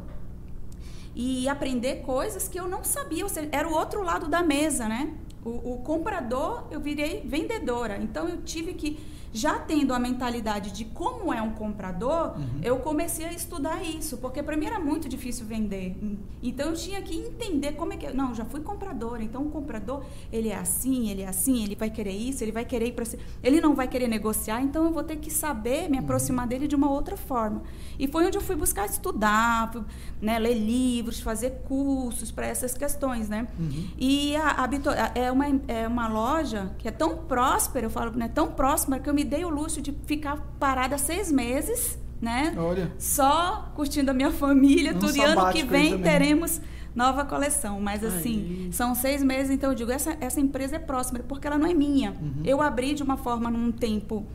[1.20, 3.28] e aprender coisas que eu não sabia.
[3.28, 5.12] Seja, era o outro lado da mesa, né?
[5.44, 7.98] O, o comprador, eu virei vendedora.
[7.98, 8.98] Então, eu tive que,
[9.32, 12.60] já tendo a mentalidade de como é um comprador, Uhum.
[12.62, 14.16] eu comecei a estudar isso.
[14.18, 15.96] Porque para mim era muito difícil vender.
[16.42, 18.10] Então, eu tinha que entender como é que...
[18.12, 19.22] Não, eu já fui compradora.
[19.22, 20.02] Então, o comprador,
[20.32, 23.04] ele é assim, ele é assim, ele vai querer isso, ele vai querer ir para...
[23.42, 26.74] Ele não vai querer negociar, então eu vou ter que saber me aproximar dele de
[26.74, 27.62] uma outra forma.
[27.98, 29.82] E foi onde eu fui buscar estudar, fui,
[30.20, 33.46] né, ler livros, fazer cursos para essas questões, né?
[33.58, 33.88] Uhum.
[33.98, 38.28] E a, a- é, uma, é uma loja que é tão próspera, eu falo, né,
[38.28, 42.54] tão próxima que eu me dei o luxo de ficar parada seis meses, né?
[42.56, 45.16] Olha, Só curtindo a minha família, Um tudo.
[45.16, 46.60] E ano que vem teremos
[46.94, 47.80] nova coleção.
[47.80, 48.72] Mas assim, Aí.
[48.72, 51.74] são seis meses, então eu digo, essa, essa empresa é próxima, porque ela não é
[51.74, 52.10] minha.
[52.12, 52.42] Uhum.
[52.44, 54.26] Eu abri de uma forma num tempo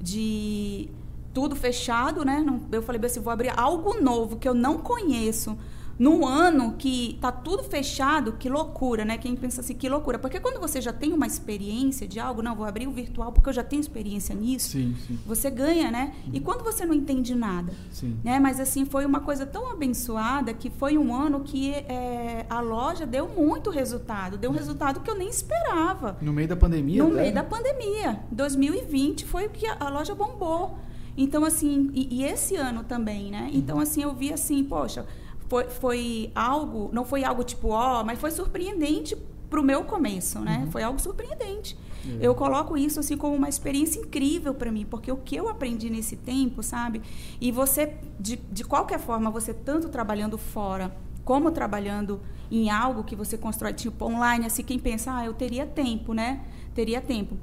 [0.00, 0.88] de
[1.32, 2.44] tudo fechado, né?
[2.70, 5.56] Eu falei assim, vou abrir algo novo que eu não conheço.
[5.98, 9.18] Num ano que tá tudo fechado, que loucura, né?
[9.18, 10.18] Quem pensa assim, que loucura.
[10.18, 13.48] Porque quando você já tem uma experiência de algo, não, vou abrir o virtual porque
[13.48, 16.14] eu já tenho experiência nisso, Sim, sim, você ganha, né?
[16.32, 18.16] E quando você não entende nada, sim.
[18.24, 18.40] né?
[18.40, 23.06] Mas assim foi uma coisa tão abençoada que foi um ano que é, a loja
[23.06, 26.16] deu muito resultado, deu um resultado que eu nem esperava.
[26.20, 27.22] No meio da pandemia, No né?
[27.22, 30.76] meio da pandemia, 2020 foi o que a, a loja bombou.
[31.16, 33.50] Então assim, e, e esse ano também, né?
[33.52, 33.82] Então Uhum.
[33.82, 35.04] assim eu vi assim, poxa,
[35.52, 39.14] foi, foi algo, não foi algo tipo ó, mas foi surpreendente
[39.50, 40.62] pro meu começo, né?
[40.64, 40.70] Uhum.
[40.70, 41.76] Foi algo surpreendente.
[42.08, 42.26] É.
[42.26, 45.90] Eu coloco isso assim como uma experiência incrível para mim, porque o que eu aprendi
[45.90, 47.02] nesse tempo, sabe?
[47.38, 52.18] E você, de, de qualquer forma, você tanto trabalhando fora, como trabalhando
[52.50, 56.40] em algo que você constrói, tipo online, assim, quem pensa, ah, eu teria tempo, né?
[56.74, 57.36] Teria tempo.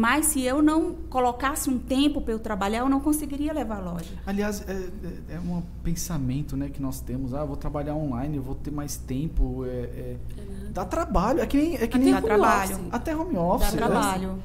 [0.00, 3.80] Mas se eu não colocasse um tempo para eu trabalhar, eu não conseguiria levar a
[3.80, 4.14] loja.
[4.26, 7.34] Aliás, é, é, é um pensamento né, que nós temos.
[7.34, 9.62] Ah, vou trabalhar online, vou ter mais tempo.
[9.66, 10.16] É, é-
[10.70, 11.40] dá trabalho.
[11.40, 12.78] É que nem, é que nem Dá trabalho.
[12.90, 13.74] até home office.
[13.74, 13.76] Dá né?
[13.76, 14.38] trabalho.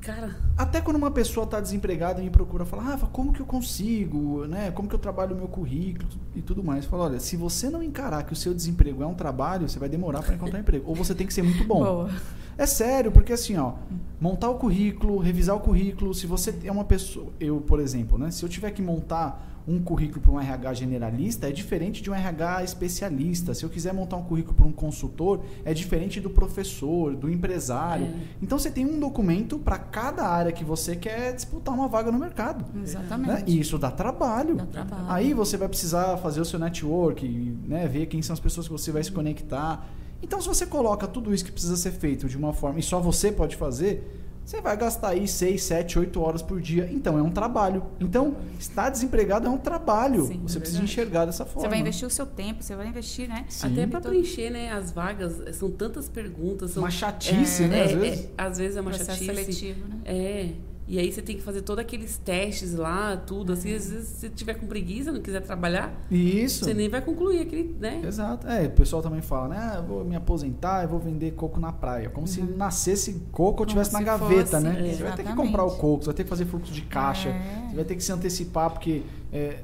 [0.00, 3.46] Cara, Até quando uma pessoa está desempregada e me procura, fala, Rafa, como que eu
[3.46, 4.70] consigo, né?
[4.70, 6.84] Como que eu trabalho o meu currículo e tudo mais.
[6.84, 9.88] Fala, olha, se você não encarar que o seu desemprego é um trabalho, você vai
[9.88, 10.88] demorar para encontrar emprego.
[10.88, 11.80] Ou você tem que ser muito bom.
[11.80, 12.10] Boa.
[12.56, 13.74] É sério, porque assim, ó,
[14.20, 18.32] montar o currículo, revisar o currículo, se você é uma pessoa, eu, por exemplo, né,
[18.32, 22.14] se eu tiver que montar um currículo para um RH generalista, é diferente de um
[22.14, 23.52] RH especialista.
[23.52, 28.06] Se eu quiser montar um currículo para um consultor, é diferente do professor, do empresário.
[28.06, 28.14] É.
[28.42, 32.18] Então você tem um documento para cada área que você quer disputar uma vaga no
[32.18, 32.64] mercado.
[32.72, 32.82] Né?
[32.82, 33.44] Exatamente.
[33.46, 34.56] E isso dá trabalho.
[34.56, 35.04] Dá trabalho.
[35.08, 37.28] Aí você vai precisar fazer o seu network,
[37.66, 39.86] né, ver quem são as pessoas que você vai se conectar.
[40.22, 42.98] Então, se você coloca tudo isso que precisa ser feito de uma forma e só
[42.98, 46.88] você pode fazer, você vai gastar aí 6, 7, 8 horas por dia.
[46.90, 47.84] Então, é um trabalho.
[48.00, 50.24] Então, estar desempregado é um trabalho.
[50.24, 51.60] Sim, você é precisa enxergar dessa forma.
[51.60, 53.44] Você vai investir o seu tempo, você vai investir, né?
[53.50, 53.66] Sim.
[53.66, 57.80] até para preencher, né, as vagas, são tantas perguntas, são Uma chatice, né?
[57.80, 58.28] é, Às é, vezes.
[58.38, 59.26] às vezes é uma Processo chatice.
[59.26, 59.96] seletivo, né?
[60.06, 60.50] É.
[60.90, 63.52] E aí você tem que fazer todos aqueles testes lá, tudo.
[63.52, 66.64] Assim, às vezes se você tiver com preguiça, não quiser trabalhar, Isso.
[66.64, 68.00] você nem vai concluir aquele, né?
[68.06, 68.46] Exato.
[68.48, 69.56] É, o pessoal também fala, né?
[69.60, 72.08] Ah, eu vou me aposentar, eu vou vender coco na praia.
[72.08, 73.66] Como se nascesse coco ou Uhum.
[73.66, 74.92] Tivesse na gaveta, fosse, né?
[74.94, 77.28] Você vai ter que comprar o coco, você vai ter que fazer fluxo de caixa,
[77.28, 77.66] É.
[77.68, 79.58] você vai ter que se antecipar, porque é,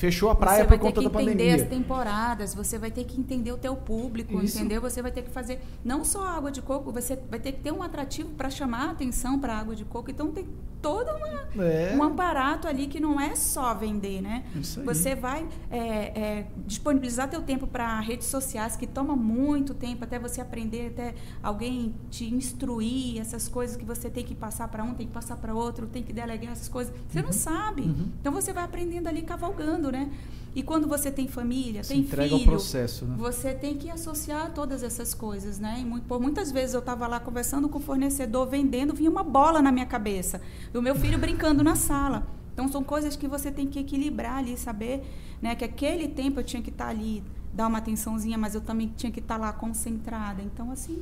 [0.00, 1.62] fechou a praia você por vai ter conta que da entender pandemia.
[1.64, 4.58] as temporadas, você vai ter que entender o teu público, Isso.
[4.58, 4.80] entendeu?
[4.80, 7.72] Você vai ter que fazer não só água de coco, você vai ter que ter
[7.72, 10.10] um atrativo para chamar a atenção para a água de coco.
[10.10, 10.48] Então tem
[10.80, 11.94] todo uma, É.
[11.94, 14.44] um aparato ali que não é só vender, né?
[14.56, 14.86] Isso aí.
[14.86, 20.18] Você vai é, é, disponibilizar teu tempo para redes sociais, que toma muito tempo até
[20.18, 24.94] você aprender, até alguém te instruir, essas coisas que você tem que passar para um,
[24.94, 26.94] tem que passar para outro, tem que delegar essas coisas.
[27.08, 27.82] Você não sabe.
[27.82, 28.08] Uhum.
[28.18, 30.10] Então você vai aprendendo ali cavalgando, né?
[30.54, 33.14] E quando você tem família, Se tem entrega ao filho, processo, né?
[33.16, 35.78] você tem que associar todas essas coisas, né?
[35.80, 39.22] E mu- por muitas vezes eu estava lá conversando com o fornecedor, vendendo, vinha uma
[39.22, 40.40] bola na minha cabeça,
[40.72, 42.26] do meu filho brincando na sala.
[42.52, 45.02] Então são coisas que você tem que equilibrar ali, saber,
[45.40, 45.54] né?
[45.54, 47.22] Que aquele tempo eu tinha que estar ali,
[47.54, 50.42] dar uma atençãozinha, mas eu também tinha que estar lá concentrada.
[50.42, 50.98] Então assim,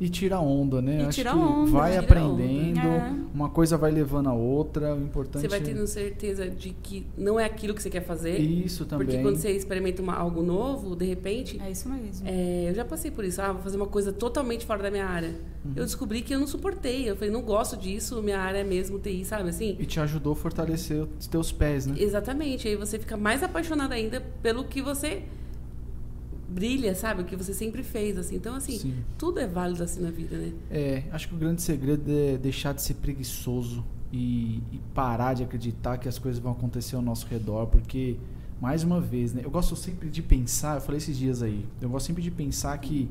[0.00, 0.98] E tira onda, né?
[0.98, 2.88] E Acho tira que onda, vai tira aprendendo, onda.
[2.88, 3.12] É.
[3.34, 7.06] uma coisa vai levando a outra, o importante Você vai é tendo certeza de que
[7.16, 8.38] não é aquilo que você quer fazer.
[8.38, 9.06] isso também.
[9.06, 12.26] Porque quando você experimenta uma- algo novo, de repente, é isso mesmo.
[12.26, 13.40] É, eu já passei por isso.
[13.40, 15.34] Ah, vou fazer uma coisa totalmente fora da minha área.
[15.64, 15.72] Uhum.
[15.76, 17.08] Eu descobri que eu não suportei.
[17.08, 19.76] Eu falei, não gosto disso, minha área é mesmo TI, sabe assim?
[19.78, 21.94] E te ajudou a fortalecer os teus pés, né?
[21.98, 22.68] Exatamente.
[22.68, 25.22] Aí você fica mais apaixonado ainda pelo que você
[26.48, 27.22] brilha, sabe?
[27.22, 28.36] O que você sempre fez, assim.
[28.36, 28.94] Então, assim, Sim.
[29.18, 30.52] tudo é válido assim na vida, né?
[30.70, 35.42] É, acho que o grande segredo é deixar de ser preguiçoso e, e parar de
[35.42, 38.16] acreditar que as coisas vão acontecer ao nosso redor, porque,
[38.60, 41.88] mais uma vez, né, eu gosto sempre de pensar, eu falei esses dias aí, eu
[41.88, 43.08] gosto sempre de pensar que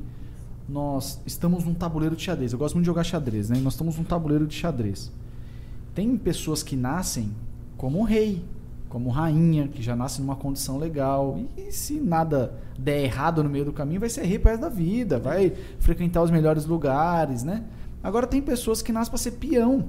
[0.68, 2.52] nós estamos num tabuleiro de xadrez.
[2.52, 3.58] Eu gosto muito de jogar xadrez, né?
[3.60, 5.12] Nós estamos num tabuleiro de xadrez.
[5.94, 7.30] Tem pessoas que nascem
[7.76, 8.42] como rei,
[8.94, 11.36] como rainha, que já nasce numa condição legal.
[11.56, 15.18] E se nada der errado no meio do caminho, vai ser rei pro da vida,
[15.18, 17.64] vai frequentar os melhores lugares, né?
[18.00, 19.88] Agora tem pessoas que nascem para ser peão.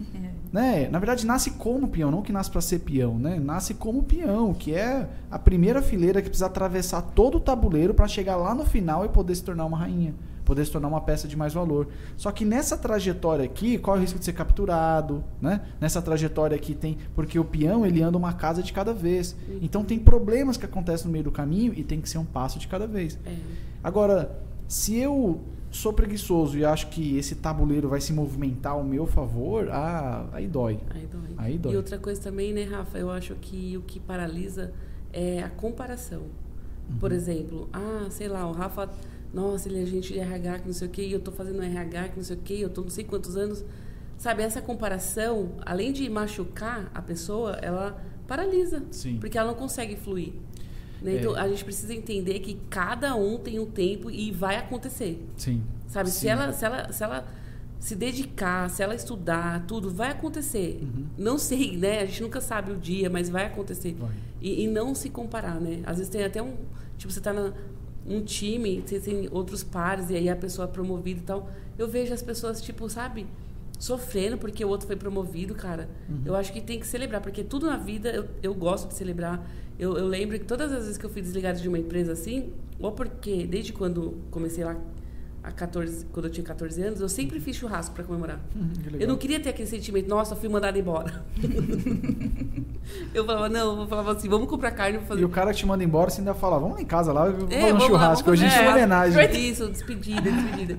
[0.52, 0.86] Né?
[0.90, 3.40] Na verdade, nasce como peão, não que nasce para ser peão, né?
[3.40, 8.06] Nasce como peão, que é a primeira fileira que precisa atravessar todo o tabuleiro para
[8.06, 10.14] chegar lá no final e poder se tornar uma rainha,
[10.44, 11.88] poder se tornar uma peça de mais valor.
[12.18, 15.62] Só que nessa trajetória aqui, corre o risco de ser capturado, né?
[15.80, 19.34] Nessa trajetória aqui tem, porque o peão ele anda uma casa de cada vez.
[19.62, 22.58] Então tem problemas que acontecem no meio do caminho e tem que ser um passo
[22.58, 23.18] de cada vez.
[23.24, 23.34] É.
[23.82, 24.38] Agora,
[24.72, 25.38] Se eu
[25.72, 30.46] sou preguiçoso e acho que esse tabuleiro vai se movimentar ao meu favor, ah, aí
[30.46, 30.78] dói.
[30.90, 31.34] Aí dói.
[31.38, 31.72] Aí dói.
[31.72, 32.98] E outra coisa também, né, Rafa?
[32.98, 34.72] Eu acho que o que paralisa
[35.12, 36.20] é a comparação.
[36.20, 36.98] Uhum.
[37.00, 38.90] Por exemplo, ah, sei lá, o Rafa,
[39.32, 42.08] nossa, ele é agente de RH, que não sei o quê, eu tô fazendo RH,
[42.10, 43.64] que não sei o quê, eu tô não sei quantos anos.
[44.18, 48.84] Sabe, essa comparação, além de machucar a pessoa, ela paralisa.
[48.90, 49.16] Sim.
[49.18, 50.34] Porque ela não consegue fluir.
[51.02, 51.14] Né?
[51.14, 51.18] É.
[51.18, 55.24] Então, a gente precisa entender que cada um tem um tempo e vai acontecer.
[55.36, 55.62] Sim.
[55.88, 56.20] Sabe, Sim.
[56.20, 57.26] se ela, se ela se ela
[57.78, 60.78] se dedicar, se ela estudar, tudo vai acontecer.
[60.80, 61.06] Uhum.
[61.18, 62.00] Não sei, né?
[62.00, 63.96] A gente nunca sabe o dia, mas vai acontecer.
[63.98, 64.12] Vai.
[64.40, 65.80] E, e não se comparar, né?
[65.84, 66.54] Às vezes tem até um,
[66.96, 67.52] tipo, você tá na
[68.06, 71.50] um time, você tem outros pares e aí a pessoa é promovida e tal.
[71.78, 73.26] Eu vejo as pessoas tipo, sabe,
[73.82, 75.88] sofrendo porque o outro foi promovido, cara.
[76.08, 76.20] Uhum.
[76.24, 79.44] Eu acho que tem que celebrar, porque tudo na vida eu, eu gosto de celebrar.
[79.76, 82.52] Eu, eu lembro que todas as vezes que eu fui desligada de uma empresa assim,
[82.78, 84.76] ou porque desde quando comecei lá
[85.42, 88.38] a 14, quando eu tinha 14 anos, eu sempre fiz churrasco para comemorar.
[88.54, 88.70] Hum.
[89.00, 91.24] Eu não queria ter aquele sentimento, nossa, fui mandada embora.
[93.12, 95.22] eu falava, não, eu falava assim, vamos comprar carne, vou fazer.
[95.22, 97.24] E o cara que te manda embora, você ainda fala, vamos lá em casa lá,
[97.24, 98.24] vamos É, fazer um vamos lá, churrasco.
[98.26, 99.50] vamos Hoje é uma é, homenagem.
[99.50, 100.78] Isso, despedida, despedida.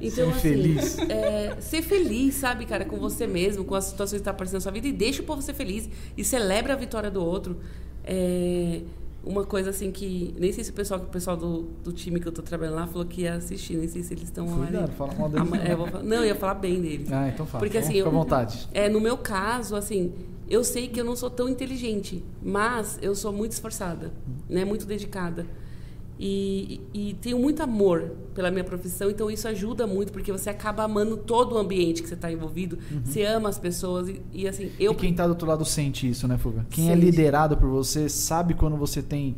[0.00, 0.98] Então, Ser assim, feliz.
[0.98, 4.60] é, ser feliz, sabe, cara, com você mesmo, com as situações que estão aparecendo na
[4.60, 7.56] sua vida e deixa o povo ser feliz e celebra a vitória do outro.
[8.04, 8.80] É,
[9.24, 10.34] uma coisa assim que.
[10.38, 12.86] Nem sei se o pessoal, o pessoal do, do time que eu tô trabalhando lá
[12.86, 14.66] falou que ia assistir, nem sei se eles estão lá.
[14.66, 15.42] Cuidado, fala mal dele.
[15.42, 17.06] Ama- é, eu falar- não, eu ia falar bem dele.
[17.10, 17.62] Ah, então fala.
[17.64, 18.68] Porque, Então assim, Fica à eu- vontade.
[18.72, 20.12] É, no meu caso, assim,
[20.48, 24.12] eu sei que eu não sou tão inteligente, mas eu sou muito esforçada,
[24.48, 24.64] né?
[24.64, 25.44] Muito dedicada.
[26.20, 30.82] E, e tenho muito amor pela minha profissão, então isso ajuda muito, porque você acaba
[30.82, 32.76] amando todo o ambiente que você está envolvido.
[33.04, 34.92] Você ama as pessoas e, e, assim, eu...
[34.92, 36.66] E quem tá do outro lado sente isso, né, Fuga?
[36.70, 37.04] Quem é Sente.
[37.06, 39.36] liderado por você sabe quando você tem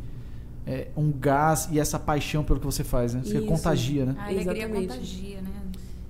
[0.65, 3.21] é, um gás e essa paixão pelo que você faz, né?
[3.23, 3.45] Você Isso.
[3.47, 4.15] contagia, né?
[4.17, 4.87] A alegria Exatamente.
[4.87, 5.51] contagia, né?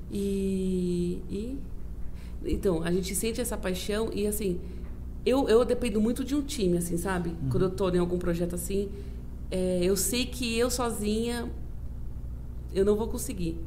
[0.09, 1.57] E, e-
[2.45, 4.59] então, a gente sente essa paixão e assim,
[5.25, 7.33] eu, eu dependo muito de um time, assim, sabe?
[7.49, 8.89] Quando eu tô em algum projeto assim,
[9.51, 11.51] é, eu sei que eu sozinha
[12.73, 13.59] eu não vou conseguir.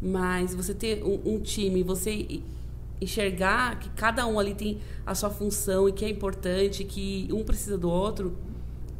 [0.00, 2.40] Mas você ter um, um time, você
[3.00, 7.42] enxergar que cada um ali tem a sua função e que é importante, que um
[7.44, 8.36] precisa do outro,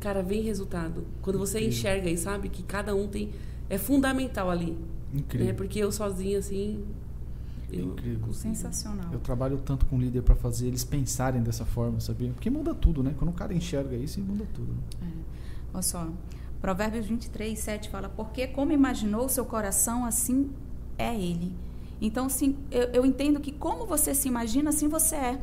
[0.00, 1.04] cara, vem resultado.
[1.20, 1.78] Quando você Incrível.
[1.78, 3.30] enxerga e sabe que cada um tem
[3.70, 4.76] é fundamental ali,
[5.14, 5.46] Incrível.
[5.46, 5.52] né?
[5.52, 6.84] Porque eu sozinha assim,
[7.72, 8.32] eu Incrível.
[8.32, 9.12] Sensacional.
[9.12, 12.30] Eu trabalho tanto com líder pra fazer eles pensarem dessa forma, sabia?
[12.30, 13.14] Porque muda tudo, né?
[13.16, 14.72] Quando o cara enxerga isso, muda tudo.
[14.72, 15.08] né?
[15.18, 15.21] É.
[15.72, 16.08] Olha só,
[16.60, 20.50] Provérbios 23, 7 fala: Porque como imaginou o seu coração, assim
[20.98, 21.54] é ele.
[22.00, 25.40] Então, sim, eu, eu entendo que como você se imagina, assim você é.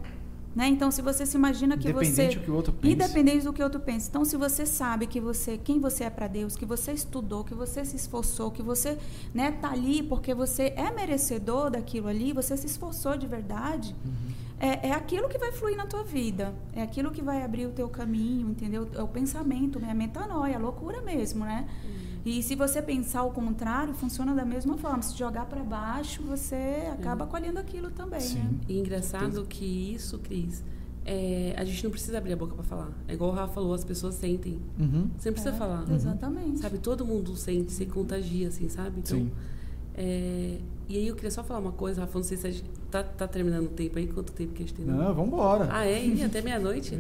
[0.55, 0.67] Né?
[0.67, 2.39] Então, se você se imagina que Independente você.
[2.39, 2.93] do que o outro pensa.
[2.93, 4.09] Independente do que o outro pensa.
[4.09, 7.53] Então, se você sabe que você, quem você é para Deus, que você estudou, que
[7.53, 8.97] você se esforçou, que você
[9.33, 14.38] né, tá ali porque você é merecedor daquilo ali, você se esforçou de verdade, Uhum.
[14.59, 16.53] É, é aquilo que vai fluir na tua vida.
[16.73, 18.87] É aquilo que vai abrir o teu caminho, entendeu?
[18.93, 19.91] É o pensamento, né?
[19.91, 21.67] A metanoia, a loucura mesmo, né?
[22.25, 25.01] E se você pensar o contrário, funciona da mesma forma.
[25.01, 28.25] Se jogar para baixo, você acaba colhendo aquilo também, né?
[28.25, 28.59] Sim.
[28.67, 29.65] E engraçado que
[29.95, 30.61] isso, Cris,
[31.05, 32.91] é, a gente não precisa abrir a boca pra falar.
[33.07, 34.59] É igual o Rafa falou, as pessoas sentem.
[34.77, 35.09] Uhum.
[35.17, 35.89] Você não precisa É, falar.
[35.89, 36.59] Exatamente.
[36.59, 38.99] Sabe, todo mundo sente, se contagia, assim, sabe?
[38.99, 39.31] Então, Sim.
[39.95, 40.59] é,
[40.89, 43.03] e aí eu queria só falar uma coisa, Rafa, não sei se a gente tá,
[43.03, 44.85] tá terminando o tempo aí, quanto tempo que a gente tem?
[44.85, 45.67] Não, vambora.
[45.71, 46.05] Ah, é?
[46.05, 46.95] Ih, até meia-noite?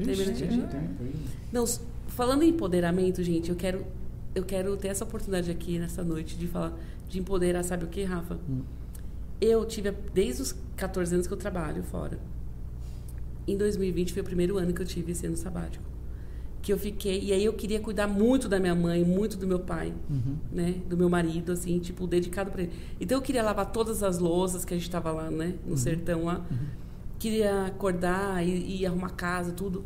[0.67, 1.15] Tempo aí.
[1.51, 1.65] Não,
[2.07, 3.85] falando em empoderamento, gente, eu quero,
[4.33, 6.73] eu quero ter essa oportunidade aqui nessa noite de falar,
[7.07, 8.37] de empoderar, sabe o que, Rafa?
[8.49, 8.61] Hum.
[9.41, 12.19] Eu tive, desde os 14 anos que eu trabalho fora.
[13.47, 15.83] Em 2020 foi o primeiro ano que eu tive esse ano sabático.
[16.61, 19.59] Que eu fiquei, e aí eu queria cuidar muito da minha mãe, muito do meu
[19.59, 20.35] pai, Uhum.
[20.51, 20.75] né?
[20.89, 22.71] Do meu marido, assim, tipo, dedicado para ele.
[22.99, 25.55] Então eu queria lavar todas as louças que a gente tava lá, né?
[25.65, 26.45] No sertão lá.
[27.17, 29.85] Queria acordar e, e arrumar casa, tudo.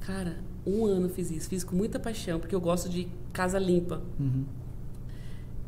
[0.00, 0.36] Cara,
[0.66, 1.48] um ano fiz isso.
[1.48, 4.02] Fiz com muita paixão, porque eu gosto de casa limpa.
[4.20, 4.44] Uhum.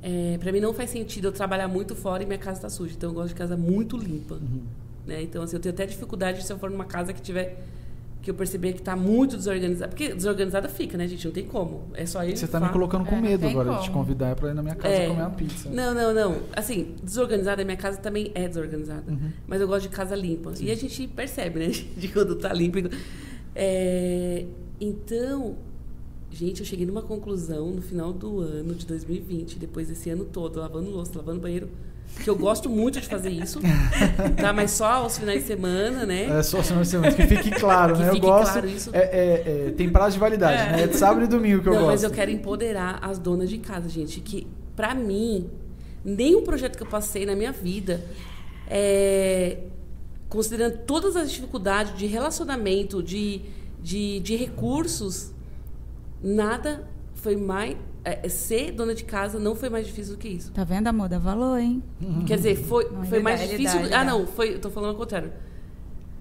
[0.03, 2.95] É, para mim não faz sentido eu trabalhar muito fora e minha casa tá suja.
[2.95, 4.35] Então eu gosto de casa muito limpa.
[4.35, 4.63] Uhum.
[5.07, 5.23] Né?
[5.23, 7.67] Então, assim, eu tenho até dificuldade se eu for numa casa que tiver.
[8.25, 9.89] Que eu perceber que tá muito desorganizada.
[9.91, 11.25] Porque desorganizada fica, né, gente?
[11.27, 11.83] Não tem como.
[11.93, 12.37] É só ir.
[12.37, 14.03] Você tá me colocando com É, medo agora de te como.
[14.05, 15.07] convidar pra ir na minha casa É.
[15.09, 15.69] comer uma pizza.
[15.71, 16.37] Não, não, não.
[16.57, 19.05] Assim, desorganizada, a minha casa também é desorganizada.
[19.13, 19.31] Uhum.
[19.47, 20.53] Mas eu gosto de casa limpa.
[20.59, 21.69] E a gente percebe, né?
[21.99, 22.79] De quando tá limpo.
[23.55, 24.47] É,
[24.81, 25.57] então,
[26.31, 30.59] gente, eu cheguei numa conclusão no final do ano de 2020, depois desse ano todo,
[30.59, 31.69] lavando louça, lavando banheiro,
[32.23, 33.61] que eu gosto muito de fazer isso,
[34.41, 34.53] tá?
[34.53, 36.39] Mas só aos finais de semana, né?
[36.39, 38.11] É só semana de semana, que fique claro, Que né?
[38.11, 38.53] Eu gosto.
[38.53, 38.91] claro isso.
[38.93, 40.73] É, é, é, tem prazo de validade, É.
[40.73, 40.83] né?
[40.85, 41.91] É de sábado e domingo que eu Não, gosto.
[41.93, 44.21] mas eu quero empoderar as donas de casa, gente.
[44.21, 45.51] Que, pra mim,
[46.05, 48.05] nenhum projeto que eu passei na minha vida,
[48.69, 49.59] é,
[50.29, 53.41] considerando todas as dificuldades de relacionamento, de,
[53.83, 55.33] de, de recursos,
[56.23, 57.77] nada foi mais.
[58.05, 60.53] É, ser dona de casa não foi mais difícil do que isso.
[60.53, 61.09] Tá vendo, amor?
[61.09, 61.83] Dá valor, hein?
[62.27, 63.89] Quer dizer, foi, Não, foi mais dá, difícil.
[63.89, 65.33] dá, ah, não, foi, eu tô falando ao contrário.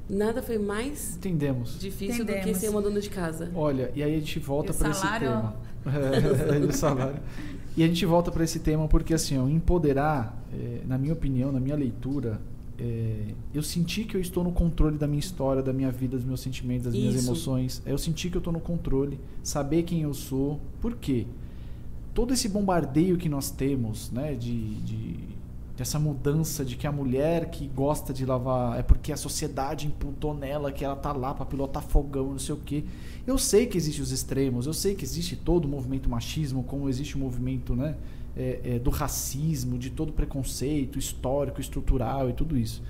[0.09, 1.77] Nada foi mais Entendemos.
[1.79, 2.59] difícil do que Entendemos.
[2.59, 3.51] ser uma dona de casa.
[3.53, 5.55] Olha, e aí a gente volta o para esse tema.
[5.85, 7.19] É, e o salário.
[7.75, 11.51] E a gente volta para esse tema porque, assim, ó, empoderar, é, na minha opinião,
[11.51, 12.39] na minha leitura,
[12.77, 16.25] é, eu senti que eu estou no controle da minha história, da minha vida, dos
[16.25, 17.27] meus sentimentos, das minhas Isso.
[17.27, 17.81] emoções.
[17.85, 20.59] Eu senti que eu estou no controle, saber quem eu sou.
[20.81, 21.25] Por quê?
[22.13, 25.33] Todo esse bombardeio que nós temos, né, de, de
[25.77, 30.33] dessa mudança de que a mulher que gosta de lavar é porque a sociedade imputou
[30.33, 32.83] nela que ela tá lá para pilotar fogão, não sei o quê.
[33.25, 36.87] Eu sei que existem os extremos, eu sei que existe todo o movimento machismo, como
[36.87, 37.95] existe o movimento, né,
[38.37, 42.83] é, é, do racismo, de todo preconceito histórico, estrutural e tudo isso.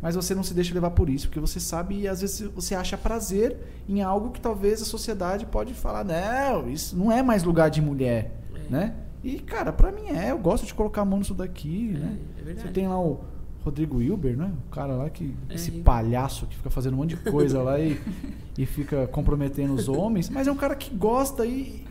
[0.00, 2.74] Mas você não se deixa levar por isso, porque você sabe e às vezes você
[2.74, 3.56] acha prazer
[3.88, 7.80] em algo que talvez a sociedade pode falar, não, isso não é mais lugar de
[7.80, 8.41] mulher.
[8.72, 8.94] Né?
[9.22, 12.18] E cara, pra mim é, eu gosto de colocar a mão nisso daqui, É, né?
[12.38, 12.66] é verdade.
[12.68, 13.20] Você tem lá o
[13.64, 14.52] Rodrigo Wilber, né?
[14.66, 17.78] O cara lá que É, esse palhaço que fica fazendo um monte de coisa lá
[17.78, 18.00] e,
[18.58, 21.84] e fica comprometendo os homens, mas é um cara que gosta e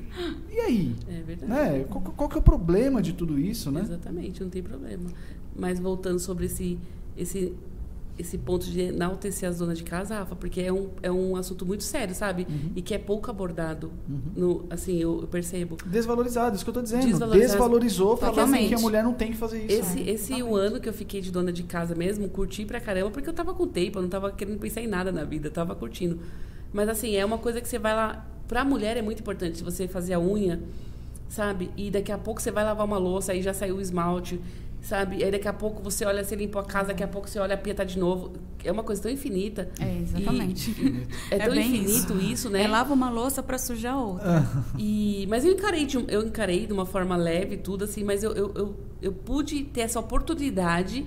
[0.51, 1.49] e aí, É verdade.
[1.49, 1.85] né?
[1.89, 3.79] Qual, qual que é o problema de tudo isso, né?
[3.79, 5.03] Exatamente, não tem problema.
[5.55, 6.77] Mas voltando sobre esse,
[7.15, 7.55] esse,
[8.21, 11.65] esse ponto de enaltecer as donas de casa, Rafa, porque é um, é um assunto
[11.65, 12.47] muito sério, sabe?
[12.49, 12.71] Uhum.
[12.75, 13.91] E que é pouco abordado.
[14.35, 15.77] No, assim, eu, eu percebo.
[15.85, 17.29] Desvalorizado, isso que eu tô dizendo.
[17.31, 19.97] Desvalorizou, falando assim que a mulher não tem que fazer isso.
[19.97, 23.11] Esse, esse um ano que eu fiquei de dona de casa mesmo, curti pra caramba,
[23.11, 25.51] porque eu tava com tempo, eu não tava querendo pensar em nada na vida, eu
[25.51, 26.19] tava curtindo.
[26.71, 28.25] Mas assim, é uma coisa que você vai lá.
[28.47, 30.61] Pra mulher é muito importante se você fazer a unha,
[31.27, 31.71] sabe?
[31.77, 34.39] E daqui a pouco você vai lavar uma louça, aí já saiu o esmalte,
[34.81, 35.23] sabe?
[35.23, 37.55] Aí daqui a pouco você olha, você limpou a casa, daqui a pouco você olha
[37.55, 38.33] a pia tá de novo.
[38.63, 39.69] É uma coisa tão infinita.
[39.79, 40.71] É, exatamente.
[40.71, 42.63] E é tão infinito isso, né?
[42.63, 44.45] É lava uma louça pra sujar outra.
[44.77, 48.33] E, mas eu encarei, de, eu encarei de uma forma leve tudo, assim, mas eu,
[48.33, 51.05] eu, eu, eu pude ter essa oportunidade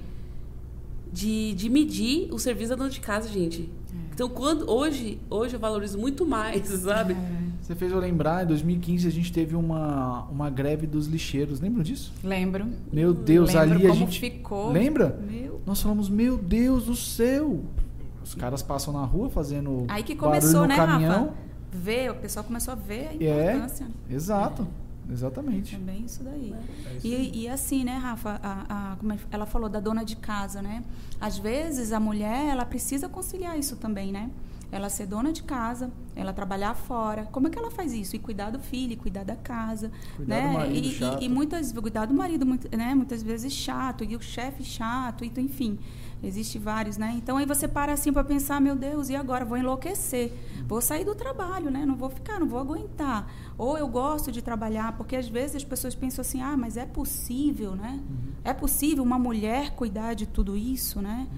[1.13, 3.69] de, de medir o serviço da dona de casa, gente.
[4.13, 7.17] Então, quando, hoje, hoje eu valorizo muito mais, sabe?
[7.65, 11.61] Você fez eu lembrar, em 2015 a gente teve uma, uma greve dos lixeiros.
[11.61, 12.13] Lembram disso?
[12.23, 12.67] Lembro.
[12.93, 14.21] Meu Deus, Lembro ali a gente.
[14.21, 14.71] ficou.
[14.71, 15.19] Lembra?
[15.27, 15.63] Meu.
[15.65, 17.61] Nós falamos, meu Deus do céu.
[18.23, 21.25] Os caras passam na rua fazendo Aí que começou, no né, caminhão.
[21.29, 21.35] Rafa?
[21.73, 23.87] Ver, o pessoal começou a ver a É, importância.
[24.11, 24.67] exato.
[25.11, 25.75] Exatamente.
[25.75, 26.55] É bem isso daí.
[26.87, 30.05] É isso E, e assim, né, Rafa, a, a- como é- ela falou da dona
[30.05, 30.83] de casa, né?
[31.21, 34.31] Às vezes a mulher, ela precisa conciliar isso também, né?
[34.75, 37.29] Ela ser dona de casa, ela trabalhar fora.
[37.31, 38.17] Como é que ela faz isso?
[38.17, 40.49] E cuidar do filho, cuidar da casa, Cuidar né?
[40.49, 41.23] do marido e, chato.
[41.23, 42.93] e, e muitas cuidar do marido, muito- né?
[42.93, 45.79] Muitas vezes chato e o chefe chato, e, enfim,
[46.21, 47.15] existe vários, né?
[47.17, 50.33] Então aí você para assim para pensar, meu Deus, e agora vou enlouquecer,
[50.67, 51.87] vou sair do trabalho, né?
[51.87, 53.31] Não vou ficar, não vou aguentar.
[53.57, 56.85] Ou eu gosto de trabalhar, porque às vezes as pessoas pensam assim, ah, mas é
[56.85, 58.01] possível, né?
[58.43, 61.29] É possível uma mulher cuidar de tudo isso, né?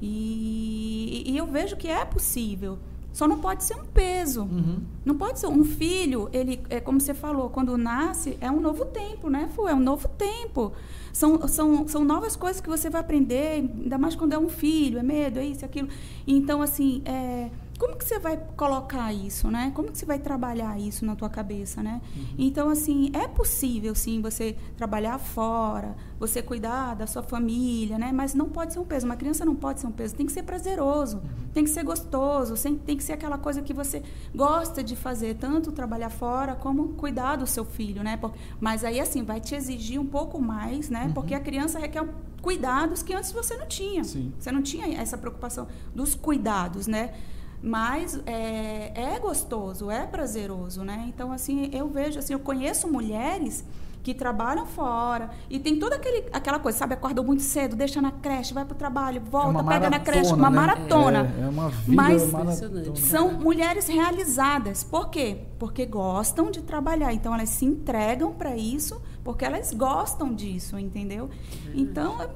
[0.00, 2.78] E, e eu vejo que é possível.
[3.16, 4.42] Só não pode ser um peso.
[4.42, 4.82] Uhum.
[5.02, 8.84] Não pode ser um filho, ele é como você falou, quando nasce é um novo
[8.84, 9.48] tempo, né?
[9.54, 9.66] Fu?
[9.66, 10.72] É um novo tempo.
[11.14, 14.98] São, são, são novas coisas que você vai aprender, ainda mais quando é um filho,
[14.98, 15.88] é medo, é isso, é aquilo.
[16.26, 17.48] Então, assim, é,
[17.78, 19.70] como que você vai colocar isso, né?
[19.74, 22.00] Como que você vai trabalhar isso na tua cabeça, né?
[22.38, 28.12] Então, assim, é possível, sim, você trabalhar fora, você cuidar da sua família, né?
[28.12, 29.06] Mas não pode ser um peso.
[29.06, 30.14] Uma criança não pode ser um peso.
[30.14, 31.22] Tem que ser prazeroso,
[31.52, 32.54] tem que ser gostoso,
[32.84, 34.02] tem que ser aquela coisa que você
[34.34, 38.18] gosta de fazer, tanto trabalhar fora como cuidar do seu filho, né?
[38.60, 41.10] Mas aí, assim, vai te exigir um pouco mais, né?
[41.14, 42.06] Porque a criança requer
[42.40, 44.04] cuidados que antes você não tinha.
[44.04, 44.32] Sim.
[44.38, 47.12] Você não tinha essa preocupação dos cuidados, né?
[47.62, 51.04] Mas é, é gostoso, é prazeroso, né?
[51.08, 53.64] Então, assim, eu vejo, assim, eu conheço mulheres
[54.06, 56.94] que trabalham fora e tem toda aquele, aquela coisa, sabe?
[56.94, 60.48] Acordam muito cedo, deixa na creche, vai pro trabalho, volta, uma pega na creche, uma
[60.48, 60.56] né?
[60.56, 61.34] maratona.
[61.36, 62.94] É, é uma vida Mas maratona.
[62.94, 64.84] São mulheres realizadas.
[64.84, 65.38] Por quê?
[65.58, 67.12] Porque gostam de trabalhar.
[67.12, 71.28] Então elas se entregam para isso porque elas gostam disso, entendeu?
[71.74, 72.28] Então, é-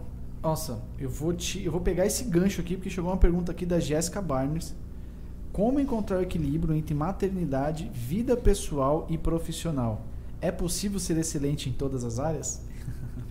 [0.42, 3.64] Nossa, eu vou te, eu vou pegar esse gancho aqui porque chegou uma pergunta aqui
[3.64, 4.74] da Jéssica Barnes.
[5.61, 10.01] Como encontrar o equilíbrio entre maternidade, vida pessoal e profissional?
[10.41, 12.62] É possível ser excelente em todas as áreas?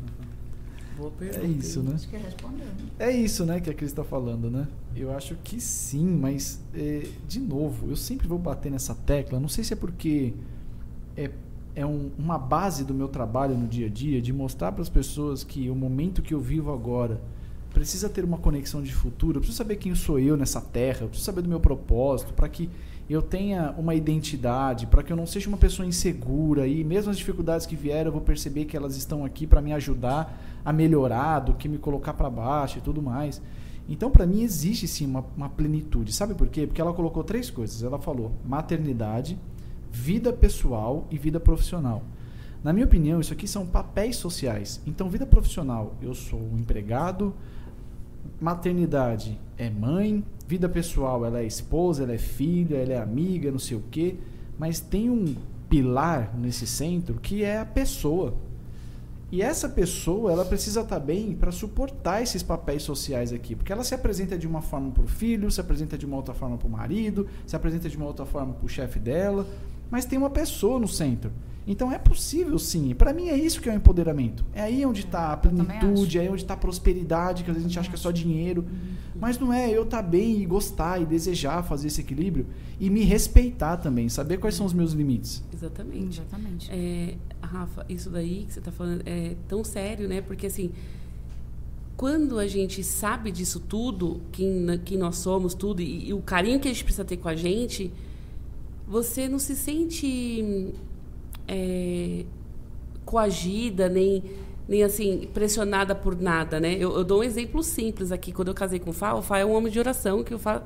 [0.96, 1.44] Boa pergunta.
[1.44, 1.98] É isso, né?
[2.08, 2.68] que respondeu.
[3.00, 4.68] É isso, né, que a Cris está falando, né?
[4.96, 9.40] Eu acho que sim, mas é, de novo, eu sempre vou bater nessa tecla.
[9.40, 10.36] Não sei se é porque
[11.18, 11.32] é
[11.76, 14.90] é um, uma base do meu trabalho no dia a dia de mostrar para as
[14.90, 17.22] pessoas que o momento que eu vivo agora
[17.74, 19.38] precisa ter uma conexão de futuro.
[19.38, 21.02] Eu preciso saber quem sou eu nessa terra.
[21.02, 22.70] Eu preciso saber do meu propósito para que
[23.10, 27.18] eu tenha uma identidade, para que eu não seja uma pessoa insegura e mesmo as
[27.18, 31.40] dificuldades que vierem eu vou perceber que elas estão aqui para me ajudar a melhorar,
[31.40, 33.42] do que me colocar para baixo e tudo mais.
[33.88, 36.14] Então, para mim, existe sim uma, uma plenitude.
[36.14, 36.68] Sabe por quê?
[36.68, 37.82] Porque ela colocou três coisas.
[37.82, 39.40] Ela falou maternidade,
[39.92, 42.04] vida pessoal e vida profissional.
[42.64, 44.80] Na minha opinião, isso aqui são papéis sociais.
[44.86, 47.34] Então, vida profissional, eu sou um empregado,
[48.40, 53.60] maternidade é mãe, vida pessoal, ela é esposa, ela é filha, ela é amiga, não
[53.60, 54.16] sei o quê,
[54.58, 55.36] mas tem um
[55.70, 58.34] pilar nesse centro que é a pessoa.
[59.32, 63.84] E essa pessoa, ela precisa estar bem para suportar esses papéis sociais aqui, porque ela
[63.84, 66.68] se apresenta de uma forma para o filho, se apresenta de uma outra forma para
[66.68, 69.46] o marido, se apresenta de uma outra forma para o chefe dela,
[69.92, 71.32] mas tem uma pessoa no centro.
[71.68, 72.94] Então é possível sim.
[72.96, 74.44] Para mim é isso que é o empoderamento.
[74.54, 77.66] É aí onde está a plenitude, é aí onde está a prosperidade, que às vezes
[77.66, 78.64] a gente acha que é só dinheiro.
[78.64, 79.20] Uhum.
[79.20, 82.48] Mas não é eu estar tá bem e gostar e desejar fazer esse equilíbrio
[82.80, 85.44] e me respeitar também, saber quais são os meus limites.
[85.54, 86.20] Exatamente.
[86.20, 86.72] Exatamente.
[86.72, 90.22] É, Rafa, isso daí que você está falando é tão sério, né?
[90.22, 90.72] Porque assim,
[92.00, 96.60] quando a gente sabe disso tudo, quem, quem nós somos, tudo, e, e o carinho
[96.60, 97.92] que a gente precisa ter com a gente,
[98.88, 100.74] você não se sente
[101.50, 102.26] é,
[103.04, 104.24] coagida, nem,
[104.68, 106.76] nem assim, pressionada por nada, né?
[106.76, 108.32] Eu, eu, dou um exemplo simples aqui.
[108.32, 110.40] Quando eu casei com o Fá, o Fá é um homem de oração que eu
[110.40, 110.62] falo.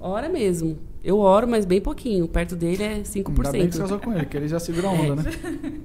[0.00, 0.76] Ora mesmo.
[1.04, 2.26] Eu oro, mas bem pouquinho.
[2.26, 3.28] Perto dele é 5%.
[3.28, 5.30] Ainda bem que você casou com ele, que ele já segura a onda, né?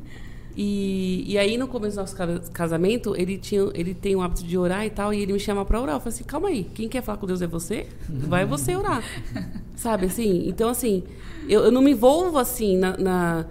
[0.60, 2.15] E, e aí, no começo do nosso
[2.52, 5.64] casamento, ele, tinha, ele tem o hábito de orar e tal, e ele me chama
[5.64, 5.98] para orar.
[5.98, 7.85] Eu falei assim, calma aí, quem quer falar com Deus é você?
[8.10, 9.03] Vai você orar.
[9.77, 10.49] Sabe, assim?
[10.49, 11.03] Então, assim,
[11.48, 13.45] eu, eu não me envolvo, assim, na, na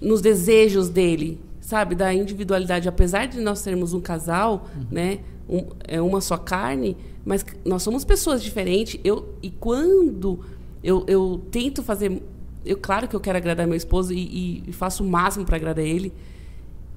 [0.00, 2.88] nos desejos dele, sabe, da individualidade.
[2.88, 4.86] Apesar de nós sermos um casal, uhum.
[4.90, 5.18] né,
[5.48, 9.00] um, é uma só carne, mas nós somos pessoas diferentes.
[9.02, 10.40] Eu e quando
[10.82, 12.22] eu, eu tento fazer,
[12.64, 15.84] eu claro que eu quero agradar meu esposo e, e faço o máximo para agradar
[15.84, 16.12] ele,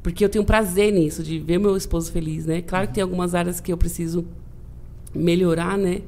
[0.03, 2.61] porque eu tenho prazer nisso de ver meu esposo feliz, né?
[2.61, 4.25] Claro que tem algumas áreas que eu preciso
[5.13, 6.01] melhorar, né?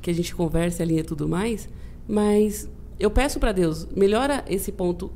[0.00, 1.68] Que a gente conversa, alinha tudo mais,
[2.08, 2.68] mas
[2.98, 5.10] eu peço para Deus melhora esse ponto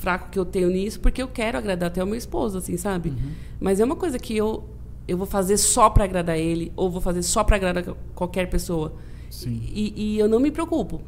[0.00, 3.10] fraco que eu tenho nisso, porque eu quero agradar até o meu esposo, assim, sabe?
[3.10, 3.32] Uhum.
[3.60, 4.64] Mas é uma coisa que eu
[5.06, 8.92] eu vou fazer só para agradar ele ou vou fazer só para agradar qualquer pessoa.
[9.28, 9.60] Sim.
[9.72, 11.00] E, e, eu não me preocupo.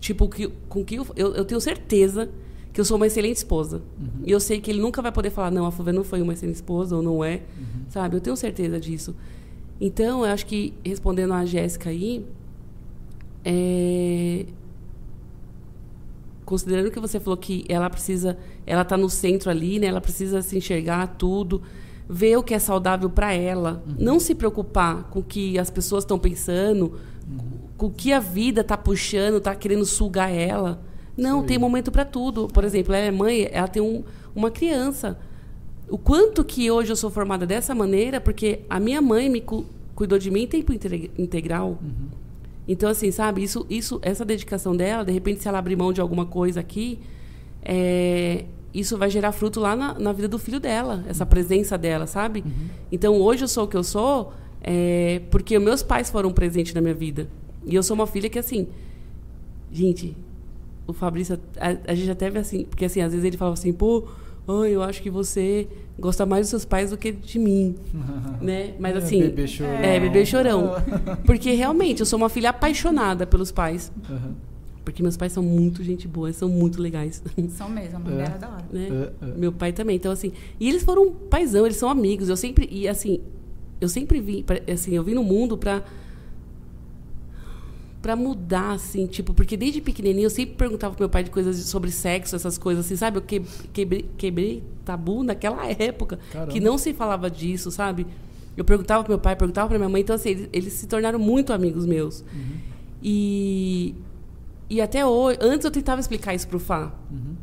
[0.00, 2.30] Tipo, que, com que eu, eu, eu tenho certeza
[2.72, 3.82] que eu sou uma excelente esposa.
[4.00, 4.22] Uhum.
[4.24, 6.32] E eu sei que ele nunca vai poder falar, não, a Fulvia não foi uma
[6.32, 7.42] excelente esposa ou não é.
[7.58, 7.84] Uhum.
[7.90, 8.16] Sabe?
[8.16, 9.14] Eu tenho certeza disso.
[9.78, 12.24] Então, eu acho que, respondendo a Jéssica aí,
[13.44, 14.46] é,
[16.44, 18.36] considerando que você falou que ela precisa,
[18.66, 19.86] ela está no centro ali, né?
[19.86, 21.62] Ela precisa se enxergar tudo,
[22.08, 23.94] ver o que é saudável para ela, uhum.
[23.98, 26.94] não se preocupar com o que as pessoas estão pensando,
[27.28, 27.38] uhum.
[27.76, 30.82] com o que a vida está puxando, está querendo sugar ela.
[31.16, 31.46] Não, Sim.
[31.46, 32.48] tem momento para tudo.
[32.48, 34.02] Por exemplo, ela é mãe, ela tem um,
[34.34, 35.18] uma criança.
[35.88, 39.64] O quanto que hoje eu sou formada dessa maneira, porque a minha mãe me cu
[39.94, 41.78] cuidou de mim em tempo integral.
[41.82, 42.21] Uhum.
[42.72, 46.00] Então, assim, sabe, isso, isso, essa dedicação dela, de repente, se ela abrir mão de
[46.00, 46.98] alguma coisa aqui,
[47.62, 52.06] é, isso vai gerar fruto lá na, na, vida do filho dela, essa presença dela,
[52.06, 52.40] sabe?
[52.40, 52.68] Uhum.
[52.90, 54.32] Então, hoje eu sou o que eu sou
[54.62, 57.28] é, porque meus pais foram presentes na minha vida.
[57.66, 58.66] E eu sou uma filha que, assim,
[59.70, 60.16] gente,
[60.86, 63.70] o Fabrício, a, a gente até vê assim, porque assim, às vezes ele fala assim,
[63.70, 64.08] pô,
[64.46, 67.76] oh, eu acho que você gosta mais dos seus pais do que de mim,
[68.40, 68.74] né?
[68.78, 69.74] Mas é, assim, é bebê chorão.
[69.74, 70.72] É, bebê chorão.
[71.24, 73.92] Porque realmente eu sou uma filha apaixonada pelos pais.
[74.08, 74.34] Uhum.
[74.84, 77.22] Porque meus pais são muito gente boa, são muito legais.
[77.50, 78.28] São mesmo, a mãe é.
[78.30, 78.64] da hora.
[78.72, 78.88] Né?
[79.22, 79.34] É, é.
[79.36, 79.94] Meu pai também.
[79.96, 82.28] Então, assim, e eles foram paisão, eles são amigos.
[82.28, 83.20] Eu sempre, e assim,
[83.80, 85.84] eu sempre vim, assim, eu vim no mundo para
[88.02, 91.56] para mudar, assim, tipo, porque desde pequenininho eu sempre perguntava pro meu pai de coisas
[91.66, 93.18] sobre sexo, essas coisas assim, sabe?
[93.18, 93.40] Eu que,
[93.72, 96.50] quebrei, quebrei tabu naquela época, Caramba.
[96.50, 98.04] que não se falava disso, sabe?
[98.56, 101.18] Eu perguntava pro meu pai, perguntava pra minha mãe, então assim, eles, eles se tornaram
[101.18, 102.22] muito amigos meus.
[102.22, 102.56] Uhum.
[103.00, 103.94] E,
[104.68, 107.36] e até hoje, antes eu tentava explicar isso pro Fá, uhum.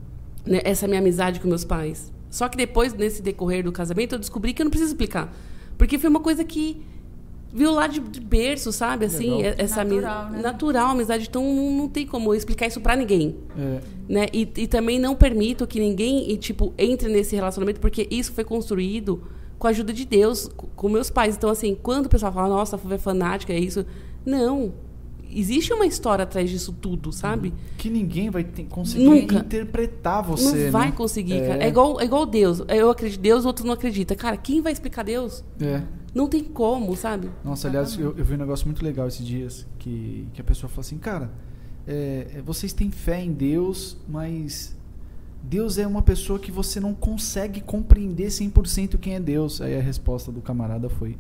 [0.46, 2.12] né, essa minha amizade com meus pais.
[2.30, 5.34] Só que depois, nesse decorrer do casamento, eu descobri que eu não preciso explicar.
[5.78, 6.84] Porque foi uma coisa que
[7.54, 9.06] viu lá de, de berço, sabe?
[9.06, 9.54] Assim, Legal.
[9.58, 10.42] essa natural, né?
[10.42, 11.28] natural, amizade.
[11.30, 13.36] Então não, não tem como explicar isso para ninguém.
[13.58, 13.80] É.
[14.08, 14.28] Né?
[14.34, 18.44] E, e também não permito que ninguém, e, tipo, entre nesse relacionamento, porque isso foi
[18.44, 19.24] construído
[19.58, 21.36] com a ajuda de Deus, com meus pais.
[21.36, 23.86] Então, assim, quando o pessoal fala, nossa, a Fuva é fanática, é isso.
[24.26, 24.74] Não.
[25.32, 27.54] Existe uma história atrás disso tudo, sabe?
[27.78, 29.36] Que ninguém vai ter- conseguir Nunca.
[29.38, 30.66] interpretar você.
[30.66, 30.92] não vai né?
[30.94, 31.48] conseguir, É.
[31.48, 31.64] cara.
[31.64, 32.62] É igual, é igual Deus.
[32.68, 34.16] Eu acredito em Deus, outro não acredita.
[34.16, 35.44] Cara, quem vai explicar Deus?
[35.62, 35.82] É.
[36.14, 37.30] Não tem como, sabe?
[37.44, 40.70] Nossa, aliás, eu, eu vi um negócio muito legal esses dias, que, que a pessoa
[40.70, 41.32] falou assim, cara,
[41.88, 44.76] é, é, vocês têm fé em Deus, mas
[45.44, 49.62] Deus é uma pessoa que você não consegue compreender 100% quem é Deus.
[49.62, 51.16] Aí a resposta do camarada foi,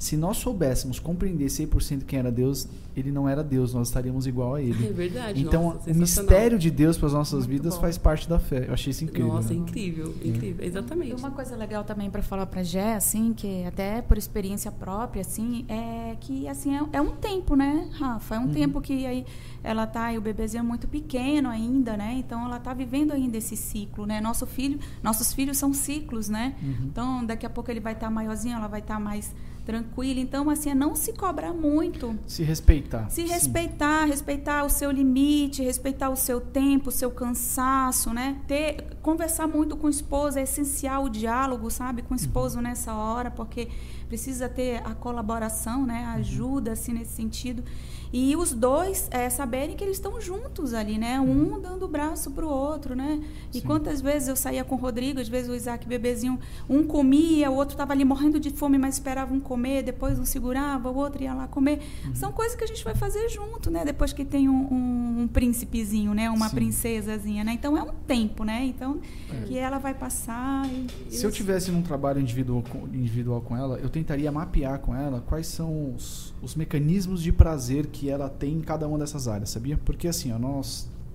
[0.00, 2.66] se nós soubéssemos compreender 100% quem era Deus,
[2.96, 4.92] ele não era Deus, nós estaríamos igual a É ele.
[4.94, 5.42] verdade.
[5.42, 7.82] Então, nossa, o mistério de Deus para as nossas Muito vidas bom.
[7.82, 8.64] faz parte da fé.
[8.66, 9.28] Eu achei isso incrível.
[9.34, 9.60] Nossa, né?
[9.60, 10.64] incrível, incrível.
[10.64, 11.14] E Exatamente.
[11.14, 15.66] uma coisa legal também para falar para Gé, assim, que até por experiência própria, assim,
[15.68, 18.36] é que assim é, é um tempo, né, Rafa?
[18.36, 19.26] É um tempo que aí
[19.62, 22.14] ela tá e o bebezinho é muito pequeno ainda, né?
[22.16, 24.18] Então ela tá vivendo ainda esse ciclo, né?
[24.18, 26.54] Nosso filho, nossos filhos são ciclos, né?
[26.86, 29.34] Então daqui a pouco ele vai estar maiorzinho, ela vai estar mais
[29.70, 30.18] tranquila.
[30.18, 32.18] Então assim é não se cobrar muito.
[32.26, 33.08] Se respeitar.
[33.08, 33.32] Se Sim.
[33.32, 38.38] respeitar, respeitar o seu limite, respeitar o seu tempo, o seu cansaço, né?
[38.48, 42.92] Ter, conversar muito com o esposo é essencial o diálogo, sabe, com o esposo nessa
[42.94, 43.68] hora, porque
[44.08, 46.04] precisa ter a colaboração, né?
[46.04, 47.62] A ajuda, assim, nesse sentido.
[48.12, 51.20] E os dois é, saberem que eles estão juntos ali, né?
[51.20, 53.22] Um dando o braço pro outro, né?
[53.54, 53.66] E Sim.
[53.66, 56.38] quantas vezes eu saía com o Rodrigo, às vezes o Isaac bebezinho,
[56.68, 60.24] um comia, o outro estava ali morrendo de fome, mas esperava um comer, depois um
[60.24, 61.80] segurava, o outro ia lá comer.
[62.14, 63.84] São coisas que a gente vai fazer junto, né?
[63.84, 66.28] Depois que tem um, um, um príncipezinho, né?
[66.30, 66.54] Uma Sim.
[66.56, 67.52] princesazinha, né?
[67.52, 68.64] Então é um tempo, né?
[68.64, 68.98] Então
[69.32, 69.44] É.
[69.46, 70.66] que ela vai passar.
[71.08, 74.94] E, Se eu tivesse num trabalho individual com, individual com ela, eu tentaria mapear com
[74.94, 79.28] ela quais são os, os mecanismos de prazer que ela tem em cada uma dessas
[79.28, 79.78] áreas, sabia?
[79.84, 80.38] Porque assim, o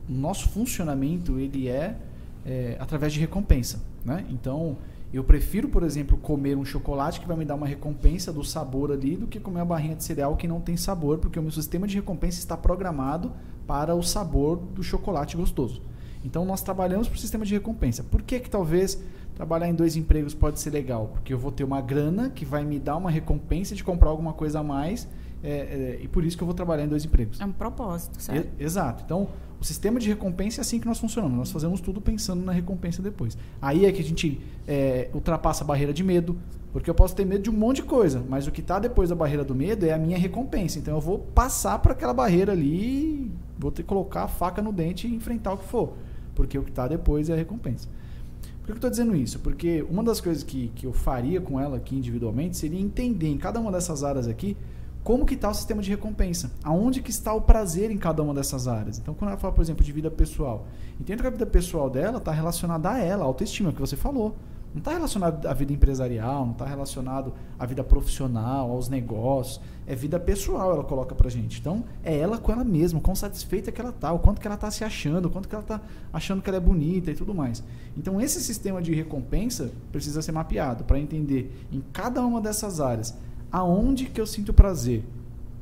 [0.08, 1.98] nosso funcionamento ele é,
[2.46, 4.26] é através de recompensa, né?
[4.30, 4.78] Então,
[5.14, 8.92] eu prefiro, por exemplo, comer um chocolate que vai me dar uma recompensa do sabor
[8.92, 11.52] ali do que comer uma barrinha de cereal que não tem sabor, porque o meu
[11.52, 13.32] sistema de recompensa está programado
[13.66, 15.82] para o sabor do chocolate gostoso.
[16.24, 18.04] Então nós trabalhamos para o sistema de recompensa.
[18.04, 19.02] Por que que talvez
[19.36, 21.10] trabalhar em dois empregos pode ser legal?
[21.14, 24.34] Porque eu vou ter uma grana que vai me dar uma recompensa de comprar alguma
[24.34, 25.08] coisa a mais
[25.46, 27.40] é, é, e por isso que eu vou trabalhar em dois empregos.
[27.40, 28.50] É um propósito, certo?
[28.60, 29.04] E- exato.
[29.06, 29.30] Então
[29.62, 31.38] o sistema de recompensa é assim que nós funcionamos.
[31.38, 33.38] Nós fazemos tudo pensando na recompensa depois.
[33.62, 36.36] Aí é que a gente é, ultrapassa a barreira de medo.
[36.74, 39.08] Porque eu posso ter medo de um monte de coisa, mas o que está depois
[39.08, 40.78] da barreira do medo é a minha recompensa.
[40.78, 44.74] Então eu vou passar para aquela barreira ali, vou ter que colocar a faca no
[44.74, 45.94] dente e enfrentar o que for.
[46.34, 47.88] Porque o que está depois é a recompensa.
[48.60, 49.40] Por que eu estou dizendo isso?
[49.40, 53.38] Porque uma das coisas que, que eu faria com ela aqui individualmente seria entender em
[53.38, 54.58] cada uma dessas áreas aqui
[55.06, 56.52] como que está o sistema de recompensa.
[56.64, 58.98] Aonde que está o prazer em cada uma dessas áreas.
[58.98, 60.66] Então, quando ela fala, por exemplo, de vida pessoal,
[61.00, 64.36] entenda que a vida pessoal dela está relacionada a ela, a autoestima, que você falou.
[64.74, 69.62] Não está relacionado à vida empresarial, não está relacionado à vida profissional, aos negócios.
[69.86, 71.60] É vida pessoal, ela coloca pra gente.
[71.60, 74.58] Então, é ela com ela mesma, quão satisfeita que ela tá, o quanto que ela
[74.58, 75.80] tá se achando, o quanto que ela tá
[76.12, 77.64] achando que ela é bonita e tudo mais.
[77.96, 83.16] Então, esse sistema de recompensa precisa ser mapeado para entender em cada uma dessas áreas
[83.56, 85.06] aonde que eu sinto prazer.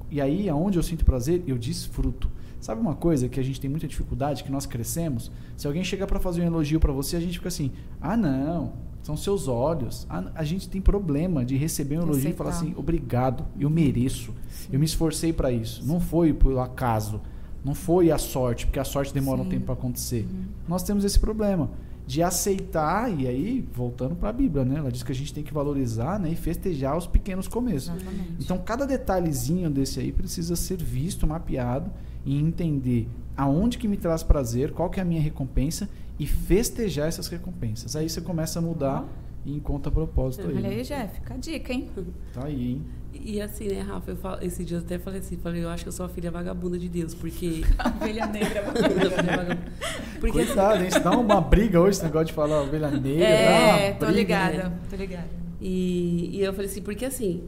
[0.09, 2.27] E aí, aonde eu sinto prazer, eu desfruto.
[2.59, 5.31] Sabe uma coisa que a gente tem muita dificuldade, que nós crescemos?
[5.55, 7.71] Se alguém chega para fazer um elogio para você, a gente fica assim:
[8.01, 10.07] ah, não, são seus olhos.
[10.09, 14.33] Ah, a gente tem problema de receber um elogio e falar assim: obrigado, eu mereço.
[14.71, 15.85] Eu me esforcei para isso.
[15.85, 17.21] Não foi por acaso.
[17.63, 19.51] Não foi a sorte, porque a sorte demora um Sim.
[19.51, 20.27] tempo para acontecer.
[20.67, 21.69] Nós temos esse problema
[22.05, 24.77] de aceitar, e aí, voltando para a Bíblia, né?
[24.77, 26.31] Ela diz que a gente tem que valorizar né?
[26.31, 27.95] e festejar os pequenos começos.
[27.95, 28.35] Exatamente.
[28.39, 31.89] Então, cada detalhezinho desse aí precisa ser visto, mapeado
[32.25, 33.07] e entender
[33.37, 35.89] aonde que me traz prazer, qual que é a minha recompensa
[36.19, 37.95] e festejar essas recompensas.
[37.95, 39.05] Aí você começa a mudar
[39.45, 40.55] e encontra propósito aí.
[40.55, 40.75] Olha né?
[40.75, 41.89] aí, Jeff, fica a dica, hein?
[42.33, 42.81] Tá aí, hein?
[43.25, 45.83] E assim, né, Rafa, eu falo, esse dia eu até falei assim, falei, eu acho
[45.83, 47.63] que eu sou a filha vagabunda de Deus, porque.
[48.01, 48.63] Ovelha negra.
[50.19, 50.91] porque assim, Cuidado, hein?
[50.91, 53.25] Se dá uma briga hoje esse negócio de falar ovelha negra.
[53.25, 54.19] É, dá uma tô briga.
[54.19, 55.29] ligada, tô ligada.
[55.61, 57.43] E, e eu falei assim, porque assim,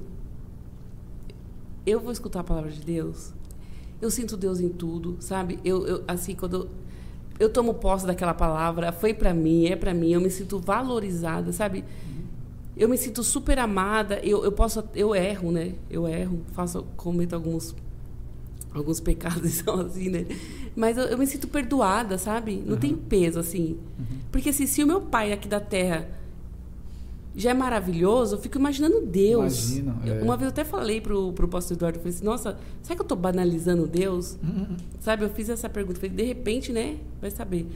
[1.85, 3.34] eu vou escutar a palavra de Deus,
[4.02, 5.60] eu sinto Deus em tudo, sabe?
[5.65, 6.69] Eu, eu assim, quando eu,
[7.38, 11.52] eu tomo posse daquela palavra, foi pra mim, é pra mim, eu me sinto valorizada,
[11.52, 11.84] sabe?
[12.77, 15.73] Eu me sinto super amada, eu, eu posso, eu erro, né?
[15.89, 17.73] Eu erro, faço, cometo alguns
[18.73, 20.26] alguns pecados são assim, né?
[20.76, 22.61] Mas eu, eu me sinto perdoada, sabe?
[22.65, 23.77] Não tem peso assim.
[24.31, 26.10] Porque assim, se o meu pai aqui da terra
[27.35, 29.72] já é maravilhoso, eu fico imaginando Deus.
[29.72, 30.22] Imagina, é.
[30.22, 33.02] Uma vez eu até falei pro, pro pastor Eduardo, eu falei assim, nossa, será que
[33.02, 34.38] eu tô banalizando Deus?
[34.41, 34.77] Uhum.
[34.99, 37.68] Sabe, eu fiz essa pergunta, falei, de repente, né, vai saber.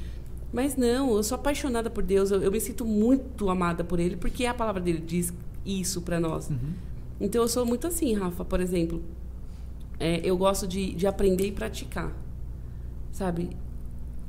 [0.51, 4.15] Mas não, eu sou apaixonada por Deus, eu, eu me sinto muito amada por Ele,
[4.17, 5.33] porque a palavra dele diz
[5.65, 6.49] isso pra nós.
[6.49, 6.73] Uhum.
[7.19, 9.01] Então eu sou muito assim, Rafa, por exemplo.
[9.99, 12.13] é, eu gosto de, de aprender e praticar,
[13.11, 13.49] sabe?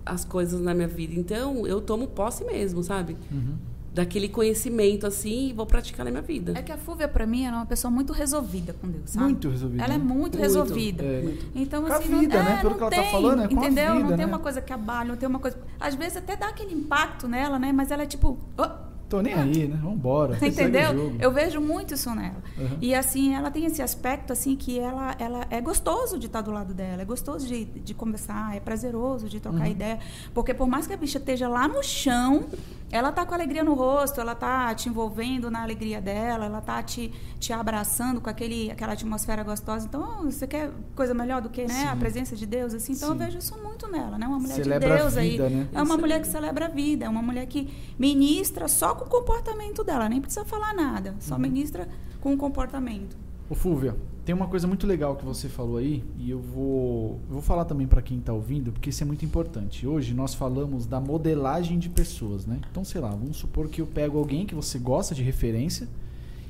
[0.05, 1.15] As coisas na minha vida.
[1.15, 3.17] Então, eu tomo posse mesmo, sabe?
[3.31, 3.57] Uhum.
[3.93, 6.53] Daquele conhecimento, assim, e vou praticar na minha vida.
[6.57, 9.25] É que a Fúvia, pra mim, ela é uma pessoa muito resolvida com Deus, sabe?
[9.25, 9.83] Muito resolvida.
[9.83, 10.05] Ela é né?
[10.05, 10.39] muito, Muito.
[10.39, 11.03] resolvida.
[11.03, 11.35] É.
[11.57, 12.53] Então, Com a assim, vida, não, né?
[12.53, 13.93] é, Pelo não que ela tá tem, falando, é com a entendeu?
[13.95, 14.27] vida, não tem né?
[14.27, 15.59] uma coisa que abale, não tem uma coisa.
[15.81, 17.73] Às vezes até dá aquele impacto nela, né?
[17.73, 18.39] Mas ela é tipo.
[18.57, 19.77] "Oh", Tô nem aí, né?
[19.83, 20.39] Vambora.
[20.41, 21.15] o Entendeu?
[21.19, 22.43] Eu vejo muito isso nela.
[22.57, 22.79] Uhum.
[22.81, 26.53] E assim, ela tem esse aspecto assim que ela, ela é gostoso de estar do
[26.53, 29.67] lado dela, é gostoso de, de conversar, é prazeroso de trocar Uhum.
[29.67, 29.99] ideia,
[30.33, 32.45] porque por mais que a bicha esteja lá no chão,
[32.93, 36.83] ela tá com alegria no rosto, ela tá te envolvendo na alegria dela, ela tá
[36.83, 39.87] te, te abraçando com aquele, aquela atmosfera gostosa.
[39.87, 42.93] Então, você quer coisa melhor do que, né, a presença de Deus assim?
[42.93, 43.15] Então, Sim.
[43.15, 44.27] eu vejo isso muito nela, né?
[44.27, 45.55] Uma mulher Celebra de Deus vida, aí.
[45.55, 45.69] né?
[45.73, 46.21] É uma Isso mulher aí.
[46.23, 47.69] que celebra a vida, é uma mulher que
[47.99, 51.41] ministra só com o comportamento dela, nem precisa falar nada, só Uhum.
[51.41, 51.89] ministra
[52.21, 53.17] com o comportamento.
[53.49, 57.33] Ô Fúvia, tem uma coisa muito legal que você falou aí e eu vou, eu
[57.35, 59.87] vou falar também para quem está ouvindo, porque isso é muito importante.
[59.87, 62.61] Hoje nós falamos da modelagem de pessoas, né?
[62.71, 65.89] Então, sei lá, vamos supor que eu pego alguém que você gosta de referência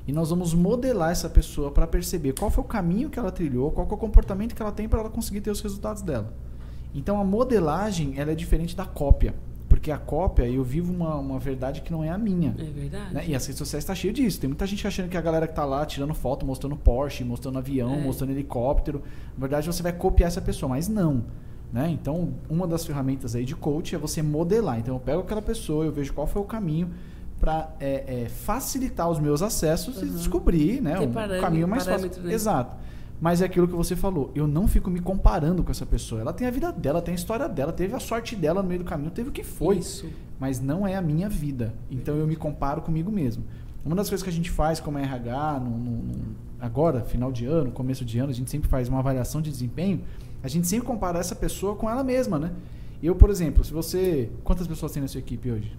[0.07, 3.71] e nós vamos modelar essa pessoa para perceber qual foi o caminho que ela trilhou,
[3.71, 6.35] qual é o comportamento que ela tem para ela conseguir ter os resultados dela.
[6.95, 9.35] Então, a modelagem ela é diferente da cópia,
[9.81, 12.55] porque a cópia eu vivo uma, uma verdade que não é a minha.
[12.59, 13.15] É verdade.
[13.15, 13.25] Né?
[13.29, 14.39] E as redes sociais tá cheio disso.
[14.39, 17.57] Tem muita gente achando que a galera que tá lá tirando foto, mostrando Porsche, mostrando
[17.57, 18.01] avião, É.
[18.03, 19.03] mostrando helicóptero,
[19.37, 21.25] na verdade você vai copiar essa pessoa, mas não.
[21.73, 21.89] Né?
[21.91, 24.79] Então, uma das ferramentas aí de coach é você modelar.
[24.79, 26.91] Então, eu pego aquela pessoa, eu vejo qual foi o caminho
[27.41, 27.71] para
[28.29, 30.13] facilitar os meus acessos e Uhum.
[30.17, 32.11] descobrir né, Tem um caminho mais fácil.
[32.23, 32.33] né?
[32.35, 32.77] Exato.
[33.21, 34.31] Mas é aquilo que você falou.
[34.35, 36.21] Eu não fico me comparando com essa pessoa.
[36.23, 38.81] Ela tem a vida dela, tem a história dela, teve a sorte dela no meio
[38.81, 40.09] do caminho, teve o que foi Isso.
[40.39, 41.75] mas não é a minha vida.
[41.91, 43.45] Então eu me comparo comigo mesmo.
[43.85, 47.45] Uma das coisas que a gente faz como RH, no, no- no- agora, final de
[47.47, 50.01] ano, começo de ano, a gente sempre faz uma avaliação de desempenho.
[50.43, 52.53] A gente sempre compara essa pessoa com ela mesma, né?
[53.03, 54.31] Eu, por exemplo, se você.
[54.45, 55.77] Quantas pessoas tem na sua equipe hoje?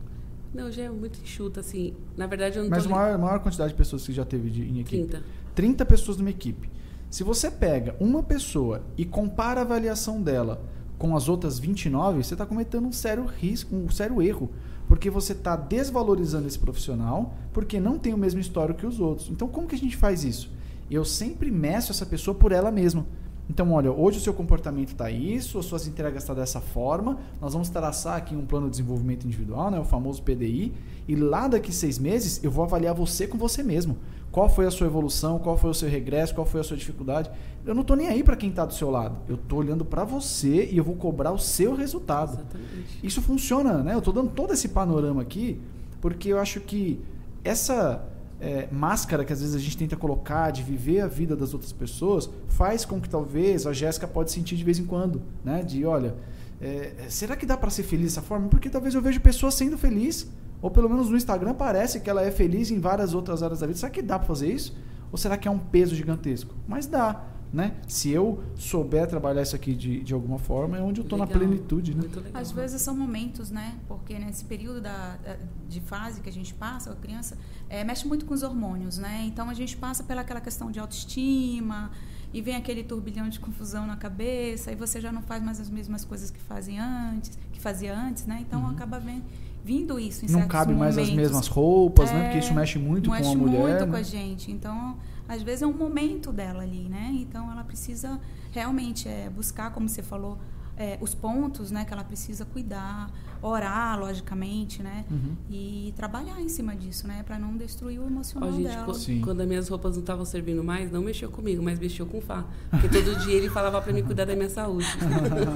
[0.53, 1.93] Não, já é muito enxuta, assim.
[2.17, 4.63] Na verdade, eu não Mas a maior, maior quantidade de pessoas que já teve de-
[4.63, 5.07] em equipe?
[5.07, 5.23] 30.
[5.55, 6.69] 30 pessoas numa equipe.
[7.11, 10.63] Se você pega uma pessoa e compara a avaliação dela
[10.97, 14.49] com as outras 29, você está cometendo um sério risco, um sério erro.
[14.87, 19.29] Porque você está desvalorizando esse profissional porque não tem o mesmo histórico que os outros.
[19.29, 20.49] Então, como que a gente faz isso?
[20.89, 23.05] Eu sempre meço essa pessoa por ela mesma.
[23.49, 27.51] Então, olha, hoje o seu comportamento está isso, as suas entregas estão dessa forma, nós
[27.51, 30.71] vamos traçar aqui um plano de desenvolvimento individual, né, o famoso PDI,
[31.05, 33.97] e lá daqui seis meses eu vou avaliar você com você mesmo.
[34.31, 37.29] Qual foi a sua evolução, qual foi o seu regresso, qual foi a sua dificuldade.
[37.65, 39.17] Eu não estou nem aí para quem está do seu lado.
[39.27, 42.33] Eu estou olhando para você e eu vou cobrar o seu resultado.
[42.33, 42.99] Exatamente.
[43.03, 43.93] Isso funciona, né?
[43.93, 45.59] Eu estou dando todo esse panorama aqui
[45.99, 46.99] porque eu acho que
[47.43, 48.07] essa
[48.39, 51.71] é, máscara que às vezes a gente tenta colocar de viver a vida das outras
[51.71, 55.61] pessoas faz com que talvez a Jéssica pode sentir de vez em quando, né?
[55.61, 56.15] De olha,
[56.59, 58.47] é, será que dá para ser feliz dessa forma?
[58.47, 60.27] Porque talvez eu vejo pessoas sendo felizes
[60.61, 63.67] ou pelo menos no Instagram parece que ela é feliz em várias outras áreas da
[63.67, 63.79] vida.
[63.79, 64.75] Será que dá para fazer isso?
[65.11, 66.53] Ou será que é um peso gigantesco?
[66.67, 67.75] Mas dá, né?
[67.87, 71.27] Se eu souber trabalhar isso aqui de, de alguma forma, é onde eu estou na
[71.27, 72.01] plenitude, né?
[72.01, 72.41] Muito legal.
[72.41, 73.75] Às vezes são momentos, né?
[73.89, 75.35] Porque nesse período da, da-
[75.67, 77.37] de fase que a gente passa, a criança
[77.69, 79.23] é, mexe muito com os hormônios, né?
[79.25, 81.91] Então a gente passa pelaquela questão de autoestima
[82.33, 85.69] e vem aquele turbilhão de confusão na cabeça e você já não faz mais as
[85.69, 88.37] mesmas coisas que fazia antes, que fazia antes, né?
[88.47, 88.69] Então Uhum.
[88.69, 89.23] acaba vem-
[89.63, 92.19] vindo isso em Não cabe mais as mesmas roupas, né?
[92.19, 93.59] É, Porque isso mexe muito mexe com a mulher.
[93.59, 93.91] muito né?
[93.91, 94.51] com a gente.
[94.51, 94.97] Então,
[95.27, 97.09] às vezes é um momento dela ali, né?
[97.13, 98.19] Então, ela precisa
[98.51, 100.37] realmente é, buscar, como você falou,
[100.81, 101.85] é, os pontos, né?
[101.85, 105.05] Que ela precisa cuidar, orar, logicamente, né?
[105.09, 105.35] Uhum.
[105.49, 107.23] E trabalhar em cima disso, né?
[107.23, 108.93] Para não destruir o emocional gente, dela.
[108.93, 109.21] Sim.
[109.21, 112.21] quando as minhas roupas não estavam servindo mais, não mexeu comigo, mas mexeu com o
[112.21, 112.45] Fá.
[112.69, 114.87] Porque todo dia ele falava pra mim cuidar da minha saúde.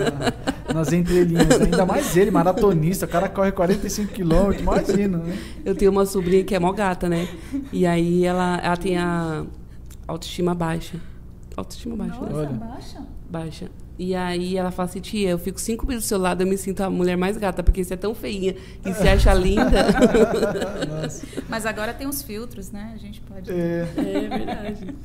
[0.73, 1.47] Nas entrelinhas.
[1.59, 1.65] né?
[1.65, 3.05] Ainda mais ele, maratonista.
[3.05, 5.37] O cara corre 45 quilômetros, imagina, né?
[5.63, 7.27] Eu tenho uma sobrinha que é mó gata, né?
[7.71, 9.45] E aí ela, ela tem a
[10.07, 10.99] autoestima baixa.
[11.55, 12.29] Autoestima baixa, né?
[12.29, 12.49] Nossa, Olha.
[12.49, 13.03] baixa?
[13.29, 13.84] Baixa.
[13.97, 16.57] E aí ela fala assim, tia, eu fico cinco minutos do seu lado, eu me
[16.57, 18.53] sinto a mulher mais gata, porque você é tão feinha
[18.85, 19.85] e se acha linda.
[21.01, 21.25] Nossa.
[21.47, 22.91] Mas agora tem os filtros, né?
[22.93, 23.49] A gente pode.
[23.49, 24.95] É, É verdade.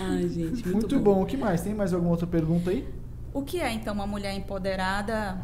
[0.00, 1.22] Ai, gente, muito, muito bom.
[1.22, 1.62] O que mais?
[1.62, 2.86] Tem mais alguma outra pergunta aí?
[3.32, 5.36] O que é, então, uma mulher empoderada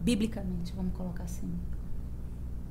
[0.00, 1.48] biblicamente, vamos colocar assim?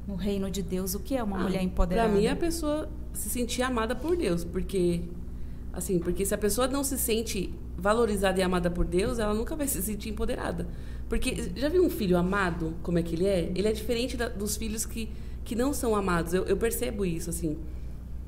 [0.08, 2.10] No reino de Deus, o que é uma Ah, mulher empoderada?
[2.10, 5.02] Pra mim, é a pessoa se sentir amada por Deus, porque
[5.74, 9.56] assim, porque se a pessoa não se sente valorizada e amada por Deus, ela nunca
[9.56, 10.68] vai se sentir empoderada.
[11.08, 13.52] Porque já viu um filho amado, como é que ele é?
[13.56, 15.10] Ele é diferente da- dos filhos que,
[15.46, 16.34] que não são amados.
[16.34, 17.58] Eu, eu percebo isso, assim.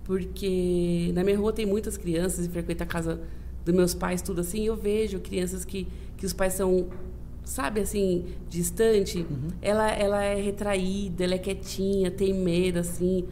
[0.03, 3.19] Porque na minha rua tem muitas crianças e frequenta a casa
[3.65, 6.87] dos meus pais, tudo assim, eu vejo crianças que, que os pais são,
[7.43, 9.19] sabe, assim, distante.
[9.29, 9.49] Uhum.
[9.61, 13.25] Ela, ela é retraída, ela é quietinha, tem medo, assim.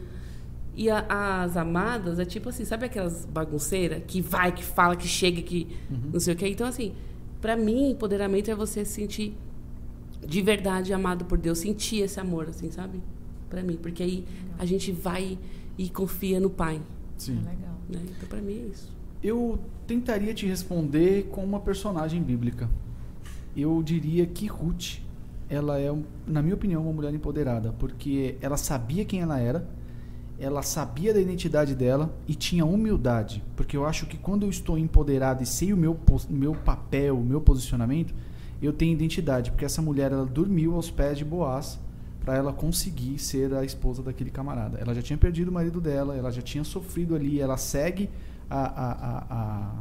[0.78, 5.08] E a, as amadas é tipo assim, sabe aquelas bagunceiras que vai, que fala, que
[5.08, 6.10] chega, que uhum.
[6.12, 6.46] não sei o quê.
[6.46, 6.94] Então, assim,
[7.40, 9.36] para mim, empoderamento é você se sentir
[10.24, 13.02] de verdade amado por Deus, sentir esse amor, assim, sabe?
[13.50, 14.24] Para mim, porque aí
[14.56, 15.36] a gente vai
[15.76, 16.80] e confia no Pai.
[17.16, 17.40] Sim.
[17.44, 17.74] É legal.
[17.88, 18.00] Né?
[18.16, 18.96] Então, para mim é isso.
[19.20, 22.70] Eu tentaria te responder com uma personagem bíblica.
[23.56, 25.00] Eu diria que Ruth,
[25.50, 25.92] ela é,
[26.24, 29.66] na minha opinião, uma mulher empoderada, porque ela sabia quem ela era
[30.40, 34.78] ela sabia da identidade dela e tinha humildade, porque eu acho que quando eu estou
[34.78, 35.98] empoderado e sei o meu,
[36.30, 38.14] meu papel, o meu posicionamento,
[38.62, 41.78] eu tenho identidade, porque essa mulher ela dormiu aos pés de Boaz
[42.24, 44.78] para ela conseguir ser a esposa daquele camarada.
[44.78, 48.08] Ela já tinha perdido o marido dela, ela já tinha sofrido ali, ela segue
[48.50, 49.72] a, a, a, a,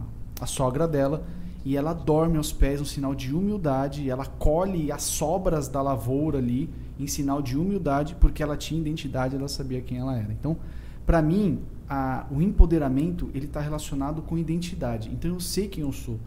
[0.42, 1.24] a sogra dela
[1.66, 6.38] e ela dorme aos pés, um sinal de humildade, ela colhe as sobras da lavoura
[6.38, 6.70] ali
[7.00, 10.32] em sinal de humildade, porque ela tinha identidade, ela sabia quem ela era.
[10.32, 10.58] Então,
[11.06, 11.60] para mim,
[11.90, 15.10] a, o empoderamento ele está relacionado com identidade.
[15.12, 16.20] Então, eu sei quem eu sou.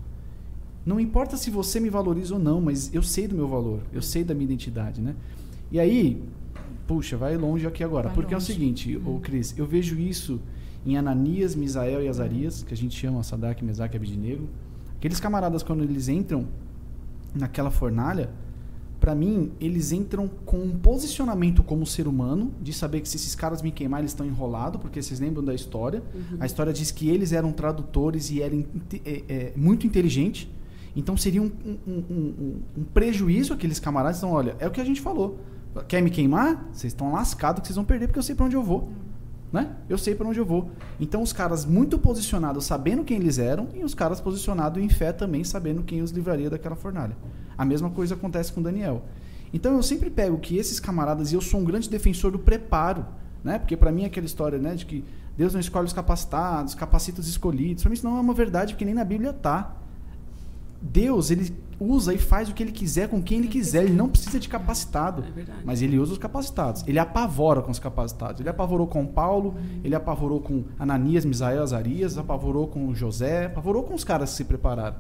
[0.85, 4.01] Não importa se você me valoriza ou não, mas eu sei do meu valor, eu
[4.01, 5.15] sei da minha identidade, né?
[5.71, 6.23] E aí,
[6.87, 8.51] puxa, vai longe aqui agora, vai porque longe.
[8.51, 9.17] é o seguinte, hum.
[9.17, 10.41] ô Cris, eu vejo isso
[10.85, 14.49] em Ananias, Misael e Azarias, que a gente chama Sadak, Mesaque e Abidnego.
[14.97, 16.47] Aqueles camaradas, quando eles entram
[17.35, 18.31] naquela fornalha,
[19.01, 23.35] para mim, eles entram com um posicionamento como ser humano, de saber que se esses
[23.35, 26.02] caras me queimar, eles estão enrolados, porque vocês lembram da história.
[26.14, 26.36] Uhum.
[26.39, 28.62] A história diz que eles eram tradutores e eram
[29.05, 30.47] é, é, muito inteligentes.
[30.94, 34.18] Então seria um, um, um, um, prejuízo aqueles camaradas.
[34.18, 35.39] Então, olha, é o que a gente falou.
[35.89, 36.68] Quer me queimar?
[36.72, 38.81] Vocês estão lascados que vocês vão perder, porque eu sei para onde eu vou.
[38.82, 39.10] Uhum.
[39.51, 39.77] Né?
[39.89, 40.70] Eu sei para onde eu vou.
[41.01, 45.10] Então, os caras muito posicionados, sabendo quem eles eram, e os caras posicionados em fé
[45.10, 47.16] também, sabendo quem os livraria daquela fornalha.
[47.61, 49.03] A mesma coisa acontece com Daniel.
[49.53, 53.05] Então eu sempre pego que esses camaradas, e eu sou um grande defensor do preparo,
[53.45, 53.59] né?
[53.59, 55.05] Porque para mim é aquela história, né, de que
[55.37, 57.82] Deus não escolhe os capacitados, capacita os escolhidos.
[57.82, 59.77] Para mim isso não é uma verdade, porque nem na Bíblia tá.
[60.81, 63.85] Deus, ele usa e faz o que ele quiser com quem ele quiser.
[63.85, 65.23] Ele não precisa de capacitado.
[65.23, 66.82] É mas ele usa os capacitados.
[66.87, 68.41] Ele apavora com os capacitados.
[68.41, 69.55] Ele apavorou com Paulo,
[69.85, 74.45] ele apavorou com Ananias, Misael, Azarias, apavorou com José, apavorou com os caras que se
[74.47, 74.97] prepararam.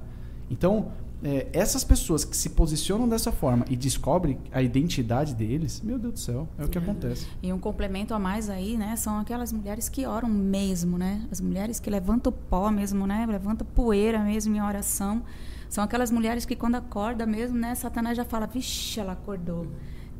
[0.50, 0.88] Então,
[1.22, 6.14] é, essas pessoas que se posicionam dessa forma e descobrem a identidade deles, meu Deus
[6.14, 6.80] do céu, é o que é.
[6.80, 7.26] acontece.
[7.42, 11.26] E um complemento a mais aí, né, são aquelas mulheres que oram mesmo, né?
[11.30, 13.26] As mulheres que levantam pó mesmo, né?
[13.26, 15.22] Levantam poeira mesmo em oração.
[15.68, 19.66] São aquelas mulheres que quando acorda mesmo, né, Satanás já fala, vixe, ela acordou.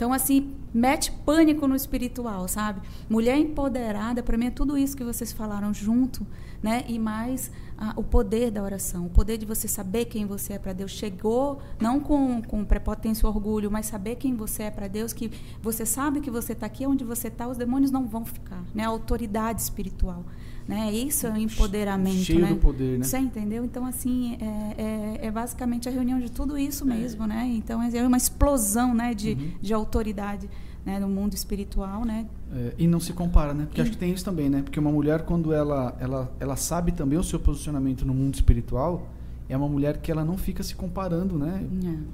[0.00, 2.80] Então, assim, mete pânico no espiritual, sabe?
[3.06, 6.26] Mulher empoderada, para mim, é tudo isso que vocês falaram junto,
[6.62, 6.84] né?
[6.88, 7.50] E mais
[7.82, 10.90] ah, o poder da oração, o poder de você saber quem você é para Deus.
[10.90, 15.30] Chegou, não com, com prepotência e orgulho, mas saber quem você é para Deus, que
[15.62, 18.84] você sabe que você está aqui, onde você está, os demônios não vão ficar, né?
[18.84, 20.26] A autoridade espiritual.
[20.68, 20.92] Né?
[20.92, 22.18] Isso é o empoderamento.
[22.18, 22.48] Cheio né?
[22.50, 23.04] do poder, né?
[23.04, 23.64] Você entendeu?
[23.64, 27.26] Então, assim, é, é, é, basicamente a reunião de tudo isso mesmo, é.
[27.26, 27.52] né?
[27.56, 29.52] Então, é uma explosão né, de, uhum.
[29.60, 30.48] de autoridade
[30.84, 32.26] né, no mundo espiritual, né?
[32.52, 33.66] É, e não se compara, né?
[33.66, 33.82] Porque e...
[33.82, 34.62] acho que tem isso também, né?
[34.62, 39.06] Porque uma mulher, quando ela, ela, ela sabe também o seu posicionamento no mundo espiritual,
[39.50, 41.66] é uma mulher que ela não fica se comparando, né?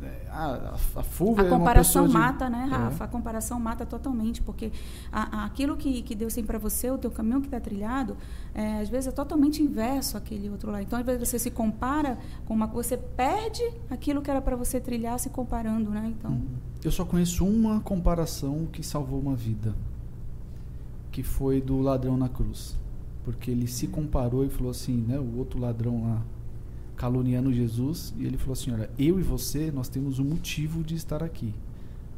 [0.02, 0.06] É.
[0.06, 2.52] é a, a, Fulvia a comparação é mata, de...
[2.52, 3.04] né, Rafa?
[3.04, 3.06] É.
[3.06, 4.72] A comparação mata totalmente, porque
[5.12, 8.16] a, aquilo que, que Deus tem para você, o teu caminho que está trilhado,
[8.54, 10.82] é, às vezes é totalmente inverso aquele outro lado.
[10.84, 14.80] Então, às vezes você se compara com uma você perde aquilo que era para você
[14.80, 16.14] trilhar se comparando, né?
[16.18, 16.46] Então, uhum.
[16.86, 19.74] Eu só conheço uma comparação que salvou uma vida,
[21.10, 22.76] que foi do ladrão na cruz,
[23.24, 25.18] porque ele se comparou e falou assim, né?
[25.18, 26.22] O outro ladrão lá
[26.94, 30.94] caluniando Jesus e ele falou assim: Olha, eu e você, nós temos um motivo de
[30.94, 31.52] estar aqui,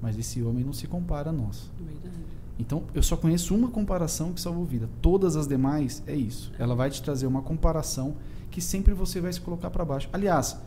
[0.03, 1.71] mas esse homem não se compara a nós.
[1.81, 2.19] Verdade.
[2.59, 4.87] Então, eu só conheço uma comparação que salvou vida.
[5.01, 6.53] Todas as demais é isso.
[6.59, 8.17] Ela vai te trazer uma comparação
[8.51, 10.11] que sempre você vai se colocar para baixo.
[10.13, 10.59] Aliás,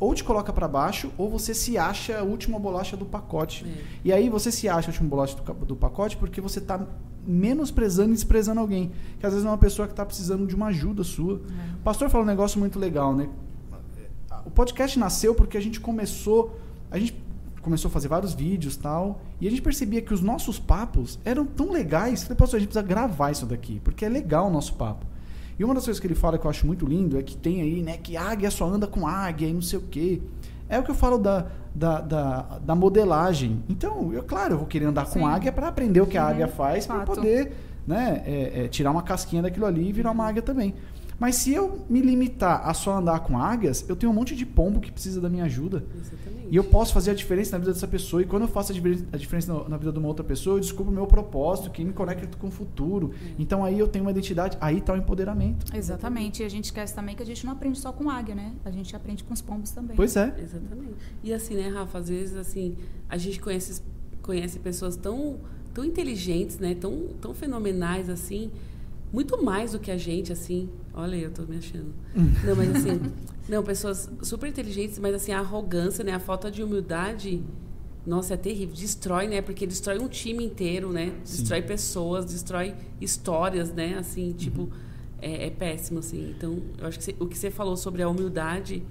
[0.00, 3.64] ou te coloca para baixo, ou você se acha a última bolacha do pacote.
[3.66, 3.84] É.
[4.04, 6.86] E aí você se acha a última bolacha do, do pacote porque você está
[7.26, 8.92] menosprezando e desprezando alguém.
[9.18, 11.34] Que às vezes é uma pessoa que está precisando de uma ajuda sua.
[11.34, 11.74] É.
[11.74, 13.28] O pastor falou um negócio muito legal, né?
[14.48, 16.58] o podcast nasceu porque a gente começou,
[16.90, 17.14] a gente
[17.60, 21.44] começou a fazer vários vídeos tal, e a gente percebia que os nossos papos eram
[21.44, 22.22] tão legais.
[22.22, 25.06] Falei, pastor, a gente precisa gravar isso daqui, porque é legal o nosso papo.
[25.58, 27.60] E uma das coisas que ele fala que eu acho muito lindo é que tem
[27.60, 30.22] aí, né, que águia só anda com águia e não sei o quê.
[30.68, 33.62] É o que eu falo da, da, da, da modelagem.
[33.68, 35.20] Então, eu, claro, eu vou querer andar Sim.
[35.20, 37.52] com águia para aprender o que a águia faz, para poder
[37.86, 40.74] né, é, é, tirar uma casquinha daquilo ali e virar uma águia também.
[41.18, 44.46] Mas se eu me limitar a só andar com águias, eu tenho um monte de
[44.46, 45.84] pombo que precisa da minha ajuda.
[45.94, 46.48] Exatamente.
[46.50, 48.22] E eu posso fazer a diferença na vida dessa pessoa.
[48.22, 50.94] E quando eu faço a diferença na- vida de uma outra pessoa, eu descubro o
[50.94, 53.12] meu propósito, que me conecta com o futuro.
[53.38, 55.66] Então aí eu tenho uma identidade, aí está o empoderamento.
[55.76, 56.42] Exatamente.
[56.42, 58.52] E a gente esquece também que a gente não aprende só com águia, né?
[58.64, 59.96] A gente aprende com os pombos também.
[59.96, 60.34] Pois é.
[60.40, 60.94] Exatamente.
[61.22, 62.76] E assim, né, Rafa, às vezes assim,
[63.08, 63.82] a gente conhece,
[64.22, 65.36] conhece pessoas tão,
[65.74, 66.74] tão inteligentes, né?
[66.74, 68.50] Tão, tão fenomenais, assim,
[69.12, 70.68] muito mais do que a gente, assim.
[70.92, 71.92] Olha, eu tô me achando.
[72.44, 73.00] Não, mas assim,
[73.48, 76.12] não, pessoas super inteligentes, mas assim, a arrogância, né?
[76.12, 77.42] A falta de humildade,
[78.06, 78.74] nossa, é terrível.
[78.74, 79.40] Destrói, né?
[79.40, 81.12] Porque destrói um time inteiro, né?
[81.24, 81.38] Sim.
[81.40, 83.96] Destrói pessoas, destrói histórias, né?
[83.98, 84.68] Assim, tipo,
[85.22, 86.34] é, é péssimo, assim.
[86.36, 88.82] Então, eu acho que você- o que você falou sobre a humildade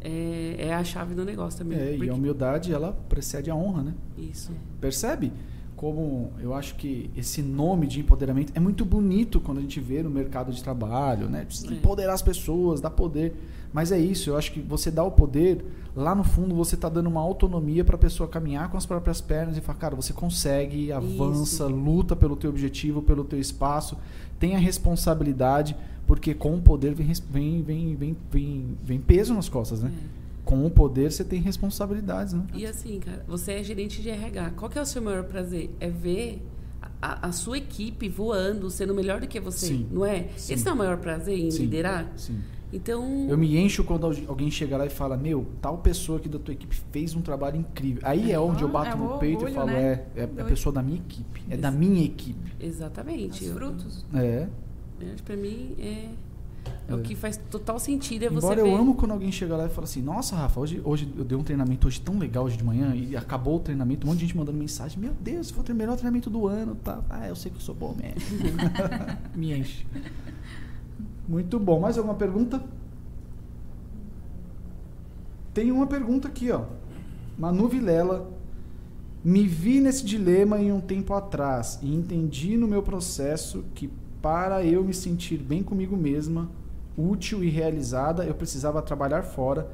[0.00, 1.78] é, é a chave do negócio também.
[1.78, 3.94] É, e Porque- a humildade, ela precede a honra, né?
[4.16, 4.50] Isso.
[4.80, 5.32] Percebe?
[5.80, 10.02] Como eu acho que esse nome de empoderamento é muito bonito quando a gente vê
[10.02, 11.46] no mercado de trabalho, né?
[11.48, 11.72] É.
[11.72, 13.32] empoderar as pessoas, dar poder.
[13.72, 15.64] Mas é isso, eu acho que você dá o poder,
[15.96, 19.22] lá no fundo você está dando uma autonomia para a pessoa caminhar com as próprias
[19.22, 23.96] pernas e falar, cara, você consegue, avança, luta pelo teu objetivo, pelo teu espaço,
[24.38, 25.74] tenha responsabilidade,
[26.06, 29.90] porque com o poder vem, vem, vem, vem, vem peso nas costas, né?
[30.16, 30.19] É.
[30.50, 32.44] Com o poder você tem responsabilidades, né?
[32.52, 34.50] E assim, cara, você é gerente de RH.
[34.56, 35.70] Qual que é o seu maior prazer?
[35.78, 36.42] É ver
[37.00, 39.86] a, a sua equipe voando, sendo melhor do que você, Sim.
[39.92, 40.28] não é?
[40.36, 40.54] Sim.
[40.54, 41.62] Esse não é o maior prazer em Sim.
[41.62, 42.12] liderar?
[42.16, 42.40] Sim.
[42.72, 46.28] Então, Eu me encho quando algu- alguém chega lá e fala, meu, tal pessoa aqui
[46.28, 48.00] da tua equipe fez um trabalho incrível.
[48.04, 50.04] Aí é onde eu Ah, bato é no peito e falo, né?
[50.16, 50.46] é, é a Doido.
[50.48, 51.42] pessoa da minha equipe.
[51.48, 52.52] É da minha equipe.
[52.60, 53.44] exatamente.
[53.44, 54.04] Os frutos.
[54.14, 54.48] É.
[55.00, 56.08] eu acho que pra mim é,
[56.88, 58.24] é, o que faz total sentido.
[58.24, 58.70] É você Embora ver.
[58.70, 61.38] eu amo quando alguém chega lá e fala assim, nossa, Rafa, hoje, hoje eu dei
[61.38, 64.26] um treinamento hoje tão legal hoje de manhã e acabou o treinamento, um monte de
[64.26, 67.00] gente mandando mensagem, meu Deus, foi o melhor treinamento do ano, tá?
[67.08, 68.20] Ah, eu sei que eu sou bom mesmo.
[69.34, 69.86] me enche.
[71.28, 71.78] Muito bom.
[71.78, 72.60] Mais alguma pergunta?
[75.54, 76.64] Tem uma pergunta aqui, ó.
[77.38, 78.28] Manu Vilela.
[79.22, 83.90] Me vi nesse dilema em um tempo atrás e entendi no meu processo que
[84.20, 86.48] para eu me sentir bem comigo mesma,
[86.96, 89.70] útil e realizada, eu precisava trabalhar fora.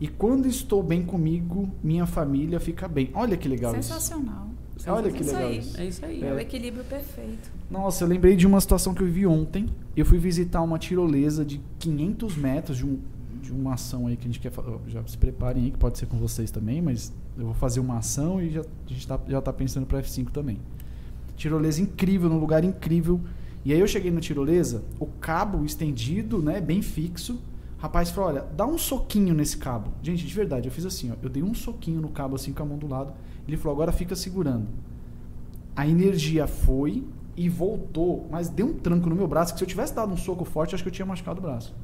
[0.00, 3.10] E quando estou bem comigo, minha família fica bem.
[3.14, 3.88] Olha que legal isso.
[3.88, 4.48] Sensacional.
[4.86, 5.58] Olha que Isso legal aí.
[5.58, 5.80] isso.
[5.80, 6.22] É isso aí.
[6.22, 7.50] É o equilíbrio perfeito.
[7.70, 9.66] Nossa, eu lembrei de uma situação que eu vivi ontem.
[9.96, 12.98] Eu fui visitar uma tirolesa de 500 metros de, um,
[13.40, 14.76] de uma ação aí que a gente quer fazer.
[14.88, 17.98] Já se preparem aí, que pode ser com vocês também, mas eu vou fazer uma
[17.98, 20.58] ação e já, a gente tá, já tá pensando para F5 também.
[21.36, 23.20] Tirolesa incrível, num lugar incrível.
[23.64, 27.40] E aí eu cheguei na tirolesa, o cabo estendido, né, bem fixo.
[27.78, 29.92] O rapaz falou, olha, dá um soquinho nesse cabo.
[30.02, 32.62] Gente, de verdade, eu fiz assim, ó, eu dei um soquinho no cabo assim com
[32.62, 33.12] a mão do lado.
[33.48, 34.66] Ele falou, agora fica segurando.
[35.74, 37.04] A energia foi
[37.36, 40.16] e voltou, mas deu um tranco no meu braço que se eu tivesse dado um
[40.16, 41.74] soco forte, acho que eu tinha machucado o braço.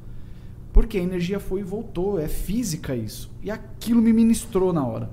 [0.71, 3.29] Porque a energia foi e voltou, é física isso.
[3.43, 5.09] E aquilo me ministrou na hora.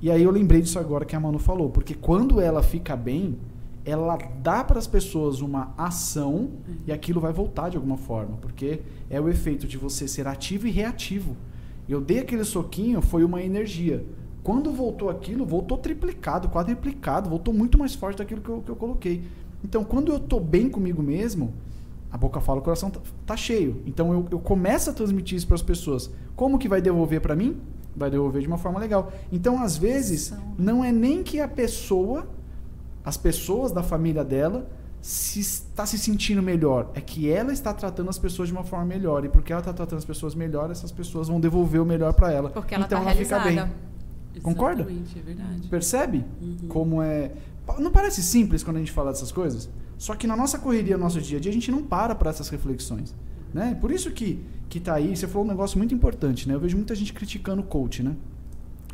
[0.00, 3.38] E aí eu lembrei disso agora que a Manu falou, porque quando ela fica bem,
[3.84, 6.50] ela dá para as pessoas uma ação
[6.86, 8.80] e aquilo vai voltar de alguma forma, porque
[9.10, 11.36] é o efeito de você ser ativo e reativo.
[11.88, 14.04] Eu dei aquele soquinho, foi uma energia.
[14.42, 18.76] Quando voltou aquilo, voltou triplicado, quadriplicado, voltou muito mais forte daquilo que eu, que eu
[18.76, 19.24] coloquei.
[19.62, 21.52] Então, quando eu tô bem comigo mesmo,
[22.10, 23.82] a boca fala, o coração tá, tá cheio.
[23.86, 26.10] Então, eu, eu começo a transmitir isso para as pessoas.
[26.36, 27.56] Como que vai devolver para mim?
[27.96, 29.12] Vai devolver de uma forma legal.
[29.32, 32.28] Então, às vezes, não é nem que a pessoa,
[33.04, 34.66] as pessoas da família dela,
[35.00, 36.90] se está se sentindo melhor.
[36.94, 39.24] É que ela está tratando as pessoas de uma forma melhor.
[39.24, 42.32] E porque ela está tratando as pessoas melhor, essas pessoas vão devolver o melhor para
[42.32, 42.48] ela.
[42.50, 43.70] Porque ela então tá ela fica realizada.
[44.32, 44.42] bem.
[44.42, 44.80] Concorda?
[44.82, 45.68] Exatamente, é verdade.
[45.68, 46.56] Percebe Uhum.
[46.68, 47.32] como é.
[47.78, 49.68] Não parece simples quando a gente fala dessas coisas?
[49.96, 52.30] Só que na nossa correria, no nosso dia a dia, a gente não para para
[52.30, 53.14] essas reflexões.
[53.52, 53.76] Né?
[53.80, 56.54] Por isso que, que tá aí, você falou um negócio muito importante, né?
[56.54, 58.16] Eu vejo muita gente criticando o coach, né?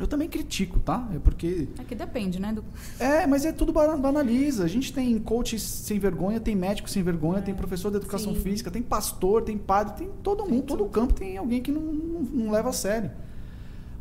[0.01, 1.07] Eu também critico, tá?
[1.15, 1.67] É porque.
[1.79, 2.51] É que depende, né?
[2.53, 2.63] Do...
[2.99, 4.63] É, mas é tudo ba- banaliza.
[4.63, 8.41] A gente tem coach sem vergonha, tem médico sem vergonha, tem professor de educação sim.
[8.41, 12.21] física, tem pastor, tem padre, tem todo mundo, todo campo tem alguém que não, não,
[12.21, 13.11] não leva a sério.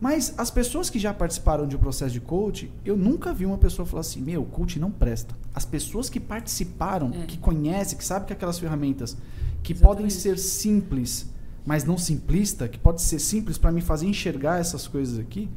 [0.00, 3.58] Mas as pessoas que já participaram de um processo de coach, eu nunca vi uma
[3.58, 5.36] pessoa falar assim: meu, coach não presta.
[5.54, 7.26] As pessoas que participaram, É.
[7.26, 9.16] que conhecem, que sabem que aquelas ferramentas
[9.62, 9.96] que Exatamente.
[9.98, 11.26] podem ser simples,
[11.66, 15.50] mas não simplista, que pode ser simples para me fazer enxergar essas coisas aqui,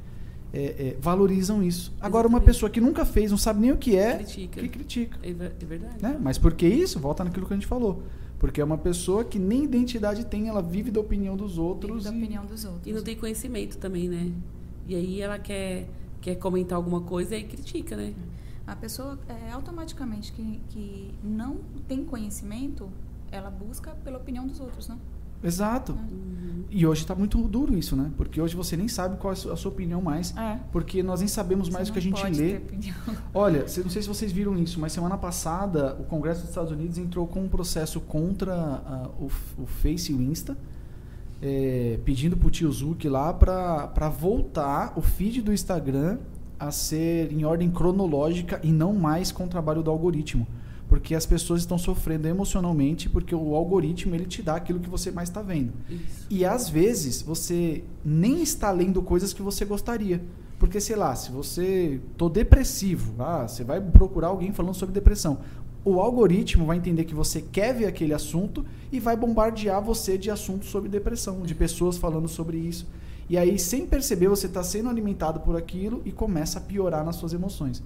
[0.53, 1.91] é, é, valorizam isso.
[1.99, 2.45] Agora, uma Exatamente.
[2.55, 4.61] pessoa que nunca fez, não sabe nem o que é, Critica.
[4.61, 5.19] que critica.
[5.23, 5.95] É ver- é verdade.
[6.01, 6.17] Né?
[6.21, 6.99] Mas por que isso?
[6.99, 8.03] Volta naquilo que a gente falou.
[8.39, 12.03] Porque é uma pessoa que nem identidade tem, ela vive da opinião dos outros.
[12.03, 12.85] da e- opinião dos outros.
[12.85, 14.31] E não tem conhecimento também, né?
[14.87, 15.87] E aí ela quer,
[16.21, 18.13] quer comentar alguma coisa e aí critica, né?
[18.67, 21.57] A pessoa, é, automaticamente, que, que não
[21.87, 22.89] tem conhecimento,
[23.31, 24.97] ela busca pela opinião dos outros, né?
[25.43, 25.93] Exato.
[25.93, 26.33] Uhum.
[26.75, 28.11] E hoje está muito duro isso, né?
[28.17, 30.35] Porque hoje você nem sabe qual é a sua opinião mais.
[30.35, 30.59] É.
[30.71, 32.61] Porque nós nem sabemos mais Você o que a gente lê.
[33.31, 36.97] Olha, não sei se vocês viram isso, mas semana passada o Congresso dos Estados Unidos
[36.97, 39.29] entrou com um processo contra ah, o,
[39.61, 40.57] o Face e o Insta,
[41.43, 46.17] eh, pedindo pro tio Zuck lá para voltar o feed do Instagram
[46.59, 50.47] a ser em ordem cronológica e não mais com o trabalho do algoritmo.
[50.93, 55.09] Porque as pessoas estão sofrendo emocionalmente porque o algoritmo ele te dá aquilo que você
[55.09, 55.73] mais está vendo.
[55.89, 56.27] Isso.
[56.29, 60.21] E às vezes você nem está lendo coisas que você gostaria.
[60.59, 61.99] Porque, sei lá, se você.
[62.15, 65.39] tô depressivo, ah, você vai procurar alguém falando sobre depressão.
[65.83, 70.29] O algoritmo vai entender que você quer ver aquele assunto e vai bombardear você de
[70.29, 72.87] assuntos sobre depressão, de pessoas falando sobre isso.
[73.27, 77.15] E aí, sem perceber, você está sendo alimentado por aquilo e começa a piorar nas
[77.15, 77.81] suas emoções.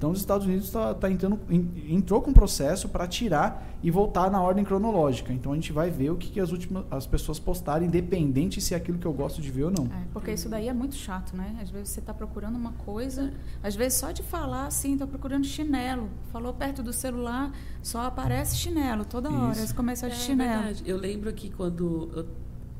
[0.00, 3.90] Então, os Estados Unidos tá, tá entrando, en- entrou com um processo para tirar e
[3.90, 5.30] voltar na ordem cronológica.
[5.30, 8.72] Então, a gente vai ver o que, que as últimas as pessoas postarem, independente se
[8.72, 9.84] é aquilo que eu gosto de ver ou não.
[9.84, 11.54] É, porque isso daí é muito chato, né?
[11.60, 13.30] Às vezes você está procurando uma coisa,
[13.62, 16.08] às vezes só de falar assim, estou procurando chinelo.
[16.32, 17.52] Falou perto do celular,
[17.82, 19.52] só aparece chinelo toda hora.
[19.52, 19.66] Isso.
[19.66, 20.62] Você começa de É chinelo.
[20.62, 20.82] verdade.
[20.86, 22.26] Eu lembro que quando eu,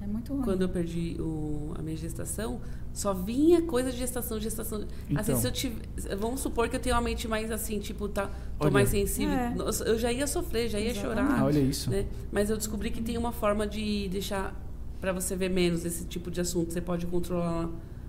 [0.02, 0.42] É muito ruim.
[0.42, 2.60] quando eu perdi o- a minha gestação,
[2.92, 4.78] só vinha coisa de gestação, gestação.
[5.14, 5.36] Assim, Então.
[5.36, 5.76] se eu tive,
[6.18, 8.26] vamos supor que eu tenho uma mente mais assim, tipo, tá,
[8.58, 8.70] tô Olha.
[8.70, 9.34] mais sensível.
[9.34, 9.54] É.
[9.86, 11.20] Eu já ia sofrer, já ia Exatamente.
[11.26, 11.40] chorar.
[11.40, 11.90] Ah, olha isso.
[11.90, 12.06] né?
[12.32, 14.54] Mas eu descobri que tem uma forma de deixar
[15.00, 16.72] para você ver menos esse tipo de assunto.
[16.72, 17.68] Você pode controlar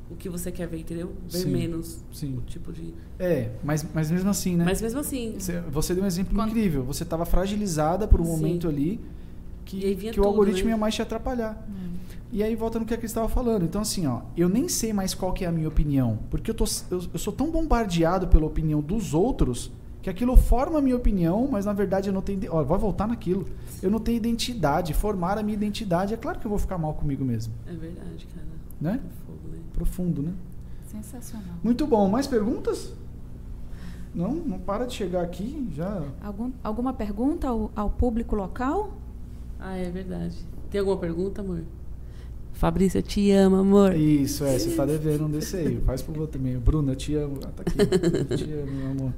[0.10, 1.14] o que você quer ver, entendeu?
[1.30, 1.52] Ver Sim.
[1.52, 2.38] menos Sim.
[2.38, 2.94] o tipo de.
[3.20, 4.66] É, mas, mas mesmo assim, né?
[4.66, 6.84] Mas mesmo assim, Você, você deu um exemplo Quando- incrível.
[6.86, 8.32] Você estava fragilizada por um Sim.
[8.32, 9.00] momento ali
[9.66, 10.72] Que, que o tudo, algoritmo né?
[10.72, 11.66] ia mais te atrapalhar.
[11.70, 11.92] Hum.
[12.32, 13.64] E aí volta no que a Cris estava falando.
[13.64, 16.20] Então, assim, ó, eu nem sei mais qual que é a minha opinião.
[16.30, 19.72] Porque eu, tô, eu, eu sou tão bombardeado pela opinião dos outros
[20.02, 22.40] que aquilo forma a minha opinião, mas na verdade eu não tenho.
[22.50, 23.46] Ó, vai voltar naquilo.
[23.82, 24.94] Eu não tenho identidade.
[24.94, 27.54] Formar a minha identidade, é claro que eu vou ficar mal comigo mesmo.
[27.68, 28.48] é verdade, cara.
[28.80, 29.00] Né?
[29.04, 29.60] É fogo, né?
[29.74, 30.34] Profundo, né?
[30.88, 31.56] Sensacional.
[31.64, 32.10] Muito bom.
[32.10, 32.94] Mais perguntas?
[34.14, 35.70] Não, não para de chegar aqui.
[35.74, 36.04] Já.
[36.22, 38.92] Algum, alguma pergunta ao, ao público local?
[39.62, 40.36] Ah, é verdade.
[40.70, 41.62] Tem alguma pergunta, amor?
[42.54, 43.96] Fabrícia, eu te amo, amor.
[43.96, 45.80] Isso, é, você tá devendo um desse aí.
[45.86, 46.58] Faz por você também.
[46.58, 47.38] Bruna, eu te amo.
[47.44, 47.78] Ah, tá aqui.
[48.32, 49.14] Eu te amo, meu amor.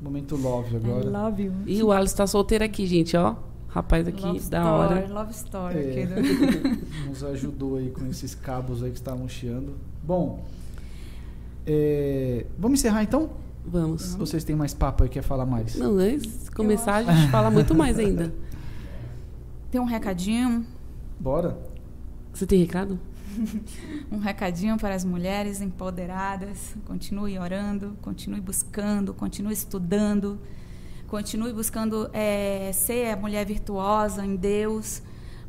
[0.00, 1.04] Momento love agora.
[1.04, 1.52] I love you.
[1.66, 3.36] E o Alisson tá solteiro aqui, gente, ó.
[3.68, 5.08] Rapaz aqui, love da story, hora.
[5.12, 5.80] Love story É.
[6.02, 6.06] aqui.
[6.06, 6.80] né?
[7.08, 9.72] Nos ajudou aí com esses cabos aí que estavam chiando.
[10.02, 10.44] Bom,
[11.66, 13.30] é, vamos encerrar então?
[13.66, 14.14] Vamos.
[14.14, 15.74] Vocês têm mais papo aí, quer falar mais?
[15.76, 18.32] Não, antes de começar, a gente fala muito mais ainda.
[19.74, 20.64] Tem um recadinho,
[21.18, 21.58] Bora?
[22.32, 22.96] Você tem recado?
[24.08, 26.76] um recadinho para as mulheres empoderadas.
[26.86, 30.38] Continue orando, continue buscando, continue estudando,
[31.08, 35.02] continue buscando eh, ser a mulher virtuosa em Deus,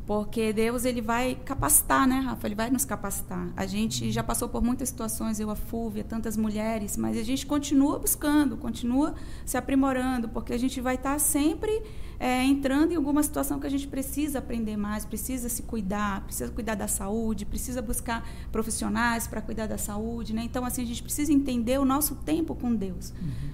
[0.08, 2.48] porque Deus ele vai capacitar, né, Rafa?
[2.48, 3.52] Ele vai nos capacitar.
[3.56, 7.46] A gente já passou por muitas situações, eu, a Fúvia, tantas mulheres, mas a gente
[7.46, 11.80] continua buscando, continua se aprimorando, porque a gente vai estar sempre
[12.18, 16.50] é, entrando em alguma situação que a gente precisa aprender mais, precisa se cuidar, precisa
[16.50, 20.42] cuidar da saúde, precisa buscar profissionais para cuidar da saúde, né?
[20.44, 23.12] Então assim a gente precisa entender o nosso tempo com Deus,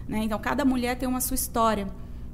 [0.08, 0.24] né?
[0.24, 1.88] Então cada mulher tem uma sua história,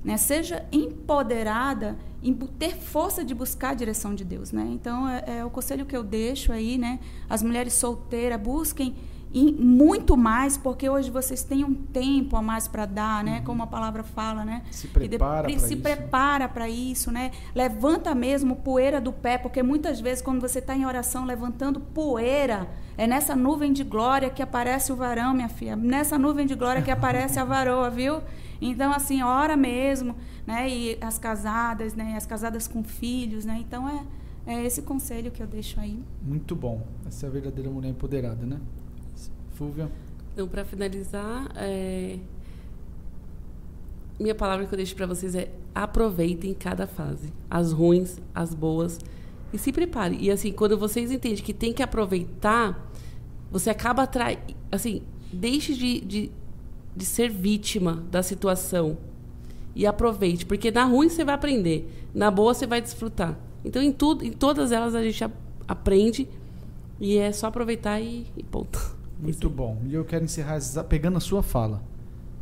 [0.04, 0.16] né?
[0.16, 4.68] Seja empoderada em ter força de buscar a direção de Deus, né?
[4.70, 7.00] Então é, é o conselho que eu deixo aí, né?
[7.28, 8.94] As mulheres solteiras busquem
[9.32, 13.42] em muito mais, porque hoje vocês têm um tempo a mais para dar, né?
[13.44, 14.62] Como a palavra fala, né?
[14.70, 15.82] Se E prepara se isso.
[15.82, 17.30] prepara para isso, né?
[17.54, 22.68] Levanta mesmo poeira do pé, porque muitas vezes quando você está em oração levantando poeira,
[22.96, 25.76] é nessa nuvem de glória que aparece o varão, minha filha.
[25.76, 28.20] Nessa nuvem de glória que aparece a varoa, viu?
[28.60, 30.68] Então assim, ora mesmo, né?
[30.68, 32.14] E as casadas, né?
[32.16, 33.58] As casadas com filhos, né?
[33.60, 34.02] Então é
[34.46, 36.02] é esse conselho que eu deixo aí.
[36.22, 36.80] Muito bom.
[37.06, 38.58] Essa é a verdadeira mulher empoderada, né?
[39.58, 39.90] Fúvia.
[40.32, 42.16] Então, para finalizar, é,
[44.18, 49.00] minha palavra que eu deixo para vocês é aproveitem cada fase, as ruins, as boas,
[49.52, 50.16] e se prepare.
[50.20, 52.88] E assim, quando vocês entendem que tem que aproveitar,
[53.50, 55.02] você acaba atraindo, assim,
[55.32, 56.32] deixe de, de,
[56.96, 58.96] de ser vítima da situação
[59.74, 63.36] e aproveite, porque na ruim você vai aprender, na boa você vai desfrutar.
[63.64, 65.24] Então, em tudo, em todas elas a gente
[65.66, 66.28] aprende
[67.00, 68.97] e é só aproveitar e, e ponto.
[69.20, 69.78] Muito bom.
[69.84, 71.82] E eu quero encerrar pegando a sua fala.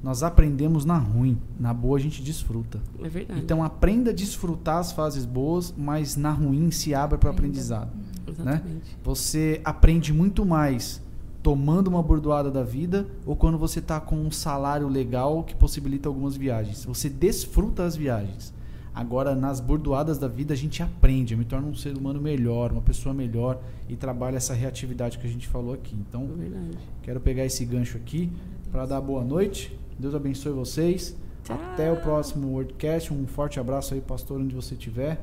[0.02, 2.80] Nós aprendemos na ruim, na boa a gente desfruta.
[3.02, 3.40] É verdade.
[3.40, 7.90] Então aprenda a desfrutar as fases boas, mas na ruim se abra para o aprendizado.
[8.28, 8.96] Exatamente.
[9.02, 11.02] Você aprende muito mais
[11.42, 16.08] tomando uma bordoada da vida ou quando você está com um salário legal que possibilita
[16.08, 16.84] algumas viagens.
[16.84, 18.52] Você desfruta as viagens.
[18.96, 22.72] Agora, nas bordoadas da vida, a gente aprende, eu me torno um ser humano melhor,
[22.72, 23.60] uma pessoa melhor
[23.90, 25.94] e trabalha essa reatividade que a gente falou aqui.
[25.94, 28.32] Então, É quero pegar esse gancho aqui
[28.72, 29.78] para dar boa noite.
[29.98, 31.14] Deus abençoe vocês.
[31.46, 33.12] Até o próximo WordCast.
[33.12, 35.20] Um forte abraço aí, pastor, onde você estiver.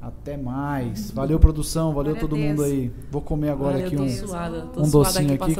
[0.00, 1.10] Até mais.
[1.10, 1.92] Valeu, produção.
[1.92, 2.90] Valeu Glória todo mundo aí.
[3.10, 5.50] Vou comer agora aqui um, um docinho aqui,